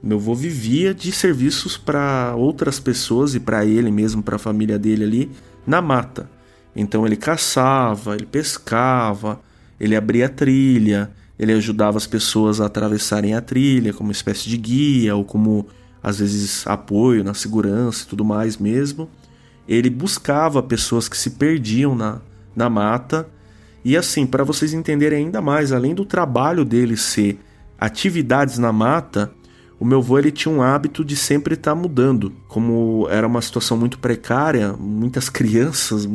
Meu 0.02 0.18
avô 0.18 0.34
vivia 0.34 0.94
de 0.94 1.12
serviços 1.12 1.78
para 1.78 2.34
outras 2.38 2.80
pessoas 2.80 3.36
e 3.36 3.40
para 3.40 3.66
ele 3.66 3.92
mesmo, 3.92 4.24
para 4.24 4.38
a 4.38 4.40
família 4.40 4.80
dele 4.80 5.04
ali, 5.04 5.32
na 5.68 5.82
mata. 5.82 6.30
Então 6.76 7.06
ele 7.06 7.18
caçava, 7.18 8.16
ele 8.16 8.26
pescava, 8.26 9.42
ele 9.80 9.96
abria 9.96 10.30
trilha, 10.30 11.12
ele 11.38 11.52
ajudava 11.54 11.98
as 11.98 12.08
pessoas 12.08 12.62
a 12.62 12.66
atravessarem 12.66 13.34
a 13.34 13.42
trilha 13.42 13.94
como 13.94 14.12
espécie 14.12 14.50
de 14.50 14.58
guia 14.58 15.16
ou 15.16 15.26
como 15.26 15.68
às 16.02 16.20
vezes 16.20 16.66
apoio 16.66 17.24
na 17.24 17.34
segurança 17.34 18.04
e 18.04 18.08
tudo 18.08 18.24
mais 18.24 18.58
mesmo. 18.58 19.10
Ele 19.68 19.90
buscava 19.90 20.64
pessoas 20.64 21.08
que 21.08 21.18
se 21.18 21.32
perdiam 21.32 21.96
na, 21.96 22.22
na 22.56 22.70
mata. 22.70 23.28
E 23.84 23.96
assim, 23.96 24.26
para 24.26 24.44
vocês 24.44 24.74
entenderem 24.74 25.26
ainda 25.26 25.42
mais, 25.42 25.72
além 25.72 25.94
do 25.94 26.06
trabalho 26.06 26.66
dele 26.66 26.98
ser 26.98 27.40
atividades 27.80 28.58
na 28.58 28.74
mata, 28.74 29.32
o 29.80 29.86
meu 29.86 30.00
avô 30.00 30.20
ele 30.20 30.32
tinha 30.32 30.54
um 30.54 30.62
hábito 30.62 31.06
de 31.06 31.16
sempre 31.16 31.54
estar 31.54 31.72
tá 31.72 31.76
mudando. 31.76 32.34
Como 32.48 33.08
era 33.10 33.26
uma 33.26 33.42
situação 33.42 33.78
muito 33.78 33.98
precária, 33.98 34.74
muitas 34.74 35.30
crianças 35.30 36.08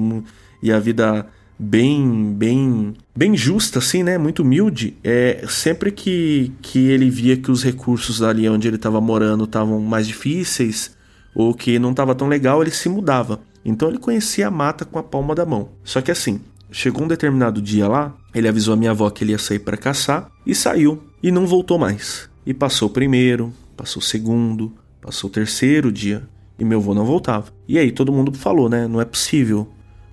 e 0.63 0.71
a 0.71 0.79
vida 0.79 1.27
bem 1.59 2.35
bem 2.37 2.95
bem 3.17 3.37
justa 3.37 3.79
assim, 3.79 4.03
né, 4.03 4.19
muito 4.19 4.43
humilde, 4.43 4.97
é 5.05 5.45
sempre 5.49 5.93
que 5.93 6.53
que 6.61 6.89
ele 6.89 7.09
via 7.09 7.37
que 7.37 7.51
os 7.51 7.63
recursos 7.63 8.23
ali 8.23 8.49
onde 8.49 8.67
ele 8.67 8.77
estava 8.77 9.01
morando 9.01 9.45
estavam 9.45 9.81
mais 9.81 10.07
difíceis 10.07 10.97
ou 11.35 11.55
que 11.55 11.79
não 11.79 11.93
estava 11.93 12.15
tão 12.15 12.29
legal, 12.29 12.61
ele 12.61 12.71
se 12.71 12.89
mudava. 12.89 13.41
Então 13.65 13.89
ele 13.89 13.99
conhecia 13.99 14.49
a 14.49 14.51
mata 14.51 14.85
com 14.85 14.99
a 14.99 15.03
palma 15.03 15.35
da 15.35 15.47
mão. 15.47 15.71
Só 15.83 16.01
que 16.01 16.11
assim, 16.11 16.41
chegou 16.71 17.05
um 17.05 17.09
determinado 17.09 17.63
dia 17.63 17.89
lá, 17.89 18.15
ele 18.35 18.47
avisou 18.47 18.75
a 18.75 18.77
minha 18.77 18.91
avó 18.91 19.09
que 19.11 19.25
ele 19.25 19.33
ia 19.33 19.39
sair 19.39 19.59
para 19.59 19.77
caçar 19.77 20.31
e 20.47 20.55
saiu 20.55 21.03
e 21.23 21.33
não 21.33 21.47
voltou 21.47 21.79
mais. 21.79 22.29
E 22.47 22.53
passou 22.53 22.89
o 22.89 22.91
primeiro, 22.91 23.53
passou 23.77 24.01
o 24.01 24.05
segundo, 24.05 24.73
passou 25.01 25.31
o 25.31 25.33
terceiro 25.33 25.91
dia 25.91 26.29
e 26.59 26.65
meu 26.65 26.79
avô 26.79 26.95
não 26.95 27.05
voltava. 27.05 27.53
E 27.67 27.79
aí 27.79 27.91
todo 27.91 28.13
mundo 28.13 28.37
falou, 28.37 28.69
né? 28.69 28.87
Não 28.87 29.01
é 29.01 29.05
possível. 29.05 29.67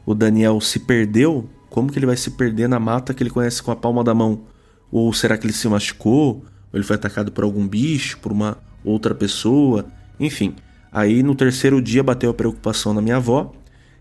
O 0.05 0.15
Daniel 0.15 0.59
se 0.61 0.79
perdeu. 0.79 1.49
Como 1.69 1.91
que 1.91 1.99
ele 1.99 2.05
vai 2.05 2.17
se 2.17 2.31
perder 2.31 2.67
na 2.67 2.79
mata 2.79 3.13
que 3.13 3.21
ele 3.21 3.29
conhece 3.29 3.61
com 3.61 3.71
a 3.71 3.75
palma 3.75 4.03
da 4.03 4.13
mão? 4.13 4.41
Ou 4.91 5.11
será 5.13 5.37
que 5.37 5.45
ele 5.45 5.53
se 5.53 5.67
machucou? 5.67 6.43
Ou 6.71 6.73
ele 6.73 6.83
foi 6.83 6.95
atacado 6.95 7.31
por 7.31 7.43
algum 7.43 7.67
bicho, 7.67 8.17
por 8.19 8.31
uma 8.31 8.57
outra 8.83 9.13
pessoa? 9.13 9.85
Enfim. 10.19 10.55
Aí 10.91 11.23
no 11.23 11.35
terceiro 11.35 11.81
dia 11.81 12.03
bateu 12.03 12.29
a 12.29 12.33
preocupação 12.33 12.93
na 12.93 13.01
minha 13.01 13.17
avó. 13.17 13.51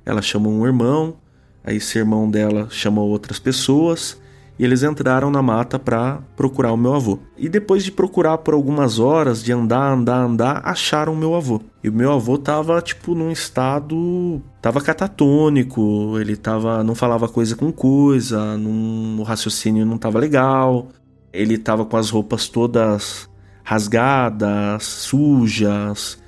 Ela 0.05 0.23
chamou 0.23 0.53
um 0.53 0.65
irmão. 0.65 1.17
Aí 1.65 1.77
esse 1.77 1.99
irmão 1.99 2.31
dela 2.31 2.69
chamou 2.71 3.09
outras 3.09 3.39
pessoas 3.39 4.20
e 4.61 4.65
eles 4.65 4.83
entraram 4.83 5.31
na 5.31 5.41
mata 5.41 5.79
para 5.79 6.19
procurar 6.37 6.71
o 6.71 6.77
meu 6.77 6.93
avô. 6.93 7.19
E 7.39 7.49
depois 7.49 7.83
de 7.83 7.91
procurar 7.91 8.37
por 8.37 8.53
algumas 8.53 8.99
horas, 8.99 9.43
de 9.43 9.51
andar, 9.55 9.91
andar, 9.91 10.19
andar, 10.19 10.61
acharam 10.63 11.15
o 11.15 11.17
meu 11.17 11.35
avô. 11.35 11.63
E 11.83 11.89
o 11.89 11.93
meu 11.95 12.13
avô 12.13 12.37
tava 12.37 12.79
tipo 12.83 13.15
num 13.15 13.31
estado 13.31 14.43
tava 14.61 14.83
catatônico, 14.83 16.19
ele 16.21 16.37
tava 16.37 16.85
não 16.85 16.95
falava 16.95 17.27
coisa 17.27 17.57
com 17.57 17.73
coisa, 17.73 18.59
num, 18.59 19.17
o 19.19 19.23
raciocínio 19.23 19.87
não 19.87 19.97
tava 19.97 20.19
legal. 20.19 20.89
Ele 21.33 21.57
tava 21.57 21.87
com 21.87 21.97
as 21.97 22.11
roupas 22.11 22.47
todas 22.47 23.31
rasgadas, 23.65 24.85
sujas. 24.85 26.19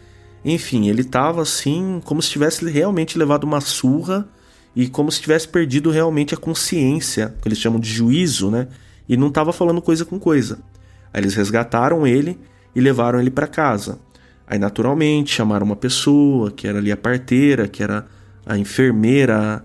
Enfim, 0.42 0.88
ele 0.88 1.04
tava 1.04 1.42
assim 1.42 2.00
como 2.02 2.22
se 2.22 2.30
tivesse 2.30 2.66
realmente 2.70 3.18
levado 3.18 3.44
uma 3.44 3.60
surra 3.60 4.26
e 4.74 4.88
como 4.88 5.12
se 5.12 5.20
tivesse 5.20 5.46
perdido 5.46 5.90
realmente 5.90 6.34
a 6.34 6.36
consciência, 6.36 7.34
que 7.40 7.48
eles 7.48 7.58
chamam 7.58 7.78
de 7.78 7.90
juízo, 7.90 8.50
né? 8.50 8.68
E 9.08 9.16
não 9.16 9.28
estava 9.28 9.52
falando 9.52 9.82
coisa 9.82 10.04
com 10.04 10.18
coisa. 10.18 10.58
Aí 11.12 11.20
eles 11.20 11.34
resgataram 11.34 12.06
ele 12.06 12.38
e 12.74 12.80
levaram 12.80 13.20
ele 13.20 13.30
para 13.30 13.46
casa. 13.46 13.98
Aí 14.46 14.58
naturalmente 14.58 15.34
chamaram 15.34 15.66
uma 15.66 15.76
pessoa 15.76 16.50
que 16.50 16.66
era 16.66 16.78
ali 16.78 16.90
a 16.90 16.96
parteira, 16.96 17.68
que 17.68 17.82
era 17.82 18.06
a 18.46 18.56
enfermeira 18.56 19.64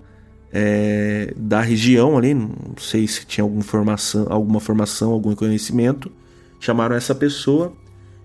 é, 0.51 1.33
da 1.35 1.61
região 1.61 2.17
ali, 2.17 2.33
não 2.33 2.75
sei 2.77 3.07
se 3.07 3.25
tinha 3.25 3.43
alguma 3.43 3.63
formação, 3.63 4.27
alguma 4.29 4.59
formação, 4.59 5.11
algum 5.11 5.33
conhecimento. 5.35 6.11
Chamaram 6.59 6.95
essa 6.95 7.15
pessoa. 7.15 7.73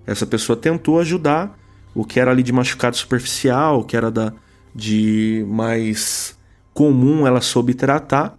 Essa 0.04 0.26
pessoa 0.26 0.56
tentou 0.56 0.98
ajudar 0.98 1.56
o 1.94 2.04
que 2.04 2.18
era 2.18 2.30
ali 2.30 2.42
de 2.42 2.52
machucado 2.52 2.96
superficial, 2.96 3.80
o 3.80 3.84
que 3.84 3.96
era 3.96 4.10
da, 4.10 4.32
de 4.74 5.44
mais 5.48 6.36
comum 6.74 7.26
ela 7.26 7.40
soube 7.40 7.74
tratar, 7.74 8.38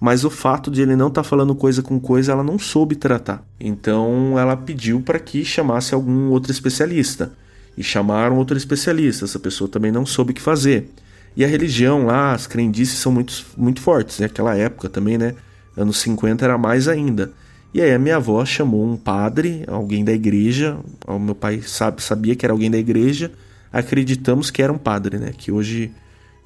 mas 0.00 0.24
o 0.24 0.30
fato 0.30 0.70
de 0.70 0.82
ele 0.82 0.96
não 0.96 1.08
estar 1.08 1.22
tá 1.22 1.28
falando 1.28 1.54
coisa 1.54 1.82
com 1.82 1.98
coisa, 1.98 2.32
ela 2.32 2.42
não 2.42 2.58
soube 2.58 2.94
tratar. 2.94 3.42
Então 3.58 4.38
ela 4.38 4.56
pediu 4.56 5.00
para 5.00 5.18
que 5.18 5.44
chamasse 5.44 5.94
algum 5.94 6.30
outro 6.30 6.52
especialista. 6.52 7.32
E 7.76 7.82
chamaram 7.82 8.36
outro 8.36 8.56
especialista, 8.56 9.24
essa 9.24 9.38
pessoa 9.38 9.68
também 9.68 9.90
não 9.90 10.06
soube 10.06 10.30
o 10.30 10.34
que 10.34 10.40
fazer. 10.40 10.90
E 11.36 11.44
a 11.44 11.48
religião 11.48 12.06
lá, 12.06 12.32
as 12.32 12.46
crendices 12.46 12.98
são 12.98 13.10
muito, 13.10 13.44
muito 13.56 13.80
fortes, 13.80 14.20
naquela 14.20 14.54
né? 14.54 14.62
época 14.62 14.88
também, 14.88 15.18
né? 15.18 15.34
Anos 15.76 15.98
50 15.98 16.44
era 16.44 16.56
mais 16.56 16.86
ainda. 16.86 17.32
E 17.72 17.82
aí 17.82 17.92
a 17.92 17.98
minha 17.98 18.16
avó 18.16 18.44
chamou 18.44 18.86
um 18.86 18.96
padre, 18.96 19.64
alguém 19.66 20.04
da 20.04 20.12
igreja, 20.12 20.78
o 21.08 21.18
meu 21.18 21.34
pai 21.34 21.60
sabe, 21.62 22.00
sabia 22.00 22.36
que 22.36 22.46
era 22.46 22.52
alguém 22.52 22.70
da 22.70 22.78
igreja, 22.78 23.32
acreditamos 23.72 24.48
que 24.48 24.62
era 24.62 24.72
um 24.72 24.78
padre, 24.78 25.18
né? 25.18 25.32
Que 25.36 25.50
hoje 25.50 25.90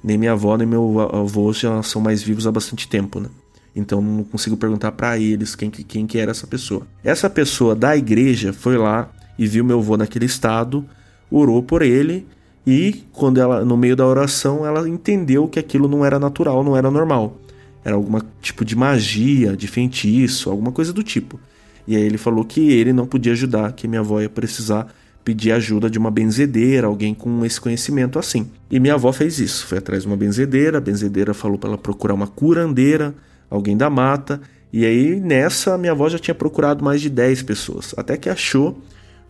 nem 0.03 0.17
minha 0.17 0.31
avó 0.31 0.55
nem 0.57 0.67
meu 0.67 0.99
avô 0.99 1.51
já 1.53 1.81
são 1.83 2.01
mais 2.01 2.21
vivos 2.23 2.47
há 2.47 2.51
bastante 2.51 2.87
tempo, 2.87 3.19
né? 3.19 3.29
Então 3.75 4.01
não 4.01 4.23
consigo 4.23 4.57
perguntar 4.57 4.91
para 4.93 5.17
eles 5.17 5.55
quem, 5.55 5.69
quem 5.69 6.07
que 6.07 6.17
era 6.17 6.31
essa 6.31 6.47
pessoa. 6.47 6.87
Essa 7.03 7.29
pessoa 7.29 7.75
da 7.75 7.95
igreja 7.95 8.51
foi 8.51 8.77
lá 8.77 9.09
e 9.37 9.45
viu 9.47 9.63
meu 9.63 9.79
avô 9.79 9.95
naquele 9.95 10.25
estado, 10.25 10.85
orou 11.29 11.61
por 11.61 11.81
ele 11.81 12.27
e 12.65 13.03
quando 13.13 13.39
ela 13.39 13.63
no 13.63 13.77
meio 13.77 13.95
da 13.95 14.05
oração 14.05 14.65
ela 14.65 14.87
entendeu 14.87 15.47
que 15.47 15.59
aquilo 15.59 15.87
não 15.87 16.03
era 16.03 16.19
natural, 16.19 16.63
não 16.63 16.75
era 16.75 16.89
normal. 16.89 17.37
Era 17.83 17.95
algum 17.95 18.19
tipo 18.41 18.65
de 18.65 18.75
magia, 18.75 19.55
de 19.55 19.67
feitiço, 19.67 20.49
alguma 20.49 20.71
coisa 20.71 20.91
do 20.91 21.01
tipo. 21.01 21.39
E 21.87 21.95
aí 21.95 22.01
ele 22.01 22.17
falou 22.17 22.43
que 22.43 22.71
ele 22.71 22.93
não 22.93 23.07
podia 23.07 23.31
ajudar, 23.31 23.71
que 23.71 23.87
minha 23.87 24.01
avó 24.01 24.21
ia 24.21 24.29
precisar 24.29 24.93
pedir 25.23 25.51
ajuda 25.51 25.89
de 25.89 25.99
uma 25.99 26.09
benzedeira, 26.09 26.87
alguém 26.87 27.13
com 27.13 27.45
esse 27.45 27.59
conhecimento 27.59 28.17
assim. 28.17 28.49
E 28.69 28.79
minha 28.79 28.95
avó 28.95 29.11
fez 29.11 29.39
isso, 29.39 29.67
foi 29.67 29.77
atrás 29.77 30.03
de 30.03 30.07
uma 30.07 30.17
benzedeira, 30.17 30.77
a 30.77 30.81
benzedeira 30.81 31.33
falou 31.33 31.57
para 31.57 31.69
ela 31.69 31.77
procurar 31.77 32.13
uma 32.13 32.27
curandeira, 32.27 33.13
alguém 33.49 33.77
da 33.77 33.89
mata, 33.89 34.41
e 34.71 34.85
aí 34.85 35.19
nessa 35.19 35.77
minha 35.77 35.91
avó 35.91 36.07
já 36.09 36.19
tinha 36.19 36.35
procurado 36.35 36.83
mais 36.83 37.01
de 37.01 37.09
10 37.09 37.43
pessoas, 37.43 37.93
até 37.97 38.17
que 38.17 38.29
achou 38.29 38.81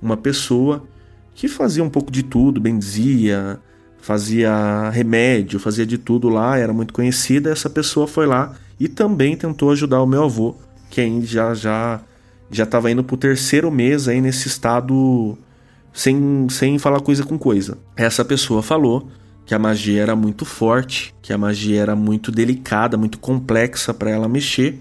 uma 0.02 0.16
pessoa 0.16 0.84
que 1.34 1.48
fazia 1.48 1.84
um 1.84 1.90
pouco 1.90 2.12
de 2.12 2.24
tudo, 2.24 2.60
benzia, 2.60 3.60
fazia 4.02 4.90
remédio, 4.90 5.60
fazia 5.60 5.86
de 5.86 5.98
tudo 5.98 6.30
lá, 6.30 6.58
era 6.58 6.74
muito 6.74 6.94
conhecida. 6.94 7.50
Essa 7.50 7.70
pessoa 7.70 8.08
foi 8.08 8.26
lá 8.26 8.56
e 8.80 8.88
também 8.88 9.36
tentou 9.36 9.72
ajudar 9.72 10.02
o 10.02 10.08
meu 10.08 10.24
avô, 10.24 10.56
que 10.90 11.02
ainda 11.02 11.26
já 11.26 11.54
já 11.54 12.02
já 12.52 12.64
estava 12.64 12.90
indo 12.90 13.04
para 13.04 13.14
o 13.14 13.18
terceiro 13.18 13.70
mês 13.70 14.08
aí 14.08 14.20
nesse 14.20 14.48
estado 14.48 15.38
sem, 15.94 16.48
sem 16.50 16.78
falar 16.78 17.02
coisa 17.02 17.24
com 17.24 17.38
coisa. 17.38 17.78
Essa 17.96 18.24
pessoa 18.24 18.62
falou 18.62 19.08
que 19.46 19.56
a 19.56 19.60
magia 19.60 20.02
era 20.02 20.16
muito 20.16 20.46
forte, 20.46 21.14
que 21.22 21.34
a 21.34 21.38
magia 21.38 21.82
era 21.82 21.96
muito 21.96 22.32
delicada, 22.32 22.98
muito 22.98 23.18
complexa 23.20 23.94
para 23.94 24.12
ela 24.12 24.28
mexer, 24.28 24.80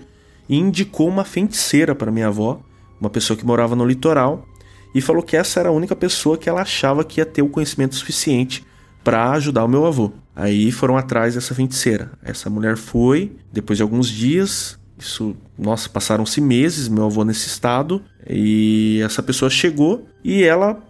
e 0.48 0.56
indicou 0.56 1.08
uma 1.08 1.24
feiticeira 1.24 1.94
para 1.94 2.12
minha 2.12 2.28
avó, 2.28 2.60
uma 3.00 3.08
pessoa 3.08 3.36
que 3.36 3.46
morava 3.46 3.74
no 3.74 3.86
litoral, 3.86 4.46
e 4.94 5.00
falou 5.00 5.22
que 5.22 5.36
essa 5.36 5.60
era 5.60 5.68
a 5.68 5.72
única 5.72 5.96
pessoa 5.96 6.36
que 6.36 6.48
ela 6.48 6.62
achava 6.62 7.04
que 7.04 7.20
ia 7.20 7.26
ter 7.26 7.42
o 7.42 7.48
conhecimento 7.48 7.94
suficiente 7.94 8.64
para 9.02 9.30
ajudar 9.32 9.64
o 9.64 9.68
meu 9.68 9.86
avô. 9.86 10.12
Aí 10.34 10.70
foram 10.70 10.96
atrás 10.96 11.34
dessa 11.34 11.54
feiticeira. 11.54 12.12
Essa 12.22 12.50
mulher 12.50 12.76
foi, 12.76 13.36
depois 13.52 13.76
de 13.76 13.82
alguns 13.82 14.08
dias, 14.08 14.78
isso, 14.98 15.36
nossa, 15.58 15.88
passaram-se 15.88 16.40
meses, 16.40 16.88
meu 16.88 17.04
avô 17.06 17.24
nesse 17.24 17.46
estado, 17.46 18.02
e 18.28 19.00
essa 19.02 19.22
pessoa 19.22 19.48
chegou 19.48 20.06
e 20.22 20.42
ela 20.42 20.82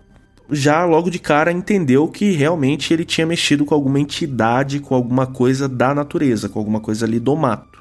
já 0.51 0.85
logo 0.85 1.11
de 1.11 1.19
cara 1.19 1.53
entendeu 1.53 2.09
que 2.09 2.33
realmente 2.33 2.93
ele 2.93 3.05
tinha 3.05 3.27
mexido 3.27 3.65
com 3.65 3.75
alguma 3.75 4.01
entidade, 4.01 4.81
com 4.81 4.95
alguma 4.95 5.27
coisa 5.27 5.69
da 5.69 5.95
natureza, 5.95 6.49
com 6.49 6.59
alguma 6.59 6.81
coisa 6.81 7.05
ali 7.05 7.21
do 7.21 7.37
mato. 7.37 7.79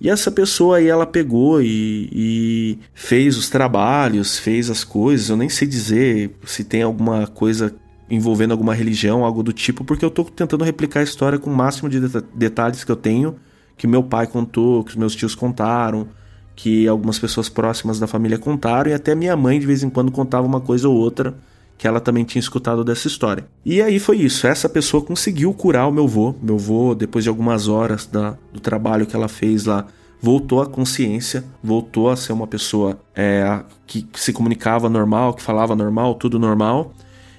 E 0.00 0.08
essa 0.08 0.30
pessoa 0.30 0.78
aí 0.78 0.86
ela 0.86 1.04
pegou 1.04 1.60
e, 1.60 2.08
e, 2.12 2.78
fez 2.94 3.36
os 3.36 3.48
trabalhos, 3.50 4.38
fez 4.38 4.70
as 4.70 4.84
coisas. 4.84 5.28
Eu 5.28 5.36
nem 5.36 5.48
sei 5.48 5.66
dizer 5.66 6.30
se 6.44 6.62
tem 6.62 6.82
alguma 6.82 7.26
coisa 7.26 7.74
envolvendo 8.08 8.52
alguma 8.52 8.74
religião, 8.74 9.24
algo 9.24 9.42
do 9.42 9.52
tipo, 9.52 9.84
porque 9.84 10.04
eu 10.04 10.08
estou 10.08 10.24
tentando 10.24 10.64
replicar 10.64 11.00
a 11.00 11.02
história 11.02 11.38
com 11.38 11.50
o 11.50 11.56
máximo 11.56 11.90
de 11.90 12.00
detalhes 12.34 12.84
que 12.84 12.92
eu 12.92 12.96
tenho, 12.96 13.36
que 13.76 13.86
meu 13.86 14.02
pai 14.02 14.26
contou, 14.26 14.82
que 14.84 14.90
os 14.92 14.96
meus 14.96 15.14
tios 15.14 15.34
contaram, 15.34 16.08
que 16.56 16.88
algumas 16.88 17.18
pessoas 17.18 17.48
próximas 17.48 17.98
da 17.98 18.06
família 18.06 18.38
contaram, 18.38 18.90
e 18.90 18.94
até 18.94 19.14
minha 19.14 19.36
mãe 19.36 19.60
de 19.60 19.66
vez 19.66 19.82
em 19.82 19.90
quando 19.90 20.10
contava 20.10 20.46
uma 20.46 20.60
coisa 20.60 20.88
ou 20.88 20.96
outra 20.96 21.36
que 21.78 21.86
ela 21.86 22.00
também 22.00 22.24
tinha 22.24 22.40
escutado 22.40 22.82
dessa 22.82 23.06
história. 23.06 23.46
E 23.64 23.80
aí 23.80 24.00
foi 24.00 24.18
isso, 24.18 24.48
essa 24.48 24.68
pessoa 24.68 25.02
conseguiu 25.02 25.54
curar 25.54 25.86
o 25.86 25.92
meu 25.92 26.04
avô. 26.04 26.34
Meu 26.42 26.56
avô, 26.56 26.92
depois 26.92 27.22
de 27.22 27.28
algumas 27.28 27.68
horas 27.68 28.04
da, 28.04 28.36
do 28.52 28.58
trabalho 28.58 29.06
que 29.06 29.14
ela 29.14 29.28
fez 29.28 29.64
lá, 29.64 29.86
voltou 30.20 30.60
à 30.60 30.66
consciência, 30.66 31.44
voltou 31.62 32.10
a 32.10 32.16
ser 32.16 32.32
uma 32.32 32.48
pessoa 32.48 32.98
é, 33.14 33.60
que 33.86 34.04
se 34.14 34.32
comunicava 34.32 34.88
normal, 34.88 35.32
que 35.34 35.42
falava 35.42 35.76
normal, 35.76 36.16
tudo 36.16 36.36
normal. 36.36 36.92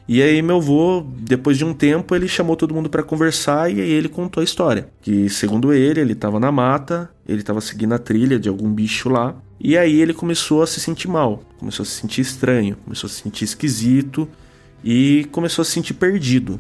E 0.07 0.23
aí 0.23 0.41
meu 0.41 0.55
avô, 0.55 1.05
depois 1.19 1.57
de 1.57 1.65
um 1.65 1.73
tempo, 1.73 2.15
ele 2.15 2.27
chamou 2.27 2.55
todo 2.55 2.73
mundo 2.73 2.89
para 2.89 3.03
conversar 3.03 3.71
e 3.71 3.81
aí 3.81 3.91
ele 3.91 4.07
contou 4.07 4.39
a 4.39 4.43
história. 4.43 4.89
Que 5.01 5.29
segundo 5.29 5.73
ele, 5.73 5.99
ele 5.99 6.13
estava 6.13 6.39
na 6.39 6.51
mata, 6.51 7.09
ele 7.27 7.41
estava 7.41 7.59
seguindo 7.59 7.93
a 7.93 7.99
trilha 7.99 8.39
de 8.39 8.47
algum 8.47 8.71
bicho 8.71 9.09
lá. 9.09 9.35
E 9.59 9.77
aí 9.77 9.99
ele 9.99 10.13
começou 10.13 10.61
a 10.61 10.67
se 10.67 10.79
sentir 10.79 11.07
mal, 11.07 11.43
começou 11.57 11.83
a 11.83 11.85
se 11.85 11.91
sentir 11.91 12.21
estranho, 12.21 12.77
começou 12.77 13.07
a 13.07 13.11
se 13.11 13.21
sentir 13.21 13.43
esquisito 13.43 14.27
e 14.83 15.27
começou 15.31 15.63
a 15.63 15.65
se 15.65 15.71
sentir 15.71 15.93
perdido. 15.95 16.59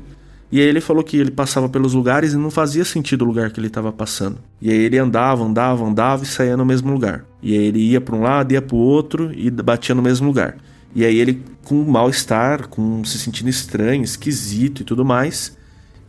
E 0.51 0.59
aí 0.59 0.67
ele 0.67 0.81
falou 0.81 1.03
que 1.03 1.15
ele 1.15 1.31
passava 1.31 1.69
pelos 1.69 1.93
lugares 1.93 2.33
e 2.33 2.37
não 2.37 2.49
fazia 2.49 2.83
sentido 2.83 3.21
o 3.21 3.25
lugar 3.25 3.51
que 3.51 3.59
ele 3.59 3.67
estava 3.67 3.91
passando. 3.91 4.39
E 4.59 4.69
aí 4.69 4.77
ele 4.77 4.97
andava, 4.97 5.43
andava, 5.43 5.85
andava 5.85 6.23
e 6.23 6.27
saía 6.27 6.57
no 6.57 6.65
mesmo 6.65 6.91
lugar. 6.91 7.23
E 7.41 7.53
aí 7.53 7.65
ele 7.65 7.79
ia 7.79 8.01
para 8.01 8.15
um 8.15 8.21
lado, 8.21 8.51
ia 8.51 8.61
para 8.61 8.75
o 8.75 8.79
outro 8.79 9.31
e 9.33 9.49
batia 9.51 9.93
no 9.93 10.01
mesmo 10.01 10.27
lugar. 10.27 10.57
E 10.93 11.05
aí 11.05 11.17
ele 11.17 11.43
com 11.63 11.83
mal-estar, 11.83 12.67
com 12.67 13.03
se 13.05 13.19
sentindo 13.19 13.49
estranho, 13.49 14.03
esquisito 14.03 14.81
e 14.81 14.83
tudo 14.83 15.05
mais, 15.05 15.55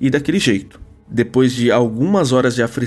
e 0.01 0.09
daquele 0.09 0.39
jeito. 0.39 0.81
Depois 1.07 1.53
de 1.53 1.71
algumas 1.71 2.33
horas 2.33 2.55
de 2.55 2.63
afli 2.63 2.87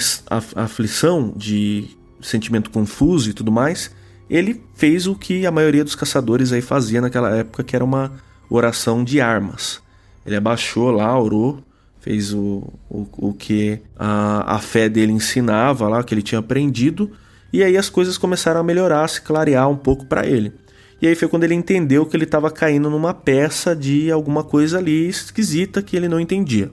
aflição, 0.55 1.31
de 1.35 1.87
sentimento 2.23 2.69
confuso 2.69 3.29
e 3.29 3.33
tudo 3.33 3.51
mais, 3.51 3.91
ele 4.29 4.63
fez 4.73 5.05
o 5.07 5.15
que 5.15 5.45
a 5.45 5.51
maioria 5.51 5.83
dos 5.83 5.95
caçadores 5.95 6.51
aí 6.51 6.61
fazia 6.61 7.01
naquela 7.01 7.29
época, 7.35 7.63
que 7.63 7.75
era 7.75 7.85
uma 7.85 8.11
oração 8.49 9.03
de 9.03 9.19
armas. 9.21 9.81
Ele 10.25 10.35
abaixou 10.35 10.91
lá, 10.91 11.19
orou, 11.19 11.61
fez 11.99 12.33
o, 12.33 12.63
o, 12.89 13.07
o 13.17 13.33
que 13.33 13.79
a, 13.97 14.55
a 14.55 14.59
fé 14.59 14.89
dele 14.89 15.11
ensinava 15.11 15.87
lá, 15.87 16.03
que 16.03 16.13
ele 16.13 16.21
tinha 16.21 16.39
aprendido, 16.39 17.11
e 17.51 17.63
aí 17.63 17.77
as 17.77 17.89
coisas 17.89 18.17
começaram 18.17 18.59
a 18.59 18.63
melhorar, 18.63 19.03
a 19.03 19.07
se 19.07 19.21
clarear 19.21 19.69
um 19.69 19.77
pouco 19.77 20.05
para 20.05 20.25
ele. 20.25 20.53
E 21.01 21.07
aí 21.07 21.15
foi 21.15 21.27
quando 21.27 21.43
ele 21.43 21.53
entendeu 21.53 22.05
que 22.05 22.15
ele 22.15 22.23
estava 22.23 22.49
caindo 22.49 22.89
numa 22.89 23.13
peça 23.13 23.75
de 23.75 24.09
alguma 24.09 24.43
coisa 24.43 24.77
ali 24.77 25.07
esquisita 25.07 25.81
que 25.81 25.97
ele 25.97 26.07
não 26.07 26.19
entendia. 26.19 26.71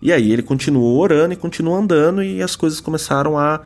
E 0.00 0.12
aí 0.12 0.32
ele 0.32 0.42
continuou 0.42 0.96
orando 0.98 1.34
e 1.34 1.36
continuou 1.36 1.76
andando 1.76 2.22
e 2.22 2.40
as 2.40 2.54
coisas 2.54 2.80
começaram 2.80 3.36
a, 3.36 3.62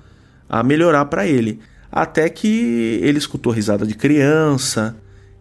a 0.49 0.63
melhorar 0.63 1.05
para 1.07 1.27
ele. 1.27 1.61
Até 1.91 2.29
que 2.29 2.99
ele 3.03 3.19
escutou 3.19 3.53
risada 3.53 3.87
de 3.87 3.95
criança, 3.95 4.97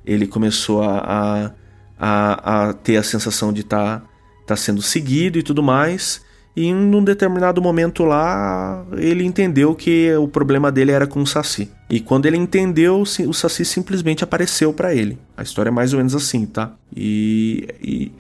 ele 0.06 0.28
começou 0.28 0.84
a, 0.84 1.54
a, 1.98 2.70
a 2.70 2.74
ter 2.74 2.98
a 2.98 3.04
sensação 3.04 3.54
de 3.54 3.62
estar 3.62 4.00
tá, 4.00 4.06
tá 4.48 4.56
sendo 4.56 4.82
seguido 4.82 5.40
e 5.40 5.44
tudo 5.44 5.64
mais. 5.64 6.22
E 6.56 6.66
em 6.66 6.76
um 6.76 7.04
determinado 7.04 7.62
momento 7.62 8.04
lá, 8.04 8.86
ele 8.98 9.24
entendeu 9.24 9.74
que 9.74 10.14
o 10.16 10.28
problema 10.28 10.70
dele 10.70 10.92
era 10.92 11.08
com 11.08 11.22
o 11.22 11.28
Saci. 11.28 11.72
E 11.90 12.02
quando 12.02 12.26
ele 12.26 12.36
entendeu, 12.36 13.02
o 13.02 13.34
Saci 13.34 13.64
simplesmente 13.64 14.24
apareceu 14.24 14.74
para 14.74 14.94
ele. 14.94 15.18
A 15.38 15.44
história 15.44 15.70
é 15.70 15.72
mais 15.72 15.94
ou 15.94 15.98
menos 15.98 16.14
assim, 16.14 16.46
tá? 16.46 16.74
E, 16.94 17.70
e, 17.82 18.12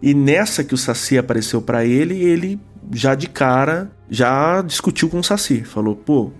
e 0.00 0.14
nessa 0.14 0.62
que 0.62 0.74
o 0.74 0.78
Saci 0.78 1.18
apareceu 1.18 1.60
para 1.60 1.84
ele, 1.84 2.22
ele 2.22 2.60
já 2.92 3.16
de 3.16 3.28
cara 3.28 3.90
já 4.10 4.60
discutiu 4.62 5.08
com 5.08 5.20
o 5.20 5.24
Saci. 5.24 5.62
Falou, 5.62 5.94
pô, 5.94 6.32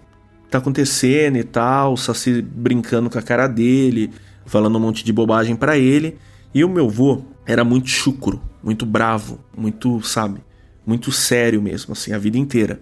tá 0.51 0.59
acontecendo 0.59 1.39
e 1.39 1.45
tal. 1.45 1.95
O 1.95 1.97
Saci 1.97 2.43
brincando 2.43 3.09
com 3.09 3.19
a 3.19 3.23
cara 3.23 3.47
dele, 3.47 4.11
falando 4.45 4.77
um 4.77 4.81
monte 4.81 5.05
de 5.05 5.13
bobagem 5.13 5.57
para 5.57 5.79
ele. 5.79 6.19
E 6.53 6.65
o 6.65 6.69
meu 6.69 6.91
vô 6.91 7.23
era 7.47 7.65
muito 7.65 7.89
chucro, 7.89 8.43
muito 8.63 8.85
bravo, 8.85 9.39
muito, 9.57 10.03
sabe? 10.03 10.43
muito 10.91 11.13
sério 11.13 11.63
mesmo, 11.63 11.93
assim, 11.93 12.13
a 12.13 12.19
vida 12.19 12.39
inteira. 12.39 12.81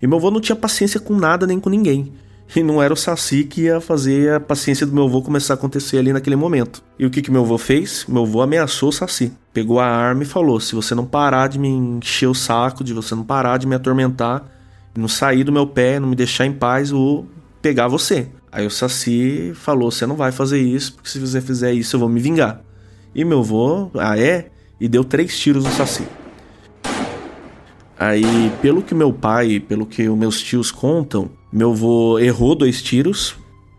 E 0.00 0.06
meu 0.06 0.18
avô 0.18 0.30
não 0.30 0.40
tinha 0.40 0.56
paciência 0.56 0.98
com 0.98 1.14
nada 1.14 1.46
nem 1.46 1.60
com 1.60 1.70
ninguém. 1.70 2.12
E 2.54 2.62
não 2.62 2.82
era 2.82 2.92
o 2.92 2.96
Saci 2.96 3.44
que 3.44 3.62
ia 3.62 3.80
fazer 3.80 4.34
a 4.34 4.40
paciência 4.40 4.84
do 4.84 4.92
meu 4.92 5.04
avô 5.04 5.22
começar 5.22 5.54
a 5.54 5.56
acontecer 5.56 5.98
ali 5.98 6.12
naquele 6.12 6.36
momento. 6.36 6.82
E 6.98 7.06
o 7.06 7.10
que, 7.10 7.22
que 7.22 7.30
meu 7.30 7.42
avô 7.42 7.56
fez? 7.56 8.04
Meu 8.06 8.24
avô 8.24 8.42
ameaçou 8.42 8.90
o 8.90 8.92
Saci. 8.92 9.32
Pegou 9.52 9.80
a 9.80 9.86
arma 9.86 10.22
e 10.22 10.26
falou: 10.26 10.60
se 10.60 10.74
você 10.74 10.94
não 10.94 11.06
parar 11.06 11.48
de 11.48 11.58
me 11.58 11.68
encher 11.68 12.26
o 12.26 12.34
saco, 12.34 12.84
de 12.84 12.92
você 12.92 13.14
não 13.14 13.24
parar 13.24 13.58
de 13.58 13.66
me 13.66 13.74
atormentar, 13.74 14.44
não 14.94 15.08
sair 15.08 15.44
do 15.44 15.52
meu 15.52 15.66
pé, 15.66 15.98
não 15.98 16.08
me 16.08 16.16
deixar 16.16 16.44
em 16.44 16.52
paz, 16.52 16.90
eu 16.90 16.96
vou 16.96 17.26
pegar 17.62 17.88
você. 17.88 18.28
Aí 18.50 18.66
o 18.66 18.70
Saci 18.70 19.52
falou: 19.54 19.90
você 19.90 20.06
não 20.06 20.16
vai 20.16 20.30
fazer 20.30 20.60
isso, 20.60 20.94
porque 20.94 21.08
se 21.08 21.18
você 21.18 21.40
fizer 21.40 21.72
isso 21.72 21.96
eu 21.96 22.00
vou 22.00 22.08
me 22.08 22.20
vingar. 22.20 22.60
E 23.14 23.24
meu 23.24 23.40
avô, 23.40 23.90
ah 23.94 24.18
é? 24.18 24.50
E 24.78 24.88
deu 24.88 25.04
três 25.04 25.38
tiros 25.38 25.64
no 25.64 25.70
Saci. 25.70 26.06
Aí, 27.98 28.52
pelo 28.60 28.82
que 28.82 28.94
meu 28.94 29.12
pai, 29.12 29.60
pelo 29.60 29.86
que 29.86 30.08
meus 30.08 30.42
tios 30.42 30.72
contam, 30.72 31.30
meu 31.52 31.72
avô 31.72 32.18
errou 32.18 32.54
dois 32.54 32.80
tiros 32.80 33.36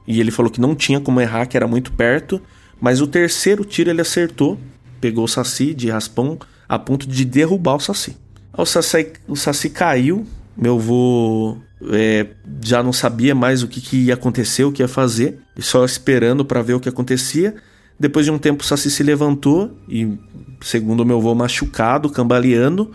e 0.07 0.19
ele 0.19 0.31
falou 0.31 0.51
que 0.51 0.61
não 0.61 0.75
tinha 0.75 0.99
como 0.99 1.19
errar, 1.19 1.45
que 1.47 1.57
era 1.57 1.67
muito 1.67 1.91
perto. 1.91 2.41
Mas 2.79 3.01
o 3.01 3.07
terceiro 3.07 3.63
tiro 3.65 3.89
ele 3.89 4.01
acertou, 4.01 4.59
pegou 4.99 5.23
o 5.23 5.27
Saci 5.27 5.73
de 5.73 5.89
raspão 5.89 6.37
a 6.67 6.77
ponto 6.77 7.07
de 7.07 7.25
derrubar 7.25 7.75
o 7.75 7.79
Saci. 7.79 8.17
O 8.55 8.65
Saci, 8.65 9.13
o 9.27 9.35
saci 9.35 9.69
caiu, 9.69 10.25
meu 10.55 10.75
avô 10.75 11.57
é, 11.91 12.27
já 12.63 12.83
não 12.83 12.93
sabia 12.93 13.33
mais 13.33 13.63
o 13.63 13.67
que, 13.67 13.81
que, 13.81 13.97
ia 14.05 14.13
acontecer, 14.13 14.63
o 14.63 14.71
que 14.71 14.83
ia 14.83 14.87
fazer, 14.87 15.39
só 15.59 15.83
esperando 15.83 16.45
para 16.45 16.61
ver 16.61 16.73
o 16.73 16.79
que 16.79 16.89
acontecia. 16.89 17.55
Depois 17.99 18.25
de 18.25 18.31
um 18.31 18.37
tempo, 18.37 18.63
o 18.63 18.65
Saci 18.65 18.91
se 18.91 19.03
levantou 19.03 19.77
e, 19.87 20.17
segundo 20.61 21.05
meu 21.05 21.17
avô, 21.17 21.33
machucado, 21.33 22.09
cambaleando, 22.09 22.91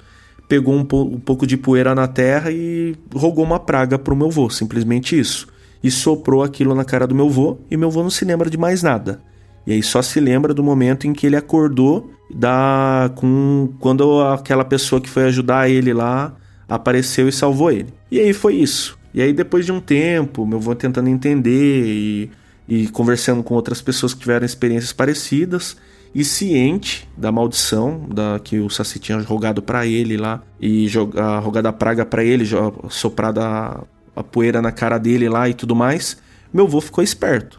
pegou 0.49 0.75
um, 0.75 0.81
um 0.81 1.21
pouco 1.21 1.47
de 1.47 1.57
poeira 1.57 1.95
na 1.95 2.09
terra 2.09 2.51
e 2.51 2.97
rogou 3.15 3.45
uma 3.45 3.61
praga 3.61 3.99
pro 3.99 4.17
meu 4.17 4.29
avô, 4.29 4.49
simplesmente 4.49 5.19
isso. 5.19 5.47
E 5.83 5.91
soprou 5.91 6.43
aquilo 6.43 6.75
na 6.75 6.85
cara 6.85 7.07
do 7.07 7.15
meu 7.15 7.27
avô 7.27 7.59
e 7.71 7.77
meu 7.77 7.89
avô 7.89 8.03
não 8.03 8.11
se 8.11 8.25
lembra 8.25 8.49
de 8.49 8.57
mais 8.57 8.83
nada. 8.83 9.21
E 9.67 9.73
aí 9.73 9.83
só 9.83 10.01
se 10.01 10.19
lembra 10.19 10.55
do 10.55 10.65
momento 10.65 11.07
em 11.07 11.13
que 11.13 11.27
ele 11.27 11.37
acordou 11.37 12.11
da 12.35 13.11
com 13.15 13.69
quando 13.79 14.23
aquela 14.23 14.65
pessoa 14.65 15.01
que 15.01 15.09
foi 15.09 15.25
ajudar 15.25 15.69
ele 15.69 15.93
lá 15.93 16.35
apareceu 16.67 17.29
e 17.29 17.33
salvou 17.33 17.71
ele. 17.71 17.93
E 18.11 18.19
aí 18.19 18.33
foi 18.33 18.55
isso. 18.55 18.99
E 19.13 19.21
aí 19.21 19.33
depois 19.33 19.67
de 19.67 19.73
um 19.73 19.81
tempo, 19.81 20.47
meu 20.47 20.59
avô 20.59 20.75
tentando 20.75 21.09
entender 21.09 21.85
e, 21.87 22.31
e 22.67 22.89
conversando 22.89 23.43
com 23.43 23.55
outras 23.55 23.83
pessoas 23.83 24.15
que 24.15 24.21
tiveram 24.21 24.47
experiências 24.47 24.93
parecidas 24.93 25.77
e 26.15 26.25
ciente 26.25 27.09
da 27.17 27.31
maldição 27.31 28.07
da 28.09 28.41
que 28.43 28.59
o 28.59 28.71
Saci 28.71 28.99
tinha 28.99 29.21
rogado 29.21 29.63
para 29.63 29.87
ele 29.87 30.17
lá 30.17 30.43
e 30.61 30.89
jogar 30.89 31.39
rogado 31.41 31.69
a 31.69 31.73
praga 31.73 32.05
para 32.05 32.25
ele, 32.25 32.45
soprado 32.89 33.41
a, 33.41 33.85
a 34.17 34.23
poeira 34.23 34.63
na 34.63 34.73
cara 34.73 34.99
dele 34.99 35.29
lá 35.29 35.49
e 35.49 35.55
tudo 35.55 35.75
mais, 35.75 36.17
meu 36.53 36.65
avô 36.65 36.81
ficou 36.81 37.03
esperto. 37.05 37.58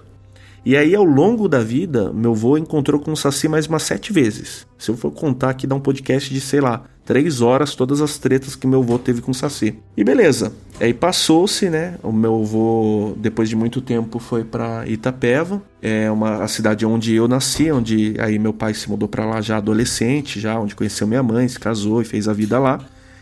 E 0.70 0.78
aí, 0.78 0.94
ao 0.94 1.04
longo 1.04 1.50
da 1.50 1.62
vida, 1.62 2.14
meu 2.14 2.30
avô 2.30 2.56
encontrou 2.56 3.02
com 3.02 3.12
o 3.12 3.18
Saci 3.18 3.48
mais 3.48 3.66
umas 3.66 3.82
sete 3.82 4.14
vezes. 4.14 4.68
Se 4.78 4.92
eu 4.92 4.96
for 4.96 5.10
contar 5.10 5.50
aqui, 5.50 5.66
dá 5.66 5.74
um 5.74 5.80
podcast 5.80 6.32
de, 6.32 6.40
sei 6.40 6.62
lá, 6.62 6.84
três 7.04 7.42
horas, 7.42 7.74
todas 7.74 8.02
as 8.02 8.20
tretas 8.20 8.56
que 8.56 8.68
meu 8.68 8.82
avô 8.84 9.00
teve 9.00 9.20
com 9.20 9.32
o 9.32 9.34
Saci. 9.34 9.80
E 9.98 10.04
beleza. 10.04 10.54
Aí 10.80 10.94
passou-se, 10.94 11.72
né? 11.72 11.96
O 12.04 12.12
meu 12.12 12.44
avô, 12.44 13.16
depois 13.18 13.50
de 13.50 13.56
muito 13.56 13.82
tempo, 13.82 14.20
foi 14.20 14.44
para 14.44 14.88
Itapeva, 14.88 15.60
é 15.82 16.12
uma 16.12 16.44
a 16.44 16.48
cidade 16.48 16.86
onde 16.86 17.16
eu 17.16 17.28
nasci, 17.28 17.72
onde 17.72 18.14
aí 18.20 18.38
meu 18.38 18.54
pai 18.54 18.76
se 18.76 18.88
mudou 18.88 19.10
para 19.10 19.26
lá 19.26 19.42
já 19.42 19.58
adolescente, 19.58 20.40
já 20.40 20.60
onde 20.60 20.76
conheceu 20.76 21.08
minha 21.08 21.24
mãe, 21.24 21.48
se 21.48 21.60
casou 21.60 22.00
e 22.00 22.06
fez 22.06 22.28
a 22.28 22.34
vida 22.34 22.60
lá. 22.60 22.80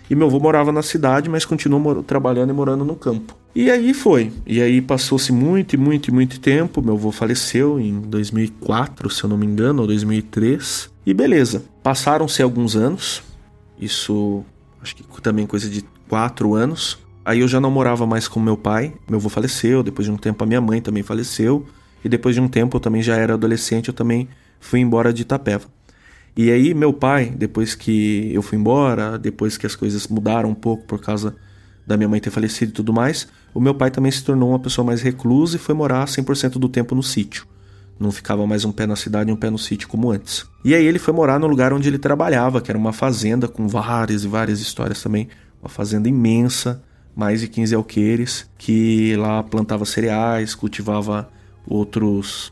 E 0.10 0.16
meu 0.16 0.28
avô 0.28 0.38
morava 0.38 0.74
na 0.74 0.82
cidade, 0.82 1.30
mas 1.30 1.46
continuou 1.46 2.04
trabalhando 2.04 2.50
e 2.50 2.54
morando 2.54 2.84
no 2.84 2.98
campo. 2.98 3.38
E 3.58 3.72
aí 3.72 3.92
foi. 3.92 4.32
E 4.46 4.62
aí 4.62 4.80
passou-se 4.80 5.32
muito 5.32 5.74
e 5.74 5.78
muito 5.80 6.10
e 6.10 6.12
muito 6.14 6.40
tempo. 6.40 6.80
Meu 6.80 6.94
avô 6.94 7.12
faleceu 7.12 7.80
em 7.80 8.00
2004, 8.02 9.10
se 9.10 9.24
eu 9.24 9.30
não 9.32 9.36
me 9.36 9.48
engano, 9.48 9.82
ou 9.82 9.88
2003. 9.88 10.92
E 11.04 11.12
beleza. 11.12 11.66
Passaram-se 11.82 12.44
alguns 12.44 12.76
anos. 12.76 13.24
Isso, 13.82 14.46
acho 14.80 14.96
que 14.96 15.22
também 15.24 15.48
coisa 15.48 15.68
de 15.68 15.84
quatro 16.08 16.54
anos. 16.54 17.00
Aí 17.26 17.40
eu 17.40 17.48
já 17.48 17.60
não 17.60 17.72
morava 17.72 18.06
mais 18.06 18.28
com 18.28 18.40
meu 18.40 18.56
pai. 18.56 18.94
Meu 19.10 19.18
avô 19.18 19.28
faleceu. 19.28 19.82
Depois 19.82 20.06
de 20.06 20.12
um 20.12 20.18
tempo, 20.18 20.44
a 20.44 20.46
minha 20.46 20.62
mãe 20.62 20.80
também 20.80 21.02
faleceu. 21.02 21.66
E 22.06 22.08
depois 22.08 22.36
de 22.36 22.42
um 22.42 22.48
tempo, 22.48 22.78
eu 22.78 22.80
também 22.80 23.02
já 23.02 23.16
era 23.16 23.34
adolescente. 23.34 23.88
Eu 23.88 23.94
também 23.96 24.30
fui 24.60 24.82
embora 24.82 25.12
de 25.12 25.24
Itapeva. 25.24 25.66
E 26.38 26.52
aí, 26.52 26.76
meu 26.76 26.94
pai, 26.94 27.34
depois 27.36 27.74
que 27.74 28.30
eu 28.32 28.44
fui 28.44 28.60
embora, 28.60 29.18
depois 29.18 29.58
que 29.58 29.66
as 29.66 29.76
coisas 29.76 30.08
mudaram 30.08 30.52
um 30.52 30.54
pouco 30.54 30.86
por 30.86 31.02
causa 31.02 31.36
da 31.88 31.96
minha 31.96 32.10
mãe 32.10 32.20
ter 32.20 32.30
falecido 32.30 32.72
e 32.72 32.74
tudo 32.74 32.92
mais, 32.92 33.30
o 33.54 33.62
meu 33.62 33.74
pai 33.74 33.90
também 33.90 34.12
se 34.12 34.22
tornou 34.22 34.50
uma 34.50 34.60
pessoa 34.60 34.86
mais 34.86 35.02
reclusa 35.02 35.56
e 35.56 35.60
foi 35.60 35.74
morar 35.74 36.06
100% 36.06 36.60
do 36.60 36.68
tempo 36.68 36.94
no 36.94 37.02
sítio. 37.02 37.48
Não 37.98 38.12
ficava 38.12 38.46
mais 38.46 38.66
um 38.66 38.74
pé 38.74 38.86
na 38.86 38.98
cidade 38.98 39.30
e 39.30 39.34
um 39.34 39.38
pé 39.38 39.50
no 39.50 39.58
sítio 39.58 39.88
como 39.88 40.12
antes. 40.12 40.46
E 40.66 40.76
aí 40.76 40.86
ele 40.86 41.00
foi 41.00 41.14
morar 41.14 41.40
no 41.40 41.48
lugar 41.48 41.72
onde 41.72 41.88
ele 41.88 41.98
trabalhava, 41.98 42.60
que 42.60 42.70
era 42.70 42.78
uma 42.78 42.92
fazenda 42.92 43.48
com 43.48 43.68
várias 43.68 44.26
e 44.26 44.28
várias 44.28 44.60
histórias 44.60 45.02
também. 45.02 45.30
Uma 45.62 45.70
fazenda 45.70 46.08
imensa, 46.10 46.84
mais 47.16 47.40
de 47.40 47.48
15 47.48 47.74
alqueires, 47.74 48.50
que 48.58 49.16
lá 49.16 49.42
plantava 49.42 49.86
cereais, 49.86 50.54
cultivava 50.54 51.30
outros 51.66 52.52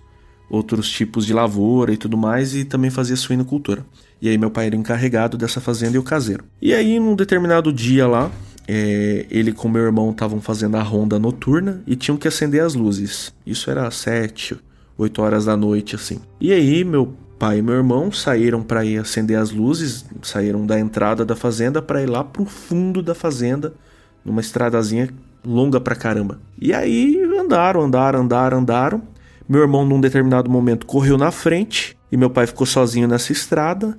outros 0.50 0.90
tipos 0.90 1.26
de 1.26 1.34
lavoura 1.34 1.92
e 1.92 1.98
tudo 1.98 2.16
mais, 2.16 2.56
e 2.56 2.64
também 2.64 2.92
fazia 2.92 3.16
suinocultura. 3.16 3.84
E 4.22 4.30
aí 4.30 4.38
meu 4.38 4.50
pai 4.50 4.68
era 4.68 4.76
encarregado 4.76 5.38
dessa 5.38 5.60
fazenda 5.60 5.96
e 5.96 6.00
o 6.00 6.04
caseiro. 6.04 6.46
E 6.62 6.74
aí, 6.74 7.00
num 7.00 7.16
determinado 7.16 7.74
dia 7.74 8.08
lá, 8.08 8.32
é, 8.68 9.26
ele 9.30 9.52
com 9.52 9.70
meu 9.70 9.84
irmão 9.84 10.12
estavam 10.12 10.42
fazendo 10.42 10.76
a 10.76 10.82
ronda 10.82 11.20
noturna 11.20 11.82
e 11.86 11.96
tinham 11.96 12.18
que 12.18 12.28
acender 12.28 12.64
as 12.64 12.74
luzes. 12.74 13.34
Isso 13.46 13.70
era 13.70 13.90
sete, 13.92 14.58
oito 14.98 15.22
horas 15.22 15.46
da 15.46 15.56
noite, 15.56 15.96
assim. 15.96 16.20
E 16.40 16.52
aí, 16.52 16.84
meu 16.84 17.14
pai 17.38 17.60
e 17.60 17.62
meu 17.62 17.76
irmão 17.76 18.12
saíram 18.12 18.64
para 18.64 18.86
ir 18.86 18.98
acender 18.98 19.38
as 19.38 19.52
luzes, 19.52 20.06
saíram 20.22 20.66
da 20.66 20.80
entrada 20.80 21.26
da 21.26 21.36
fazenda 21.36 21.82
para 21.82 22.02
ir 22.02 22.10
lá 22.10 22.24
pro 22.24 22.46
fundo 22.46 23.02
da 23.04 23.14
fazenda, 23.14 23.74
numa 24.24 24.42
estradazinha 24.42 25.10
longa 25.46 25.80
pra 25.80 25.96
caramba. 25.96 26.40
E 26.60 26.74
aí 26.74 27.22
andaram, 27.38 27.82
andaram, 27.82 28.22
andaram, 28.22 28.60
andaram. 28.60 29.02
Meu 29.48 29.62
irmão, 29.62 29.86
num 29.86 30.02
determinado 30.02 30.50
momento, 30.50 30.88
correu 30.88 31.18
na 31.18 31.30
frente 31.30 31.96
e 32.12 32.18
meu 32.18 32.30
pai 32.30 32.48
ficou 32.48 32.66
sozinho 32.66 33.08
nessa 33.08 33.32
estrada. 33.32 33.98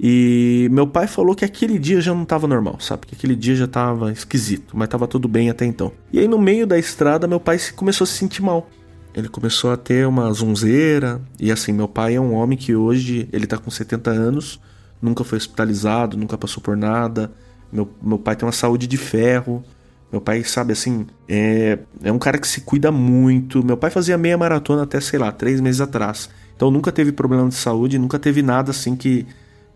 E 0.00 0.68
meu 0.70 0.86
pai 0.86 1.06
falou 1.06 1.34
que 1.34 1.44
aquele 1.44 1.78
dia 1.78 2.00
já 2.00 2.14
não 2.14 2.22
estava 2.22 2.46
normal, 2.46 2.78
sabe? 2.78 3.06
Que 3.06 3.14
aquele 3.14 3.34
dia 3.34 3.56
já 3.56 3.64
estava 3.64 4.12
esquisito, 4.12 4.76
mas 4.76 4.86
estava 4.86 5.08
tudo 5.08 5.26
bem 5.26 5.50
até 5.50 5.64
então. 5.64 5.92
E 6.12 6.20
aí 6.20 6.28
no 6.28 6.38
meio 6.38 6.66
da 6.66 6.78
estrada 6.78 7.26
meu 7.26 7.40
pai 7.40 7.58
começou 7.74 8.04
a 8.04 8.06
se 8.06 8.14
sentir 8.14 8.42
mal. 8.42 8.68
Ele 9.14 9.28
começou 9.28 9.72
a 9.72 9.76
ter 9.76 10.06
uma 10.06 10.32
zunzeira, 10.32 11.20
e 11.40 11.50
assim, 11.50 11.72
meu 11.72 11.88
pai 11.88 12.14
é 12.14 12.20
um 12.20 12.34
homem 12.34 12.56
que 12.56 12.76
hoje, 12.76 13.28
ele 13.32 13.46
tá 13.46 13.58
com 13.58 13.70
70 13.70 14.10
anos, 14.10 14.60
nunca 15.02 15.24
foi 15.24 15.38
hospitalizado, 15.38 16.16
nunca 16.16 16.38
passou 16.38 16.62
por 16.62 16.76
nada. 16.76 17.32
Meu, 17.72 17.90
meu 18.00 18.18
pai 18.18 18.36
tem 18.36 18.46
uma 18.46 18.52
saúde 18.52 18.86
de 18.86 18.96
ferro, 18.96 19.64
meu 20.10 20.20
pai, 20.20 20.42
sabe, 20.44 20.72
assim, 20.72 21.06
é, 21.28 21.78
é 22.02 22.12
um 22.12 22.18
cara 22.18 22.38
que 22.38 22.46
se 22.46 22.62
cuida 22.62 22.90
muito. 22.90 23.64
Meu 23.64 23.76
pai 23.76 23.90
fazia 23.90 24.16
meia 24.16 24.38
maratona 24.38 24.84
até, 24.84 25.00
sei 25.00 25.18
lá, 25.18 25.30
três 25.32 25.60
meses 25.60 25.80
atrás. 25.80 26.30
Então 26.56 26.70
nunca 26.70 26.90
teve 26.90 27.12
problema 27.12 27.48
de 27.48 27.54
saúde, 27.54 27.98
nunca 27.98 28.18
teve 28.18 28.42
nada 28.42 28.70
assim 28.70 28.96
que. 28.96 29.26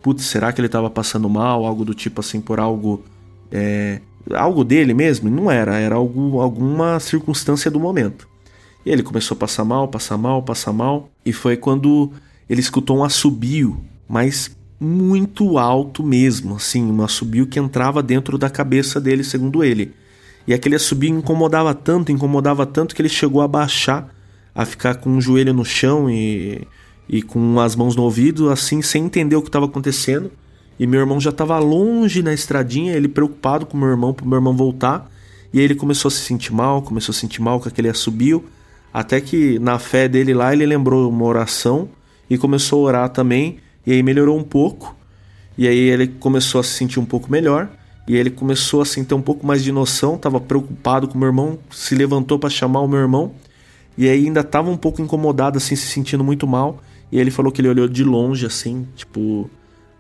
Putz, 0.03 0.25
será 0.25 0.53
que 0.53 0.61
ele 0.61 0.67
estava 0.67 0.91
passando 0.91 1.29
mal? 1.29 1.65
Algo 1.65 1.85
do 1.85 1.95
tipo 1.95 2.21
assim, 2.21 2.41
por 2.41 2.59
algo. 2.59 3.05
É, 3.51 4.01
algo 4.35 4.65
dele 4.65 4.93
mesmo? 4.93 5.31
Não 5.31 5.51
era, 5.51 5.79
era 5.79 5.95
algo, 5.95 6.41
alguma 6.41 6.99
circunstância 6.99 7.71
do 7.71 7.79
momento. 7.79 8.29
E 8.85 8.91
ele 8.91 9.03
começou 9.03 9.37
a 9.37 9.39
passar 9.39 9.65
mal, 9.65 9.87
passar 9.89 10.19
mal, 10.19 10.43
passar 10.43 10.73
mal. 10.73 11.09
E 11.25 11.33
foi 11.33 11.57
quando 11.57 12.11
ele 12.49 12.61
escutou 12.61 12.99
um 12.99 13.05
assobio, 13.05 13.81
mas 14.09 14.57
muito 14.81 15.59
alto 15.59 16.03
mesmo, 16.03 16.57
assim, 16.57 16.83
um 16.91 17.03
assobio 17.03 17.47
que 17.47 17.59
entrava 17.59 18.03
dentro 18.03 18.37
da 18.37 18.51
cabeça 18.51 19.01
dele, 19.01 19.23
segundo 19.23 19.63
ele. 19.63 19.95
E 20.47 20.53
aquele 20.53 20.75
assobio 20.75 21.11
incomodava 21.11 21.73
tanto, 21.73 22.11
incomodava 22.11 22.67
tanto 22.67 22.95
que 22.95 23.01
ele 23.01 23.09
chegou 23.09 23.41
a 23.43 23.49
baixar, 23.49 24.13
a 24.53 24.65
ficar 24.67 24.97
com 24.97 25.17
o 25.17 25.21
joelho 25.21 25.55
no 25.55 25.65
chão 25.65 26.11
e, 26.11 26.67
e 27.09 27.23
com 27.23 27.61
as 27.61 27.77
mãos 27.77 27.97
no 27.97 28.03
ouvido, 28.03 28.51
assim, 28.51 28.81
sem 28.83 29.05
entender 29.05 29.37
o 29.37 29.43
que 29.43 29.49
estava 29.49 29.67
acontecendo. 29.67 30.31
E 30.79 30.87
meu 30.87 31.01
irmão 31.01 31.21
já 31.21 31.31
estava 31.31 31.59
longe 31.59 32.23
na 32.23 32.33
estradinha, 32.33 32.95
ele 32.95 33.09
preocupado 33.09 33.67
com 33.67 33.77
meu 33.77 33.89
irmão, 33.89 34.13
para 34.13 34.27
meu 34.27 34.37
irmão 34.37 34.57
voltar. 34.57 35.11
E 35.53 35.59
aí 35.59 35.65
ele 35.65 35.75
começou 35.75 36.09
a 36.09 36.13
se 36.13 36.21
sentir 36.21 36.53
mal, 36.53 36.83
começou 36.83 37.13
a 37.13 37.15
se 37.15 37.21
sentir 37.21 37.41
mal 37.41 37.61
com 37.61 37.69
aquele 37.69 37.89
assobio. 37.89 38.45
Até 38.93 39.21
que 39.21 39.59
na 39.59 39.79
fé 39.79 40.09
dele 40.09 40.35
lá, 40.35 40.53
ele 40.53 40.67
lembrou 40.67 41.09
uma 41.09 41.25
oração 41.25 41.89
e 42.29 42.39
começou 42.39 42.81
a 42.81 42.89
orar 42.89 43.09
também. 43.11 43.59
E 43.87 43.93
aí 43.93 44.03
melhorou 44.03 44.39
um 44.39 44.45
pouco. 44.45 44.97
E 45.57 45.69
aí 45.69 45.79
ele 45.79 46.09
começou 46.09 46.61
a 46.61 46.65
se 46.65 46.71
sentir 46.71 46.99
um 46.99 47.05
pouco 47.05 47.31
melhor. 47.31 47.69
E 48.07 48.17
ele 48.17 48.31
começou 48.31 48.83
a 48.83 48.85
ter 48.85 49.15
um 49.15 49.23
pouco 49.23 49.47
mais 49.47 49.63
de 49.63 49.71
noção, 49.71 50.17
estava 50.17 50.41
preocupado 50.41 51.07
com 51.07 51.17
meu 51.17 51.29
irmão, 51.29 51.59
se 51.71 51.95
levantou 51.95 52.39
para 52.39 52.51
chamar 52.51 52.81
o 52.81 52.89
meu 52.89 52.99
irmão. 52.99 53.33
E 53.97 54.09
aí 54.09 54.27
ainda 54.27 54.41
estava 54.41 54.71
um 54.71 54.77
pouco 54.77 55.01
incomodado, 55.01 55.59
assim, 55.59 55.77
se 55.77 55.87
sentindo 55.87 56.25
muito 56.25 56.47
mal. 56.47 56.81
E 57.13 57.21
ele 57.21 57.31
falou 57.31 57.53
que 57.53 57.61
ele 57.61 57.69
olhou 57.69 57.87
de 57.87 58.03
longe, 58.03 58.47
assim, 58.47 58.89
tipo, 58.97 59.51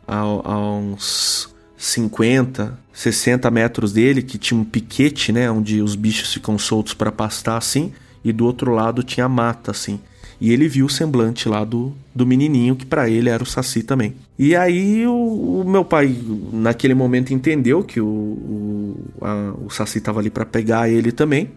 a, 0.08 0.16
a 0.20 0.76
uns 0.76 1.54
50, 1.76 2.78
60 2.90 3.50
metros 3.50 3.92
dele, 3.92 4.22
que 4.22 4.38
tinha 4.38 4.58
um 4.58 4.64
piquete, 4.64 5.30
né? 5.30 5.50
Onde 5.50 5.82
os 5.82 5.94
bichos 5.94 6.32
ficam 6.32 6.56
soltos 6.58 6.94
para 6.94 7.12
pastar, 7.12 7.58
assim. 7.58 7.92
E 8.24 8.32
do 8.32 8.46
outro 8.46 8.72
lado 8.72 9.02
tinha 9.02 9.28
mata, 9.28 9.70
assim. 9.72 10.00
E 10.40 10.52
ele 10.52 10.66
viu 10.66 10.86
o 10.86 10.90
semblante 10.90 11.48
lá 11.48 11.64
do, 11.64 11.92
do 12.14 12.26
menininho, 12.26 12.74
que 12.74 12.86
para 12.86 13.08
ele 13.08 13.28
era 13.28 13.42
o 13.42 13.46
Saci 13.46 13.82
também. 13.82 14.14
E 14.38 14.56
aí 14.56 15.06
o, 15.06 15.60
o, 15.60 15.64
meu 15.68 15.84
pai, 15.84 16.16
naquele 16.52 16.94
momento, 16.94 17.32
entendeu 17.32 17.84
que 17.84 18.00
o, 18.00 18.06
o, 18.06 18.96
a, 19.20 19.54
o 19.66 19.70
Saci 19.70 19.98
estava 19.98 20.18
ali 20.18 20.30
para 20.30 20.44
pegar 20.44 20.88
ele 20.88 21.12
também. 21.12 21.50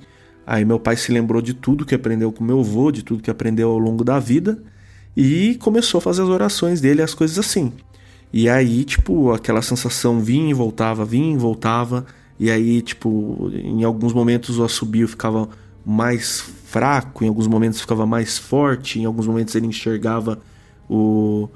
Aí 0.46 0.64
meu 0.64 0.80
pai 0.80 0.96
se 0.98 1.12
lembrou 1.12 1.42
de 1.42 1.54
tudo 1.54 1.86
que 1.86 1.96
aprendeu 1.96 2.32
com 2.32 2.44
meu 2.44 2.60
avô, 2.60 2.92
de 2.92 3.02
tudo 3.04 3.24
que 3.24 3.32
aprendeu 3.32 3.72
ao 3.72 3.80
longo 3.80 4.04
da 4.04 4.20
vida. 4.20 4.62
E 5.16 5.56
começou 5.56 6.00
a 6.00 6.02
fazer 6.02 6.24
as 6.24 6.30
orações 6.30 6.82
dele, 6.82 7.02
as 7.02 7.14
coisas 7.14 7.40
assim. 7.40 7.72
E 8.34 8.50
aí, 8.50 8.84
tipo, 8.84 9.32
aquela 9.32 9.62
sensação 9.62 10.20
vinha 10.20 10.50
e 10.50 10.54
voltava, 10.54 11.06
vinha 11.06 11.34
e 11.34 11.38
voltava. 11.38 12.06
E 12.38 12.52
aí, 12.52 12.82
tipo, 12.82 13.50
em 13.54 13.84
alguns 13.84 14.12
momentos 14.12 14.60
o 14.60 14.64
assobio 14.64 15.08
ficava 15.08 15.48
mais 15.86 16.42
fraco, 16.42 17.24
em 17.24 17.28
alguns 17.28 17.48
momentos 17.48 17.80
ficava 17.80 18.06
mais 18.06 18.38
forte, 18.38 19.00
em 19.00 19.06
alguns 19.06 19.28
momentos 19.28 19.56
ele 19.56 19.68
enxergava 19.68 20.40
o, 20.90 21.48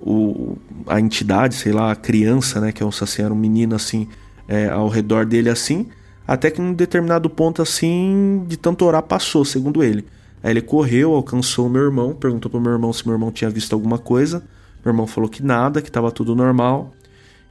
o 0.00 0.56
a 0.86 1.00
entidade, 1.00 1.54
sei 1.54 1.72
lá, 1.72 1.90
a 1.90 1.96
criança, 1.96 2.60
né, 2.60 2.70
que 2.70 2.82
é 2.82 2.86
um 2.86 2.92
saci, 2.92 3.22
era 3.22 3.32
um 3.32 3.36
menino 3.36 3.74
assim, 3.74 4.06
é, 4.46 4.68
ao 4.68 4.88
redor 4.88 5.26
dele 5.26 5.48
assim, 5.48 5.88
até 6.26 6.50
que 6.50 6.60
em 6.60 6.64
um 6.66 6.74
determinado 6.74 7.28
ponto 7.28 7.62
assim, 7.62 8.44
de 8.46 8.56
tanto 8.56 8.84
orar, 8.84 9.02
passou, 9.02 9.44
segundo 9.44 9.82
ele. 9.82 10.04
Aí 10.42 10.52
ele 10.52 10.62
correu, 10.62 11.14
alcançou 11.14 11.66
o 11.66 11.70
meu 11.70 11.82
irmão, 11.82 12.14
perguntou 12.14 12.50
pro 12.50 12.60
meu 12.60 12.72
irmão 12.72 12.92
se 12.92 13.06
meu 13.06 13.14
irmão 13.14 13.30
tinha 13.30 13.50
visto 13.50 13.72
alguma 13.74 13.98
coisa. 13.98 14.42
Meu 14.84 14.92
irmão 14.92 15.06
falou 15.06 15.28
que 15.28 15.42
nada, 15.42 15.82
que 15.82 15.88
estava 15.88 16.10
tudo 16.10 16.34
normal. 16.34 16.94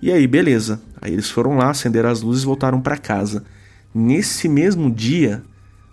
E 0.01 0.11
aí, 0.11 0.25
beleza. 0.25 0.81
Aí 1.01 1.13
eles 1.13 1.29
foram 1.29 1.57
lá, 1.57 1.69
acenderam 1.69 2.09
as 2.09 2.21
luzes 2.21 2.43
e 2.43 2.45
voltaram 2.45 2.81
para 2.81 2.97
casa. 2.97 3.43
Nesse 3.93 4.47
mesmo 4.47 4.89
dia, 4.89 5.43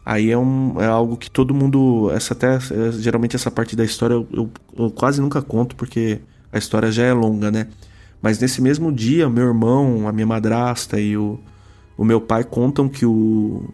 aí 0.05 0.31
é, 0.31 0.39
um, 0.39 0.81
é 0.81 0.87
algo 0.87 1.17
que 1.17 1.31
todo 1.31 1.55
mundo. 1.55 2.11
Essa 2.13 2.33
até. 2.33 2.57
É, 2.57 2.93
geralmente 2.93 3.37
essa 3.37 3.51
parte 3.51 3.77
da 3.77 3.85
história 3.85 4.15
eu, 4.15 4.27
eu, 4.33 4.51
eu, 4.79 4.91
quase 4.91 5.21
nunca 5.21 5.43
conto, 5.43 5.77
porque 5.77 6.21
a 6.53 6.59
história 6.59 6.91
já 6.91 7.05
é 7.05 7.13
longa, 7.13 7.51
né? 7.51 7.69
Mas 8.23 8.39
nesse 8.39 8.63
mesmo 8.63 8.93
dia, 8.93 9.29
meu 9.29 9.47
irmão, 9.47 10.09
a 10.09 10.13
minha 10.13 10.27
madrasta 10.27 10.99
e 10.99 11.17
o, 11.17 11.39
o 11.97 12.05
meu 12.05 12.21
pai 12.21 12.45
contam 12.45 12.89
que 12.89 13.05
o 13.05 13.69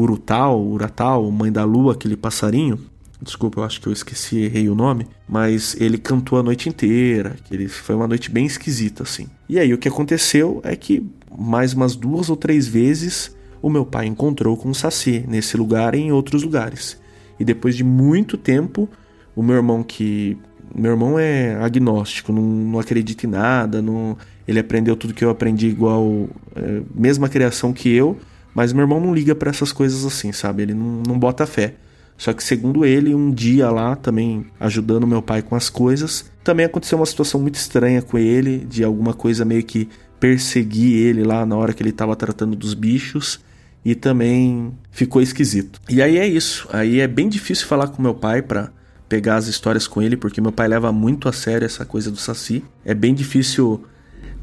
Urutal, 0.00 0.64
Uratal, 0.64 1.30
mãe 1.30 1.50
da 1.50 1.64
lua, 1.64 1.92
aquele 1.92 2.16
passarinho, 2.16 2.78
Desculpa, 3.20 3.60
eu 3.60 3.64
acho 3.64 3.80
que 3.80 3.88
eu 3.88 3.92
esqueci, 3.92 4.38
errei 4.38 4.68
o 4.68 4.74
nome. 4.74 5.06
Mas 5.28 5.76
ele 5.80 5.98
cantou 5.98 6.38
a 6.38 6.42
noite 6.42 6.68
inteira. 6.68 7.36
Ele, 7.50 7.68
foi 7.68 7.94
uma 7.94 8.06
noite 8.06 8.30
bem 8.30 8.46
esquisita, 8.46 9.02
assim. 9.02 9.26
E 9.48 9.58
aí 9.58 9.74
o 9.74 9.78
que 9.78 9.88
aconteceu 9.88 10.60
é 10.62 10.76
que 10.76 11.04
mais 11.36 11.74
umas 11.74 11.96
duas 11.96 12.30
ou 12.30 12.36
três 12.36 12.66
vezes 12.68 13.36
o 13.60 13.68
meu 13.68 13.84
pai 13.84 14.06
encontrou 14.06 14.56
com 14.56 14.70
o 14.70 14.74
Saci 14.74 15.24
nesse 15.26 15.56
lugar 15.56 15.94
e 15.94 15.98
em 15.98 16.12
outros 16.12 16.42
lugares. 16.44 16.96
E 17.40 17.44
depois 17.44 17.76
de 17.76 17.82
muito 17.82 18.36
tempo, 18.36 18.88
o 19.34 19.42
meu 19.42 19.56
irmão 19.56 19.82
que. 19.82 20.36
Meu 20.74 20.92
irmão 20.92 21.18
é 21.18 21.56
agnóstico, 21.56 22.30
não, 22.30 22.42
não 22.42 22.78
acredita 22.78 23.26
em 23.26 23.30
nada, 23.30 23.80
não, 23.80 24.18
ele 24.46 24.60
aprendeu 24.60 24.94
tudo 24.94 25.14
que 25.14 25.24
eu 25.24 25.30
aprendi 25.30 25.66
igual. 25.66 26.28
É, 26.54 26.82
mesma 26.94 27.28
criação 27.28 27.72
que 27.72 27.88
eu, 27.88 28.18
mas 28.58 28.72
meu 28.72 28.82
irmão 28.82 28.98
não 28.98 29.14
liga 29.14 29.36
para 29.36 29.50
essas 29.50 29.70
coisas 29.70 30.04
assim, 30.04 30.32
sabe? 30.32 30.64
Ele 30.64 30.74
não, 30.74 31.00
não 31.06 31.16
bota 31.16 31.46
fé. 31.46 31.74
Só 32.16 32.32
que, 32.32 32.42
segundo 32.42 32.84
ele, 32.84 33.14
um 33.14 33.30
dia 33.30 33.70
lá, 33.70 33.94
também 33.94 34.46
ajudando 34.58 35.06
meu 35.06 35.22
pai 35.22 35.42
com 35.42 35.54
as 35.54 35.70
coisas, 35.70 36.28
também 36.42 36.66
aconteceu 36.66 36.98
uma 36.98 37.06
situação 37.06 37.40
muito 37.40 37.54
estranha 37.54 38.02
com 38.02 38.18
ele, 38.18 38.66
de 38.68 38.82
alguma 38.82 39.14
coisa 39.14 39.44
meio 39.44 39.62
que 39.62 39.88
perseguir 40.18 41.06
ele 41.06 41.22
lá 41.22 41.46
na 41.46 41.56
hora 41.56 41.72
que 41.72 41.80
ele 41.80 41.90
estava 41.90 42.16
tratando 42.16 42.56
dos 42.56 42.74
bichos. 42.74 43.38
E 43.84 43.94
também 43.94 44.72
ficou 44.90 45.22
esquisito. 45.22 45.80
E 45.88 46.02
aí 46.02 46.18
é 46.18 46.26
isso. 46.26 46.68
Aí 46.72 46.98
é 46.98 47.06
bem 47.06 47.28
difícil 47.28 47.64
falar 47.68 47.86
com 47.86 48.02
meu 48.02 48.12
pai 48.12 48.42
para 48.42 48.72
pegar 49.08 49.36
as 49.36 49.46
histórias 49.46 49.86
com 49.86 50.02
ele, 50.02 50.16
porque 50.16 50.40
meu 50.40 50.50
pai 50.50 50.66
leva 50.66 50.90
muito 50.90 51.28
a 51.28 51.32
sério 51.32 51.64
essa 51.64 51.84
coisa 51.84 52.10
do 52.10 52.16
Saci. 52.16 52.64
É 52.84 52.92
bem 52.92 53.14
difícil 53.14 53.84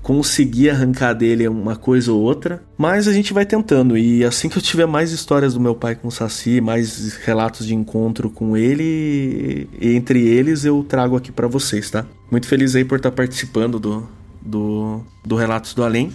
conseguir 0.06 0.70
arrancar 0.70 1.14
dele 1.14 1.48
uma 1.48 1.76
coisa 1.76 2.14
ou 2.14 2.22
outra, 2.22 2.62
mas 2.78 3.08
a 3.08 3.12
gente 3.12 3.34
vai 3.34 3.44
tentando. 3.44 3.98
E 3.98 4.24
assim 4.24 4.48
que 4.48 4.56
eu 4.56 4.62
tiver 4.62 4.86
mais 4.86 5.12
histórias 5.12 5.56
do 5.56 5.60
meu 5.60 5.74
pai 5.74 5.96
com 5.96 6.10
o 6.10 6.12
Saci, 6.12 6.62
mais 6.62 7.16
relatos 7.16 7.66
de 7.66 7.74
encontro 7.74 8.30
com 8.30 8.56
ele, 8.56 9.68
entre 9.82 10.22
eles 10.22 10.64
eu 10.64 10.86
trago 10.88 11.16
aqui 11.16 11.32
para 11.32 11.48
vocês, 11.48 11.90
tá? 11.90 12.06
Muito 12.30 12.48
feliz 12.48 12.76
aí 12.76 12.86
por 12.86 12.98
estar 12.98 13.10
participando 13.10 13.80
do, 13.80 14.08
do, 14.40 15.02
do 15.26 15.36
Relatos 15.36 15.74
do 15.74 15.84
Além. 15.84 16.14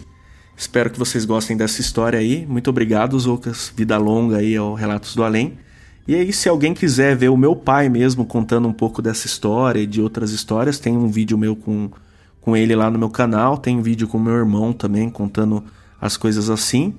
Espero 0.56 0.88
que 0.88 0.98
vocês 0.98 1.24
gostem 1.24 1.56
dessa 1.56 1.80
história 1.80 2.20
aí. 2.20 2.46
Muito 2.46 2.70
obrigado, 2.70 3.18
Zoucas. 3.18 3.72
Vida 3.76 3.98
longa 3.98 4.36
aí 4.36 4.56
ao 4.56 4.72
Relatos 4.72 5.16
do 5.16 5.24
Além. 5.24 5.58
E 6.06 6.14
aí, 6.14 6.32
se 6.32 6.48
alguém 6.48 6.74
quiser 6.74 7.16
ver 7.16 7.28
o 7.28 7.36
meu 7.36 7.56
pai 7.56 7.88
mesmo 7.88 8.24
contando 8.24 8.68
um 8.68 8.72
pouco 8.72 9.02
dessa 9.02 9.26
história 9.26 9.80
e 9.80 9.86
de 9.86 10.00
outras 10.00 10.30
histórias, 10.30 10.78
tem 10.78 10.96
um 10.96 11.08
vídeo 11.08 11.36
meu 11.36 11.56
com 11.56 11.90
com 12.40 12.56
ele 12.56 12.74
lá 12.74 12.90
no 12.90 12.98
meu 12.98 13.10
canal, 13.10 13.58
tem 13.58 13.80
vídeo 13.82 14.08
com 14.08 14.18
meu 14.18 14.34
irmão 14.34 14.72
também 14.72 15.10
contando 15.10 15.62
as 16.00 16.16
coisas 16.16 16.48
assim. 16.48 16.94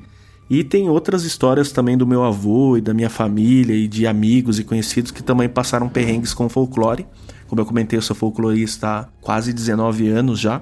E 0.50 0.64
tem 0.64 0.90
outras 0.90 1.24
histórias 1.24 1.72
também 1.72 1.98
do 1.98 2.06
meu 2.06 2.24
avô 2.24 2.76
e 2.76 2.82
da 2.82 2.94
minha 2.94 3.10
família 3.10 3.74
e 3.74 3.88
de 3.88 4.06
amigos 4.06 4.60
e 4.60 4.64
conhecidos 4.64 5.10
que 5.10 5.24
também 5.24 5.48
passaram 5.48 5.88
perrengues 5.88 6.34
com 6.34 6.50
folclore. 6.50 7.08
Como 7.48 7.62
eu 7.62 7.66
comentei, 7.66 7.98
eu 7.98 8.02
sou 8.02 8.16
folclorista 8.16 8.88
há 8.88 9.06
quase 9.22 9.54
19 9.54 10.10
anos 10.10 10.40
já. 10.40 10.62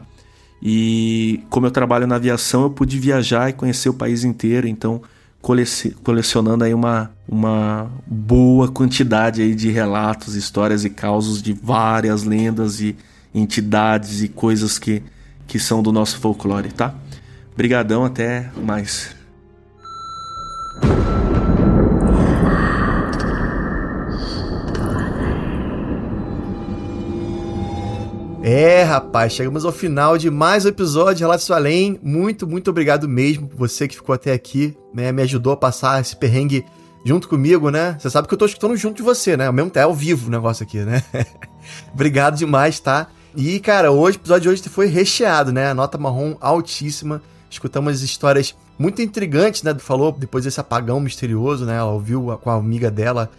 E 0.62 1.42
como 1.50 1.66
eu 1.66 1.72
trabalho 1.72 2.06
na 2.06 2.16
aviação, 2.16 2.64
eu 2.64 2.70
pude 2.70 3.00
viajar 3.00 3.50
e 3.50 3.54
conhecer 3.54 3.90
o 3.90 3.94
país 3.94 4.24
inteiro, 4.24 4.68
então 4.68 5.02
colecionando 6.04 6.66
aí 6.66 6.74
uma, 6.74 7.12
uma 7.28 7.90
boa 8.06 8.68
quantidade 8.68 9.42
aí 9.42 9.56
de 9.56 9.72
relatos, 9.72 10.36
histórias 10.36 10.84
e 10.84 10.90
causos 10.90 11.42
de 11.42 11.54
várias 11.54 12.24
lendas 12.24 12.82
e 12.82 12.96
entidades 13.34 14.22
e 14.22 14.28
coisas 14.28 14.80
que, 14.80 15.04
que 15.48 15.60
são 15.60 15.84
do 15.84 15.92
nosso 15.92 16.20
folclore, 16.20 16.72
tá? 16.72 16.96
Brigadão, 17.56 18.06
até 18.06 18.50
mais. 18.56 19.16
É, 28.42 28.82
rapaz, 28.82 29.34
chegamos 29.34 29.66
ao 29.66 29.72
final 29.72 30.18
de 30.18 30.32
mais 30.32 30.66
um 30.66 30.70
episódio 30.70 31.16
de 31.16 31.24
Relatos 31.24 31.46
do 31.46 31.54
Além. 31.54 32.00
Muito, 32.02 32.48
muito 32.48 32.70
obrigado 32.72 33.08
mesmo 33.08 33.48
você 33.56 33.88
que 33.88 33.96
ficou 33.96 34.16
até 34.16 34.32
aqui, 34.32 34.76
né? 34.94 35.12
Me 35.12 35.22
ajudou 35.22 35.54
a 35.54 35.58
passar 35.58 36.02
esse 36.02 36.16
perrengue 36.16 36.66
junto 37.06 37.28
comigo, 37.28 37.70
né? 37.70 37.96
Você 38.00 38.10
sabe 38.10 38.28
que 38.28 38.34
eu 38.34 38.38
tô 38.38 38.46
escutando 38.46 38.76
junto 38.76 38.98
de 38.98 39.04
você, 39.04 39.38
né? 39.38 39.48
Ao 39.48 39.54
mesmo 39.54 39.70
tempo, 39.70 39.80
é 39.80 39.84
ao 39.84 39.94
vivo 39.94 40.30
o 40.30 40.32
negócio 40.32 40.64
aqui, 40.64 40.80
né? 40.80 41.04
obrigado 41.94 42.38
demais, 42.38 42.80
tá? 42.80 43.10
E, 43.36 43.60
cara, 43.60 43.92
hoje, 43.92 44.18
o 44.18 44.22
episódio 44.22 44.42
de 44.42 44.50
hoje 44.50 44.70
foi 44.70 44.88
recheado, 44.88 45.52
né? 45.52 45.70
A 45.70 45.74
nota 45.74 45.98
marrom 45.98 46.36
altíssima. 46.42 47.22
Escutamos 47.50 48.02
histórias 48.02 48.56
muito 48.78 49.02
intrigantes, 49.02 49.64
né? 49.64 49.74
Falou 49.78 50.12
depois 50.12 50.46
desse 50.46 50.60
apagão 50.60 51.00
misterioso, 51.00 51.66
né? 51.66 51.78
Ela 51.78 51.92
ouviu 51.92 52.38
com 52.42 52.50
a 52.50 52.56
amiga 52.56 52.90
dela, 52.90 53.30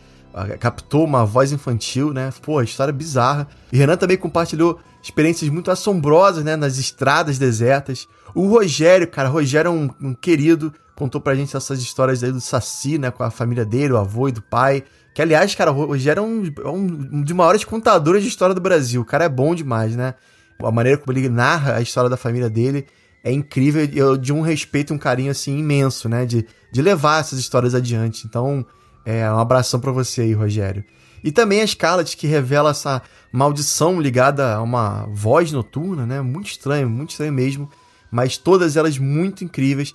captou 0.61 1.05
uma 1.05 1.24
voz 1.24 1.53
infantil, 1.53 2.12
né? 2.12 2.32
Pô, 2.43 2.62
história 2.62 2.93
bizarra. 2.93 3.49
E 3.72 3.76
Renan 3.76 3.97
também 3.97 4.16
compartilhou 4.16 4.78
experiências 5.03 5.51
muito 5.51 5.70
assombrosas, 5.70 6.45
né? 6.45 6.57
Nas 6.57 6.78
estradas 6.78 7.38
desertas. 7.38 8.07
O 8.34 8.47
Rogério, 8.47 9.09
cara, 9.09 9.28
Rogério 9.28 9.68
é 9.68 9.72
um, 9.72 9.91
um 10.01 10.14
querido, 10.14 10.72
contou 10.95 11.20
pra 11.20 11.34
gente 11.34 11.57
essas 11.57 11.80
histórias 11.80 12.22
aí 12.22 12.30
do 12.30 12.41
Saci, 12.41 12.97
né? 12.97 13.11
Com 13.11 13.24
a 13.24 13.30
família 13.30 13.64
dele, 13.64 13.95
o 13.95 13.99
avô 13.99 14.28
e 14.28 14.32
do 14.32 14.43
pai. 14.43 14.84
Que, 15.15 15.23
aliás, 15.23 15.55
cara, 15.55 15.73
o 15.73 15.87
Rogério 15.87 16.21
é 16.21 16.25
um, 16.25 16.45
é 16.65 16.69
um, 16.69 17.23
dos 17.23 17.33
maiores 17.33 17.65
contadores 17.65 18.23
de 18.23 18.29
história 18.29 18.55
do 18.55 18.61
Brasil. 18.61 19.01
O 19.01 19.05
cara 19.05 19.25
é 19.25 19.29
bom 19.29 19.55
demais, 19.55 19.97
né? 19.97 20.15
A 20.63 20.71
maneira 20.71 20.99
como 20.99 21.17
ele 21.17 21.29
narra 21.29 21.77
a 21.77 21.81
história 21.81 22.09
da 22.09 22.17
família 22.17 22.49
dele 22.49 22.87
é 23.23 23.33
incrível 23.33 23.85
e 23.85 24.19
de 24.19 24.33
um 24.33 24.41
respeito 24.41 24.93
e 24.93 24.97
um 24.97 24.99
carinho, 24.99 25.31
assim, 25.31 25.59
imenso, 25.59 26.09
né? 26.09 26.25
De, 26.25 26.47
de 26.71 26.83
levar 26.83 27.21
essas 27.21 27.39
histórias 27.39 27.75
adiante. 27.75 28.27
Então, 28.27 28.65
é 29.05 29.31
um 29.31 29.39
abração 29.39 29.81
para 29.81 29.93
você 29.93 30.23
aí, 30.23 30.33
Rogério. 30.33 30.85
E 31.23 31.31
também 31.31 31.61
a 31.61 31.67
Scarlett, 31.67 32.17
que 32.17 32.27
revela 32.27 32.71
essa 32.71 33.03
maldição 33.33 34.01
ligada 34.01 34.55
a 34.55 34.63
uma 34.63 35.07
voz 35.13 35.53
noturna, 35.53 36.07
né? 36.07 36.21
Muito 36.21 36.51
estranho, 36.51 36.89
muito 36.89 37.11
estranho 37.11 37.33
mesmo. 37.33 37.69
Mas 38.11 38.37
todas 38.37 38.77
elas 38.77 38.99
muito 38.99 39.45
incríveis. 39.45 39.95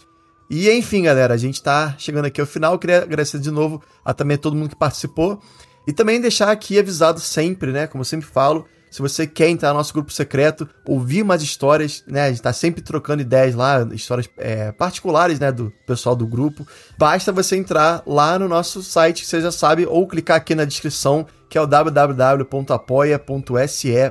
E 0.50 0.70
enfim, 0.70 1.04
galera, 1.04 1.34
a 1.34 1.38
gente 1.38 1.62
tá 1.62 1.96
chegando 1.98 2.26
aqui 2.26 2.40
ao 2.40 2.48
final. 2.48 2.78
Queria 2.78 3.02
agradecer 3.04 3.40
de 3.40 3.52
novo 3.52 3.82
a 4.04 4.14
também 4.14 4.36
a 4.36 4.38
todo 4.38 4.56
mundo 4.56 4.70
que 4.70 4.76
participou. 4.76 5.42
E 5.88 5.94
também 5.94 6.20
deixar 6.20 6.52
aqui 6.52 6.80
avisado 6.80 7.20
sempre, 7.20 7.72
né? 7.72 7.88
Como 7.88 8.02
eu 8.02 8.06
sempre 8.06 8.26
falo, 8.26 8.66
se 8.90 9.02
você 9.02 9.28
quer 9.28 9.50
entrar 9.50 9.70
no 9.70 9.76
nosso 9.76 9.94
grupo 9.94 10.10
secreto, 10.14 10.70
ouvir 10.86 11.24
mais 11.24 11.42
histórias, 11.42 12.04
né? 12.08 12.24
A 12.24 12.30
gente 12.30 12.42
tá 12.42 12.54
sempre 12.54 12.82
trocando 12.82 13.22
ideias 13.22 13.54
lá, 13.54 13.86
histórias 13.92 14.30
é, 14.38 14.72
particulares, 14.72 15.38
né? 15.40 15.52
Do 15.52 15.72
pessoal 15.86 16.16
do 16.16 16.26
grupo. 16.26 16.66
Basta 16.98 17.32
você 17.32 17.58
entrar 17.58 18.02
lá 18.08 18.40
no 18.40 18.48
nosso 18.48 18.82
site, 18.82 19.24
que 19.24 19.28
você 19.28 19.42
já 19.42 19.52
sabe, 19.52 19.86
ou 19.86 20.08
clicar 20.08 20.38
aqui 20.38 20.56
na 20.56 20.64
descrição, 20.64 21.28
que 21.50 21.58
é 21.58 21.62
o 21.62 21.68
www.apoia.se 21.68 22.54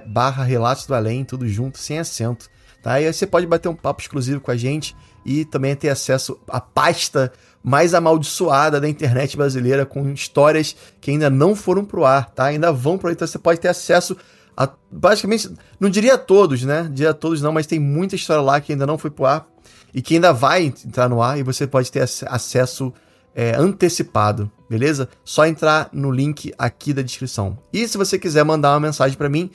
barra 0.07 0.45
Relatos 0.45 0.87
do 0.87 0.95
Além, 0.95 1.25
tudo 1.25 1.49
junto, 1.49 1.79
sem 1.79 1.99
acento. 1.99 2.53
Tá? 2.85 3.01
E 3.01 3.07
aí 3.07 3.13
você 3.15 3.27
pode 3.27 3.47
bater 3.47 3.67
um 3.67 3.75
papo 3.75 4.03
exclusivo 4.03 4.43
com 4.43 4.51
a 4.51 4.57
gente 4.59 4.95
e 5.25 5.47
também 5.47 5.75
ter 5.75 5.89
acesso 5.89 6.39
à 6.47 6.61
pasta 6.61 7.33
mais 7.63 7.95
amaldiçoada 7.95 8.79
da 8.79 8.87
internet 8.87 9.39
brasileira 9.39 9.87
com 9.87 10.11
histórias 10.11 10.77
que 11.01 11.11
ainda 11.11 11.31
não 11.31 11.57
foram 11.57 11.83
pro 11.83 12.05
ar, 12.05 12.29
tá? 12.29 12.45
Ainda 12.45 12.71
vão 12.71 12.99
pro 12.99 13.09
ar, 13.09 13.13
então 13.15 13.27
você 13.27 13.39
pode 13.39 13.59
ter 13.59 13.69
acesso 13.69 14.15
a 14.55 14.69
basicamente, 14.93 15.51
não 15.81 15.89
diria 15.89 16.19
todos, 16.19 16.63
né? 16.63 16.87
Diria 16.93 17.15
todos 17.15 17.41
não, 17.41 17.53
mas 17.53 17.67
tem 17.67 17.79
muita 17.79 18.17
história 18.17 18.43
lá 18.43 18.61
que 18.61 18.73
ainda 18.73 18.87
não 18.87 18.99
foi 18.99 19.11
pro 19.11 19.25
ar 19.25 19.49
e 19.95 20.03
que 20.03 20.17
ainda 20.17 20.35
vai 20.35 20.67
entrar 20.67 21.09
no 21.09 21.23
ar 21.23 21.39
e 21.39 21.43
você 21.43 21.67
pode 21.67 21.91
ter 21.91 22.03
acesso 22.27 22.93
é, 23.35 23.57
antecipado, 23.57 24.53
beleza? 24.69 25.09
Só 25.25 25.47
entrar 25.47 25.89
no 25.91 26.11
link 26.11 26.53
aqui 26.59 26.93
da 26.93 27.01
descrição. 27.01 27.57
E 27.73 27.89
se 27.89 27.97
você 27.97 28.19
quiser 28.19 28.45
mandar 28.45 28.75
uma 28.75 28.81
mensagem 28.81 29.17
para 29.17 29.31
mim, 29.31 29.51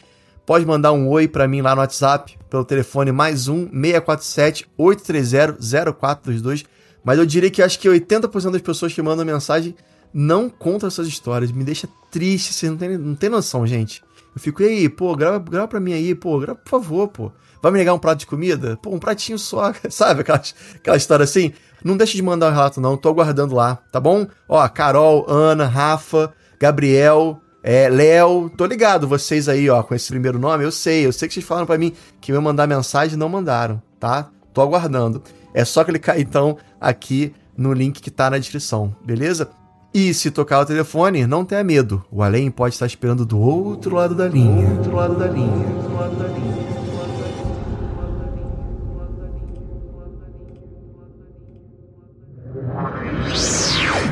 pode 0.50 0.66
mandar 0.66 0.94
um 0.94 1.08
oi 1.10 1.28
para 1.28 1.48
mim 1.48 1.62
lá 1.62 1.76
no 1.76 1.82
WhatsApp, 1.82 2.36
pelo 2.50 2.66
telefone 2.66 3.12
mais 3.12 3.48
um 3.48 3.70
647 3.70 4.68
830 4.76 5.94
0422. 5.94 6.66
Mas 7.04 7.20
eu 7.20 7.26
diria 7.28 7.52
que 7.52 7.62
acho 7.62 7.78
que 7.78 7.88
80% 7.88 8.54
das 8.54 8.62
pessoas 8.64 8.92
que 8.92 9.00
mandam 9.00 9.24
mensagem 9.24 9.76
não 10.12 10.50
contam 10.50 10.88
essas 10.88 11.08
histórias. 11.08 11.52
Me 11.52 11.64
deixa 11.64 11.88
triste, 12.10 12.52
vocês 12.52 12.72
não 12.72 12.80
tem, 12.80 12.98
não 12.98 13.14
tem 13.14 13.30
noção, 13.30 13.68
gente. 13.68 14.02
Eu 14.36 14.42
fico, 14.42 14.64
e 14.64 14.66
aí, 14.66 14.90
pô, 14.90 15.16
grava, 15.16 15.38
grava 15.38 15.68
pra 15.68 15.80
mim 15.80 15.94
aí, 15.94 16.16
pô, 16.16 16.40
grava 16.40 16.58
por 16.58 16.68
favor, 16.68 17.10
pô. 17.10 17.32
Vai 17.62 17.72
me 17.72 17.78
negar 17.78 17.94
um 17.94 18.00
prato 18.00 18.22
de 18.22 18.26
comida? 18.26 18.76
Pô, 18.82 18.90
um 18.90 18.98
pratinho 18.98 19.38
só, 19.38 19.72
sabe? 19.92 20.22
Aquela, 20.22 20.42
aquela 20.74 20.98
história 20.98 21.26
assim. 21.26 21.54
Não 21.84 21.96
deixe 21.96 22.16
de 22.16 22.24
mandar 22.24 22.48
o 22.48 22.50
um 22.50 22.54
relato, 22.54 22.82
não. 22.82 22.98
Tô 22.98 23.10
aguardando 23.10 23.54
lá, 23.54 23.76
tá 23.92 24.00
bom? 24.00 24.26
Ó, 24.48 24.68
Carol, 24.68 25.30
Ana, 25.30 25.68
Rafa, 25.68 26.34
Gabriel, 26.60 27.40
é, 27.62 27.90
Léo, 27.90 28.50
tô 28.50 28.66
ligado, 28.66 29.08
vocês 29.08 29.50
aí, 29.50 29.70
ó, 29.70 29.84
com 29.84 29.94
esse 29.94 30.08
primeiro 30.10 30.40
nome, 30.40 30.64
eu 30.64 30.72
sei, 30.72 31.06
eu 31.06 31.12
sei 31.12 31.28
que 31.28 31.34
vocês 31.34 31.46
falaram 31.46 31.68
para 31.68 31.78
mim 31.78 31.94
que 32.22 32.32
iam 32.32 32.42
mandar 32.42 32.66
mensagem 32.68 33.18
não 33.18 33.28
mandaram, 33.28 33.82
tá? 34.00 34.30
Tô 34.54 34.62
aguardando. 34.62 35.22
É 35.54 35.66
só 35.66 35.84
clicar 35.84 36.20
então 36.20 36.58
aqui 36.80 37.34
no 37.58 37.74
link 37.74 38.02
que 38.02 38.10
tá 38.10 38.30
na 38.30 38.38
descrição, 38.38 38.96
beleza? 39.04 39.50
E 39.94 40.14
se 40.14 40.32
tocar 40.32 40.62
o 40.62 40.66
telefone, 40.66 41.26
não 41.26 41.44
tenha 41.44 41.64
medo. 41.64 42.06
O 42.12 42.22
além 42.22 42.52
pode 42.52 42.76
estar 42.76 42.86
esperando 42.86 43.26
do 43.26 43.40
outro 43.40 43.96
lado 43.96 44.14
da 44.14 44.28
linha. 44.28 44.70
Outro 44.78 44.96
lado 44.96 45.16
da 45.16 45.26
linha. 45.28 45.68
Outro 45.76 45.96
lado 45.96 46.16
da 46.16 46.28
linha. 46.28 46.70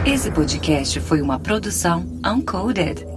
Esse 0.06 0.32
podcast 0.32 1.00
foi 1.02 1.22
uma 1.22 1.40
produção 1.40 2.06
Uncoded. 2.26 3.17